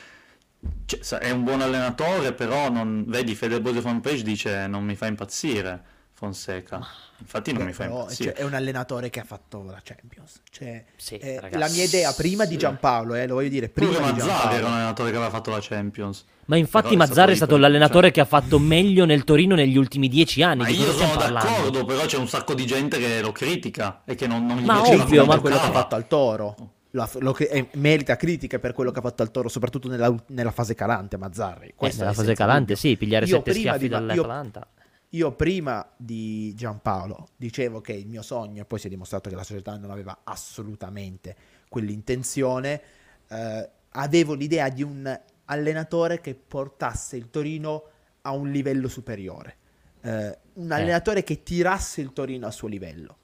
Cioè, 0.86 1.20
è 1.20 1.32
un 1.32 1.44
buon 1.44 1.62
allenatore, 1.62 2.34
però 2.34 2.70
non... 2.70 3.06
vedi, 3.08 3.36
Fede 3.36 3.62
Bose 3.62 3.82
fanpage 3.82 4.24
dice 4.24 4.68
non 4.68 4.84
mi 4.84 4.96
fa 4.96 5.08
impazzire 5.08 5.82
Fonseca. 6.14 6.86
Infatti 7.22 7.52
non 7.52 7.62
Beh, 7.62 7.68
mi 7.68 7.74
fa 7.74 7.84
però. 7.84 8.10
Cioè, 8.10 8.34
è 8.34 8.44
un 8.44 8.54
allenatore 8.54 9.10
che 9.10 9.20
ha 9.20 9.24
fatto 9.24 9.64
la 9.64 9.80
Champions. 9.84 10.42
Cioè, 10.50 10.86
sì, 10.96 11.18
eh, 11.18 11.40
la 11.52 11.70
mia 11.70 11.84
idea 11.84 12.12
prima 12.14 12.46
di 12.46 12.58
Giampaolo, 12.58 13.16
eh, 13.16 13.28
lo 13.28 13.36
voglio 13.36 13.50
dire, 13.50 13.70
prima 13.70 13.92
Pure 13.92 14.06
di 14.06 14.12
Mazzarri 14.12 14.30
Giampaolo. 14.30 14.56
era 14.56 14.68
un 14.68 14.74
allenatore 14.74 15.10
che 15.10 15.16
aveva 15.16 15.32
fatto 15.32 15.52
la 15.52 15.60
Champions. 15.62 16.26
Ma 16.46 16.56
infatti 16.56 16.96
Mazzarri 16.96 17.34
è 17.34 17.36
stato 17.36 17.58
l'allenatore 17.58 18.08
cioè... 18.08 18.12
che 18.12 18.22
ha 18.22 18.26
fatto 18.26 18.58
meglio 18.58 19.06
nel 19.06 19.24
Torino 19.24 19.54
negli 19.54 19.78
ultimi 19.78 20.08
dieci 20.08 20.42
anni. 20.42 20.62
Ma 20.62 20.70
io 20.70 20.92
sono 20.94 21.16
d'accordo, 21.16 21.86
però 21.86 22.06
c'è 22.06 22.18
un 22.18 22.28
sacco 22.28 22.56
di 22.56 22.66
gente 22.66 22.98
che 22.98 23.22
lo 23.22 23.32
critica 23.32 24.02
e 24.06 24.16
che 24.16 24.26
non, 24.26 24.46
non 24.46 24.58
gli 24.58 24.66
ma 24.66 24.82
ovvio, 24.82 25.26
ma 25.26 25.40
quello 25.40 25.60
che 25.60 25.66
ha 25.66 25.72
fatto 25.72 25.96
al 25.96 26.08
Toro. 26.08 26.56
Lo, 26.94 27.08
lo, 27.20 27.38
eh, 27.38 27.68
merita 27.74 28.16
critiche 28.16 28.58
per 28.58 28.74
quello 28.74 28.90
che 28.90 28.98
ha 28.98 29.02
fatto 29.04 29.22
al 29.22 29.30
Toro, 29.30 29.48
soprattutto 29.48 29.88
nella, 29.90 30.12
nella 30.30 30.50
fase 30.50 30.74
calante. 30.74 31.18
Mazzarri, 31.18 31.74
eh, 31.78 31.94
nella 31.98 32.14
fase 32.14 32.34
calante, 32.34 32.76
sì, 32.76 32.98
pigliare 32.98 33.28
io 33.28 33.36
sette 33.38 33.54
schiaffi 33.54 33.80
di, 33.82 33.88
dall'Atalanta. 33.90 34.60
Io, 34.60 34.79
io 35.14 35.32
prima 35.32 35.88
di 35.98 36.54
Giampaolo 36.56 37.30
dicevo 37.36 37.82
che 37.82 37.94
il 37.94 38.08
mio 38.08 38.22
sogno, 38.22 38.62
e 38.62 38.66
poi 38.66 38.80
si 38.80 38.88
è 38.88 38.90
dimostrato 38.90 39.30
che 39.30 39.36
la 39.36 39.44
società 39.44 39.76
non 39.78 39.90
aveva 39.90 40.20
assolutamente 40.24 41.36
quell'intenzione, 41.68 42.82
eh, 43.28 43.70
avevo 43.90 44.34
l'idea 44.34 44.70
di 44.70 44.84
un 44.84 45.20
allenatore 45.46 46.22
che 46.22 46.36
portasse 46.36 47.16
il 47.16 47.30
Torino 47.32 47.84
a 48.22 48.32
un 48.32 48.52
livello 48.52 48.88
superiore, 48.88 49.58
eh, 50.02 50.38
un 50.54 50.72
eh. 50.72 50.76
allenatore 50.76 51.24
che 51.24 51.42
tirasse 51.42 52.02
il 52.02 52.14
Torino 52.14 52.46
al 52.46 52.54
suo 52.54 52.68
livello. 52.68 53.18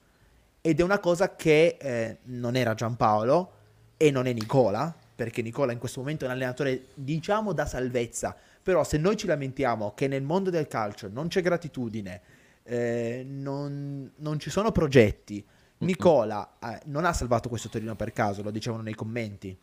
Ed 0.60 0.80
è 0.80 0.82
una 0.82 0.98
cosa 0.98 1.36
che 1.36 1.76
eh, 1.80 2.18
non 2.24 2.56
era 2.56 2.74
Giampaolo 2.74 3.52
e 3.96 4.10
non 4.10 4.26
è 4.26 4.32
Nicola, 4.32 4.92
perché 5.14 5.40
Nicola 5.40 5.70
in 5.70 5.78
questo 5.78 6.00
momento 6.00 6.24
è 6.24 6.26
un 6.26 6.34
allenatore 6.34 6.88
diciamo 6.94 7.52
da 7.52 7.64
salvezza, 7.64 8.36
però 8.66 8.82
se 8.82 8.98
noi 8.98 9.16
ci 9.16 9.28
lamentiamo 9.28 9.94
che 9.94 10.08
nel 10.08 10.24
mondo 10.24 10.50
del 10.50 10.66
calcio 10.66 11.06
non 11.06 11.28
c'è 11.28 11.40
gratitudine, 11.40 12.20
eh, 12.64 13.24
non, 13.24 14.10
non, 14.16 14.40
ci 14.40 14.50
sono 14.50 14.72
progetti, 14.72 15.46
Nicola 15.78 16.56
eh, 16.60 16.80
non 16.86 17.04
ha 17.04 17.12
salvato 17.12 17.48
questo 17.48 17.68
Torino 17.68 17.94
per 17.94 18.12
caso, 18.12 18.42
lo 18.42 18.50
dicevano 18.50 18.82
nei 18.82 18.96
commenti. 18.96 19.56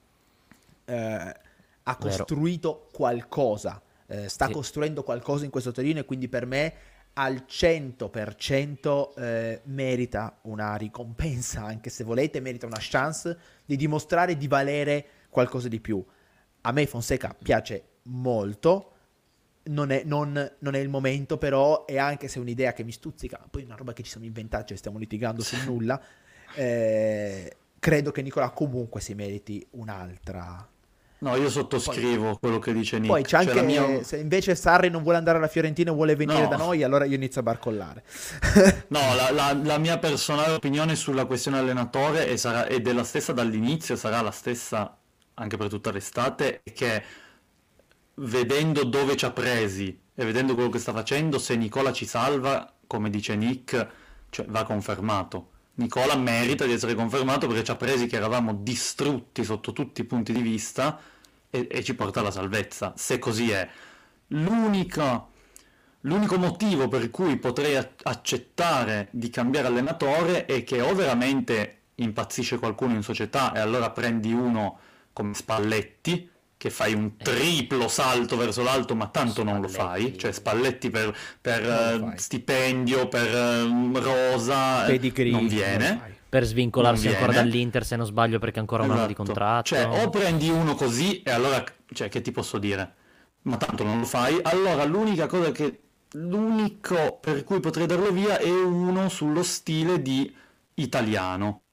Eh, 0.85 1.35
ha 1.83 1.95
costruito 1.97 2.71
Vero. 2.71 2.87
qualcosa, 2.93 3.81
eh, 4.07 4.29
sta 4.29 4.45
sì. 4.45 4.53
costruendo 4.53 5.03
qualcosa 5.03 5.43
in 5.43 5.51
questo 5.51 5.73
Torino 5.73 5.99
e 5.99 6.05
quindi 6.05 6.29
per 6.29 6.45
me 6.45 6.73
al 7.15 7.43
100% 7.45 9.19
eh, 9.19 9.61
merita 9.65 10.37
una 10.43 10.77
ricompensa, 10.77 11.65
anche 11.65 11.89
se 11.89 12.05
volete, 12.05 12.39
merita 12.39 12.67
una 12.67 12.79
chance 12.79 13.37
di 13.65 13.75
dimostrare 13.75 14.37
di 14.37 14.47
valere 14.47 15.05
qualcosa 15.27 15.67
di 15.67 15.81
più. 15.81 16.01
A 16.61 16.71
me 16.71 16.87
Fonseca 16.87 17.35
piace 17.37 17.87
molto, 18.03 18.92
non 19.65 19.91
è, 19.91 20.03
non, 20.05 20.51
non 20.59 20.75
è, 20.75 20.79
il 20.79 20.89
momento 20.89 21.37
però, 21.37 21.85
e 21.85 21.97
anche 21.97 22.27
se 22.27 22.37
è 22.37 22.41
un'idea 22.41 22.73
che 22.73 22.83
mi 22.83 22.91
stuzzica, 22.91 23.39
poi 23.49 23.63
è 23.63 23.65
una 23.65 23.75
roba 23.75 23.93
che 23.93 24.03
ci 24.03 24.11
siamo 24.11 24.25
inventati, 24.25 24.67
cioè 24.67 24.77
stiamo 24.77 24.97
litigando 24.97 25.41
sul 25.41 25.63
nulla, 25.65 26.01
eh, 26.55 27.57
credo 27.79 28.11
che 28.11 28.21
Nicola 28.21 28.49
comunque 28.51 29.01
si 29.01 29.13
meriti 29.13 29.65
un'altra 29.71 30.67
No, 31.23 31.37
io 31.37 31.49
sottoscrivo 31.49 32.23
poi, 32.23 32.37
quello 32.37 32.59
che 32.59 32.73
dice 32.73 32.99
Nick. 32.99 33.07
Poi 33.07 33.23
c'è 33.23 33.45
cioè, 33.45 33.57
anche, 33.57 33.61
mia... 33.61 34.03
se 34.03 34.17
invece 34.17 34.55
Sarri 34.55 34.89
non 34.89 35.03
vuole 35.03 35.17
andare 35.17 35.37
alla 35.37 35.47
Fiorentina 35.47 35.89
e 35.91 35.93
vuole 35.93 36.17
venire 36.17 36.41
no. 36.41 36.49
da 36.49 36.57
noi, 36.57 36.83
allora 36.83 37.05
io 37.05 37.15
inizio 37.15 37.39
a 37.39 37.43
barcollare. 37.45 38.03
no, 38.89 38.99
la, 39.15 39.31
la, 39.31 39.57
la, 39.63 39.77
mia 39.77 39.97
personale 39.99 40.51
opinione 40.51 40.95
sulla 40.95 41.23
questione 41.23 41.59
allenatore 41.59 42.27
è, 42.27 42.35
sarà, 42.35 42.65
è 42.67 42.81
della 42.81 43.05
stessa 43.05 43.31
dall'inizio, 43.31 43.95
sarà 43.95 44.19
la 44.19 44.31
stessa 44.31 44.97
anche 45.35 45.55
per 45.55 45.69
tutta 45.69 45.91
l'estate, 45.91 46.61
che 46.73 47.01
vedendo 48.15 48.83
dove 48.83 49.15
ci 49.15 49.25
ha 49.25 49.31
presi 49.31 49.99
e 50.15 50.25
vedendo 50.25 50.53
quello 50.53 50.69
che 50.69 50.79
sta 50.79 50.93
facendo, 50.93 51.39
se 51.39 51.55
Nicola 51.55 51.91
ci 51.91 52.05
salva, 52.05 52.71
come 52.85 53.09
dice 53.09 53.35
Nick, 53.35 53.87
cioè, 54.29 54.45
va 54.47 54.63
confermato. 54.63 55.49
Nicola 55.75 56.15
merita 56.15 56.65
di 56.65 56.73
essere 56.73 56.93
confermato 56.93 57.47
perché 57.47 57.63
ci 57.63 57.71
ha 57.71 57.75
presi 57.75 58.05
che 58.05 58.17
eravamo 58.17 58.53
distrutti 58.53 59.43
sotto 59.43 59.73
tutti 59.73 60.01
i 60.01 60.03
punti 60.03 60.31
di 60.31 60.41
vista 60.41 60.99
e, 61.49 61.67
e 61.69 61.83
ci 61.83 61.95
porta 61.95 62.19
alla 62.19 62.29
salvezza, 62.29 62.93
se 62.95 63.17
così 63.17 63.49
è. 63.49 63.67
L'unico, 64.27 65.29
l'unico 66.01 66.37
motivo 66.37 66.87
per 66.87 67.09
cui 67.09 67.37
potrei 67.37 67.75
accettare 68.03 69.07
di 69.11 69.29
cambiare 69.31 69.67
allenatore 69.67 70.45
è 70.45 70.63
che 70.63 70.81
o 70.81 70.93
veramente 70.93 71.79
impazzisce 71.95 72.59
qualcuno 72.59 72.93
in 72.93 73.01
società 73.01 73.53
e 73.53 73.59
allora 73.59 73.89
prendi 73.89 74.31
uno 74.31 74.79
come 75.11 75.33
Spalletti, 75.33 76.29
che 76.63 76.69
fai 76.69 76.93
un 76.93 77.11
eh. 77.17 77.23
triplo 77.23 77.89
salto 77.89 78.37
verso 78.37 78.63
l'alto, 78.63 78.95
ma 78.95 79.07
tanto 79.07 79.41
Spalletti. 79.41 79.51
non 79.51 79.61
lo 79.61 79.67
fai. 79.67 80.17
Cioè, 80.17 80.31
Spalletti 80.31 80.89
per, 80.89 81.13
per 81.41 81.99
uh, 82.01 82.13
stipendio, 82.15 83.09
per 83.09 83.35
uh, 83.35 83.97
rosa, 83.97 84.85
Pedigree, 84.85 85.29
non 85.29 85.49
viene 85.49 86.21
per 86.29 86.45
svincolarsi 86.45 87.09
ancora 87.09 87.33
dall'Inter 87.33 87.85
se 87.85 87.97
non 87.97 88.05
sbaglio 88.05 88.39
perché 88.39 88.59
ancora 88.59 88.83
esatto. 88.83 88.97
un 88.97 89.03
anno 89.03 89.13
di 89.13 89.21
esatto. 89.21 89.33
contratto. 89.33 89.75
Cioè, 89.75 90.05
o 90.05 90.09
prendi 90.09 90.47
uno 90.47 90.73
così 90.75 91.21
e 91.21 91.31
allora, 91.31 91.61
cioè, 91.91 92.07
che 92.07 92.21
ti 92.21 92.31
posso 92.31 92.57
dire? 92.57 92.93
Ma 93.41 93.57
tanto 93.57 93.83
non 93.83 93.99
lo 93.99 94.05
fai. 94.05 94.39
Allora, 94.41 94.85
l'unica 94.85 95.27
cosa 95.27 95.51
che 95.51 95.81
l'unico 96.11 97.17
per 97.19 97.43
cui 97.43 97.59
potrei 97.59 97.87
darlo 97.87 98.13
via 98.13 98.37
è 98.37 98.49
uno 98.49 99.09
sullo 99.09 99.43
stile 99.43 100.01
di 100.01 100.33
italiano 100.75 101.63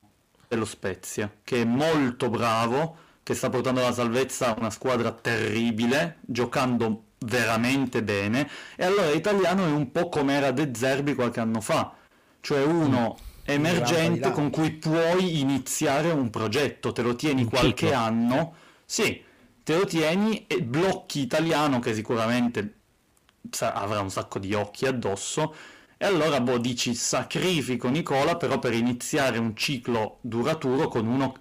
dello 0.48 0.64
Spezia, 0.64 1.32
che 1.44 1.62
è 1.62 1.64
molto 1.64 2.28
bravo, 2.28 2.96
che 3.30 3.36
sta 3.36 3.48
portando 3.48 3.78
alla 3.78 3.92
salvezza 3.92 4.56
una 4.58 4.70
squadra 4.70 5.12
terribile, 5.12 6.16
giocando 6.22 7.04
veramente 7.18 8.02
bene. 8.02 8.50
E 8.74 8.84
allora 8.84 9.12
italiano 9.12 9.64
è 9.64 9.70
un 9.70 9.92
po' 9.92 10.08
come 10.08 10.34
era 10.34 10.50
De 10.50 10.72
Zerbi 10.74 11.14
qualche 11.14 11.38
anno 11.38 11.60
fa, 11.60 11.94
cioè 12.40 12.64
uno 12.64 13.16
mm. 13.20 13.42
emergente 13.44 14.32
con 14.32 14.50
cui 14.50 14.72
puoi 14.72 15.38
iniziare 15.38 16.10
un 16.10 16.28
progetto, 16.28 16.90
te 16.90 17.02
lo 17.02 17.14
tieni 17.14 17.44
qualche 17.44 17.92
anno, 17.92 18.54
sì, 18.84 19.22
te 19.62 19.76
lo 19.76 19.84
tieni 19.84 20.48
e 20.48 20.60
blocchi 20.60 21.20
italiano 21.20 21.78
che 21.78 21.94
sicuramente 21.94 22.78
avrà 23.60 24.00
un 24.00 24.10
sacco 24.10 24.40
di 24.40 24.54
occhi 24.54 24.86
addosso. 24.86 25.54
E 25.96 26.04
allora 26.04 26.40
boh 26.40 26.58
dici 26.58 26.94
sacrifico 26.94 27.86
Nicola 27.88 28.36
però 28.36 28.58
per 28.58 28.72
iniziare 28.72 29.38
un 29.38 29.54
ciclo 29.54 30.18
duraturo 30.22 30.88
con 30.88 31.06
uno 31.06 31.34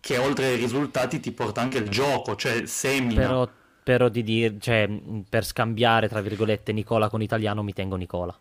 che 0.00 0.18
oltre 0.18 0.46
ai 0.46 0.56
risultati 0.56 1.20
ti 1.20 1.30
porta 1.30 1.60
anche 1.60 1.78
il 1.78 1.88
gioco, 1.88 2.34
cioè 2.34 2.66
semina. 2.66 3.20
Però, 3.20 3.48
però 3.84 4.08
di 4.08 4.22
dire, 4.22 4.56
cioè, 4.58 4.88
per 5.28 5.44
scambiare 5.44 6.08
tra 6.08 6.20
virgolette 6.20 6.72
Nicola 6.72 7.08
con 7.08 7.22
italiano 7.22 7.62
mi 7.62 7.72
tengo 7.72 7.96
Nicola. 7.96 8.36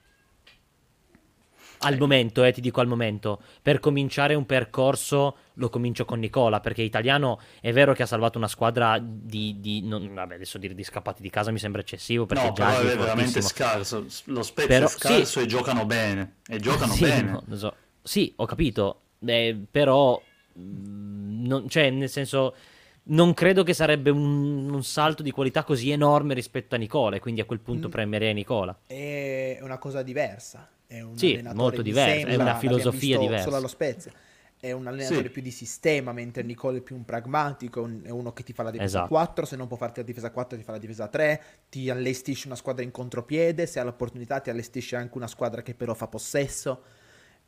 Al 1.82 1.98
momento, 1.98 2.44
eh, 2.44 2.52
ti 2.52 2.60
dico 2.60 2.82
al 2.82 2.88
momento, 2.88 3.42
per 3.62 3.80
cominciare 3.80 4.34
un 4.34 4.46
percorso 4.46 5.38
lo 5.54 5.70
comincio 5.70 6.04
con 6.04 6.20
Nicola, 6.20 6.60
perché 6.60 6.82
italiano 6.82 7.40
è 7.62 7.72
vero 7.72 7.94
che 7.94 8.04
ha 8.04 8.06
salvato 8.06 8.38
una 8.38 8.50
squadra 8.50 9.00
di... 9.02 9.62
di 9.62 9.82
non, 9.88 10.14
vabbè, 10.14 10.36
adesso 10.36 10.58
dire 10.58 10.74
di 10.74 10.84
scappati 10.84 11.22
di 11.22 11.30
casa 11.30 11.52
mi 11.52 11.60
sembra 11.60 11.80
eccessivo, 11.80 12.26
perché 12.26 12.48
no, 12.48 12.52
già 12.52 12.72
però 12.74 12.90
è 12.90 12.98
veramente 12.98 13.42
scarso, 13.42 14.06
lo 14.26 14.44
Spezia 14.44 14.68
però, 14.68 14.86
è 14.88 14.90
scarso 14.90 15.40
sì. 15.40 15.40
e 15.40 15.46
giocano 15.46 15.86
bene, 15.86 16.40
e 16.48 16.60
giocano 16.60 16.92
sì, 16.94 17.04
bene. 17.04 17.44
No, 17.46 17.56
so. 17.56 17.74
Sì, 18.04 18.34
ho 18.36 18.46
capito, 18.46 19.02
eh, 19.26 19.58
però... 19.70 20.22
Mm, 20.60 21.46
non, 21.46 21.70
cioè, 21.70 21.90
nel 21.90 22.10
senso 22.10 22.56
non 23.04 23.34
credo 23.34 23.64
che 23.64 23.74
sarebbe 23.74 24.10
un, 24.10 24.72
un, 24.72 24.84
salto 24.84 25.24
di 25.24 25.32
qualità 25.32 25.64
così 25.64 25.90
enorme 25.90 26.34
rispetto 26.34 26.76
a 26.76 26.78
Nicola 26.78 27.16
e 27.16 27.20
quindi 27.20 27.42
a 27.42 27.46
quel 27.46 27.60
punto 27.60 27.88
mm. 27.88 27.92
premerei 27.92 28.34
Nicola. 28.34 28.78
È 28.86 29.58
una 29.62 29.78
cosa 29.78 30.04
diversa 30.04 30.70
è 30.90 31.02
un 31.02 31.16
sì, 31.16 31.40
molto 31.54 31.84
diverso, 31.84 32.26
è 32.26 32.36
una 32.36 32.58
filosofia 32.58 33.20
diversa. 33.20 33.44
Solo 33.44 33.58
allo 33.58 33.68
Spezia. 33.68 34.12
È 34.60 34.72
un 34.72 34.88
allenatore 34.88 35.28
sì. 35.28 35.30
più 35.30 35.42
di 35.44 35.52
sistema, 35.52 36.12
mentre 36.12 36.42
Nicole 36.42 36.80
è 36.80 36.82
più 36.82 36.96
un 36.96 37.06
pragmatico, 37.06 37.88
è 38.02 38.10
uno 38.10 38.34
che 38.34 38.42
ti 38.42 38.54
fa 38.54 38.64
la 38.64 38.72
difesa 38.72 38.98
esatto. 38.98 39.10
4, 39.10 39.46
se 39.46 39.56
non 39.56 39.68
può 39.68 39.78
farti 39.78 40.00
la 40.00 40.06
difesa 40.06 40.32
4 40.32 40.58
ti 40.58 40.64
fa 40.64 40.72
la 40.72 40.80
difesa 40.80 41.08
3, 41.08 41.44
ti 41.70 41.92
allestisce 41.92 42.48
una 42.48 42.56
squadra 42.56 42.84
in 42.84 42.90
contropiede, 42.90 43.68
se 43.68 43.80
ha 43.80 43.84
l'opportunità 43.84 44.40
ti 44.40 44.50
allestisce 44.50 44.96
anche 44.96 45.16
una 45.16 45.28
squadra 45.28 45.62
che 45.62 45.76
però 45.76 45.94
fa 45.94 46.08
possesso. 46.08 46.82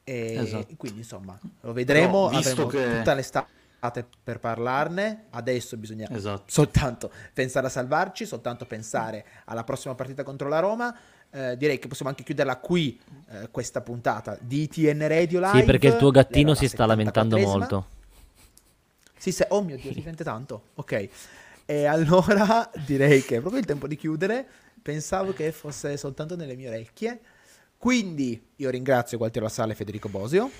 E 0.03 0.35
esatto. 0.35 0.75
quindi 0.77 0.99
insomma, 0.99 1.39
lo 1.61 1.73
vedremo, 1.73 2.29
no, 2.29 2.37
avremo 2.37 2.67
che... 2.67 2.97
tutta 2.97 3.13
l'estate 3.13 4.07
per 4.23 4.39
parlarne. 4.39 5.25
Adesso 5.29 5.77
bisogna 5.77 6.07
esatto. 6.09 6.43
soltanto 6.47 7.11
pensare 7.33 7.67
a 7.67 7.69
salvarci, 7.69 8.25
soltanto 8.25 8.65
pensare 8.65 9.25
alla 9.45 9.63
prossima 9.63 9.95
partita 9.95 10.23
contro 10.23 10.47
la 10.47 10.59
Roma 10.59 10.95
eh, 11.31 11.55
direi 11.57 11.79
che 11.79 11.87
possiamo 11.87 12.11
anche 12.11 12.23
chiuderla 12.23 12.57
qui 12.57 12.99
eh, 13.29 13.49
questa 13.49 13.81
puntata 13.81 14.37
di 14.39 14.67
TN 14.67 15.07
Radio 15.07 15.39
Live. 15.39 15.59
Sì, 15.59 15.65
perché 15.65 15.87
il 15.87 15.95
tuo 15.95 16.11
gattino 16.11 16.53
si 16.53 16.67
sta 16.67 16.85
lamentando 16.85 17.37
molto. 17.37 17.87
Sì, 19.17 19.31
se... 19.31 19.47
oh 19.49 19.61
mio 19.61 19.77
Dio, 19.77 19.93
si 19.93 20.01
sente 20.01 20.23
tanto. 20.23 20.69
Ok. 20.75 21.09
E 21.65 21.85
allora 21.85 22.69
direi 22.85 23.23
che 23.23 23.37
è 23.37 23.39
proprio 23.39 23.61
il 23.61 23.65
tempo 23.65 23.87
di 23.87 23.95
chiudere. 23.95 24.45
Pensavo 24.81 25.31
che 25.31 25.51
fosse 25.51 25.95
soltanto 25.95 26.35
nelle 26.35 26.55
mie 26.55 26.67
orecchie. 26.67 27.19
Quindi 27.81 28.39
io 28.57 28.69
ringrazio 28.69 29.17
Gualtiero 29.17 29.47
Sale 29.47 29.71
e 29.71 29.75
Federico 29.75 30.07
Bosio. 30.07 30.51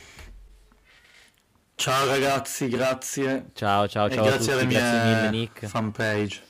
Ciao 1.75 2.07
ragazzi, 2.07 2.67
grazie. 2.67 3.51
Ciao, 3.53 3.87
ciao, 3.87 4.09
ciao. 4.09 4.25
E 4.25 4.27
grazie 4.27 4.53
alle 4.53 4.65
mie 4.65 4.79
grazie 4.79 5.13
mille, 5.13 5.29
Nick. 5.29 5.67
fanpage. 5.67 6.41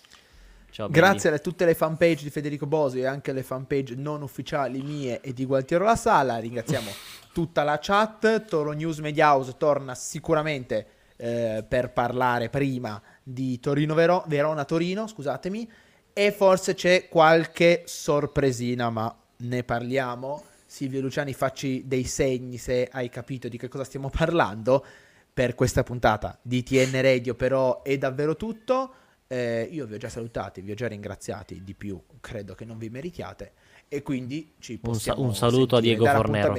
Ciao, 0.69 0.87
Grazie 0.87 1.29
a 1.33 1.39
tutte 1.39 1.65
le 1.65 1.73
fanpage 1.73 2.23
di 2.23 2.29
Federico 2.29 2.67
Bosi 2.67 3.01
e 3.01 3.05
anche 3.05 3.31
alle 3.31 3.43
fanpage 3.43 3.95
non 3.95 4.21
ufficiali 4.21 4.81
mie 4.81 5.19
e 5.19 5.33
di 5.33 5.43
Gualtiero 5.43 5.83
La 5.83 5.97
Sala. 5.97 6.37
Ringraziamo 6.37 6.89
tutta 7.33 7.63
la 7.63 7.77
chat. 7.77 8.45
Toro 8.45 8.71
News 8.71 8.99
Media 8.99 9.33
House 9.33 9.57
torna 9.57 9.93
sicuramente 9.93 10.87
eh, 11.17 11.65
per 11.67 11.91
parlare 11.91 12.47
prima 12.47 13.01
di 13.21 13.59
Torino 13.59 13.93
Vero- 13.93 14.23
Verona 14.27 14.63
Torino, 14.63 15.05
scusatemi, 15.05 15.69
e 16.13 16.31
forse 16.31 16.75
c'è 16.75 17.09
qualche 17.09 17.83
sorpresina, 17.87 18.89
ma 18.89 19.13
ne 19.35 19.63
parliamo. 19.65 20.45
Silvio 20.71 21.01
Luciani, 21.01 21.33
facci 21.33 21.83
dei 21.85 22.05
segni 22.05 22.57
se 22.57 22.87
hai 22.89 23.09
capito 23.09 23.49
di 23.49 23.57
che 23.57 23.67
cosa 23.67 23.83
stiamo 23.83 24.09
parlando. 24.09 24.85
Per 25.33 25.53
questa 25.53 25.83
puntata 25.83 26.39
di 26.41 26.63
TN 26.63 27.01
Radio 27.01 27.35
però 27.35 27.81
è 27.81 27.97
davvero 27.97 28.37
tutto. 28.37 28.93
Eh, 29.27 29.67
io 29.69 29.85
vi 29.85 29.95
ho 29.95 29.97
già 29.97 30.07
salutati, 30.07 30.61
vi 30.61 30.71
ho 30.71 30.73
già 30.73 30.87
ringraziati 30.87 31.61
di 31.61 31.73
più, 31.73 32.01
credo 32.21 32.55
che 32.55 32.63
non 32.63 32.77
vi 32.77 32.89
meritiate 32.89 33.51
e 33.89 34.01
quindi 34.01 34.53
ci 34.59 34.77
possiamo 34.77 35.19
Un, 35.19 35.27
un 35.27 35.35
saluto 35.35 35.75
a 35.75 35.81
Diego 35.81 36.05
Fornero. 36.05 36.53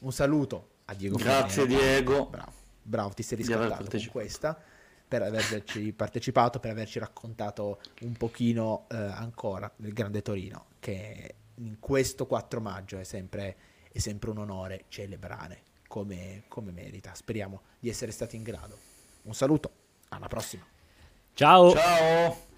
Un 0.00 0.12
saluto 0.12 0.68
a 0.86 0.94
Diego 0.94 1.16
Grazie 1.16 1.66
Fornero. 1.66 1.80
Diego. 1.82 2.26
Bravo, 2.28 2.52
bravo, 2.82 3.10
ti 3.10 3.22
sei 3.22 3.36
riscattato 3.36 3.84
con 3.90 4.06
questa 4.10 4.58
per 5.06 5.20
averci 5.20 5.92
partecipato, 5.92 6.60
per 6.60 6.70
averci 6.70 6.98
raccontato 6.98 7.78
un 8.00 8.14
pochino 8.14 8.86
eh, 8.90 8.96
ancora 8.96 9.70
del 9.76 9.92
Grande 9.92 10.22
Torino, 10.22 10.64
che 10.78 11.34
in 11.56 11.78
questo 11.78 12.26
4 12.26 12.60
maggio 12.60 12.98
è 12.98 13.04
sempre, 13.04 13.56
è 13.90 13.98
sempre 13.98 14.30
un 14.30 14.38
onore 14.38 14.84
celebrare 14.88 15.62
come, 15.86 16.44
come 16.48 16.72
merita. 16.72 17.14
Speriamo 17.14 17.62
di 17.78 17.88
essere 17.88 18.12
stati 18.12 18.36
in 18.36 18.42
grado. 18.42 18.78
Un 19.22 19.34
saluto, 19.34 19.70
alla 20.08 20.28
prossima. 20.28 20.64
Ciao. 21.34 21.72
Ciao. 21.72 22.50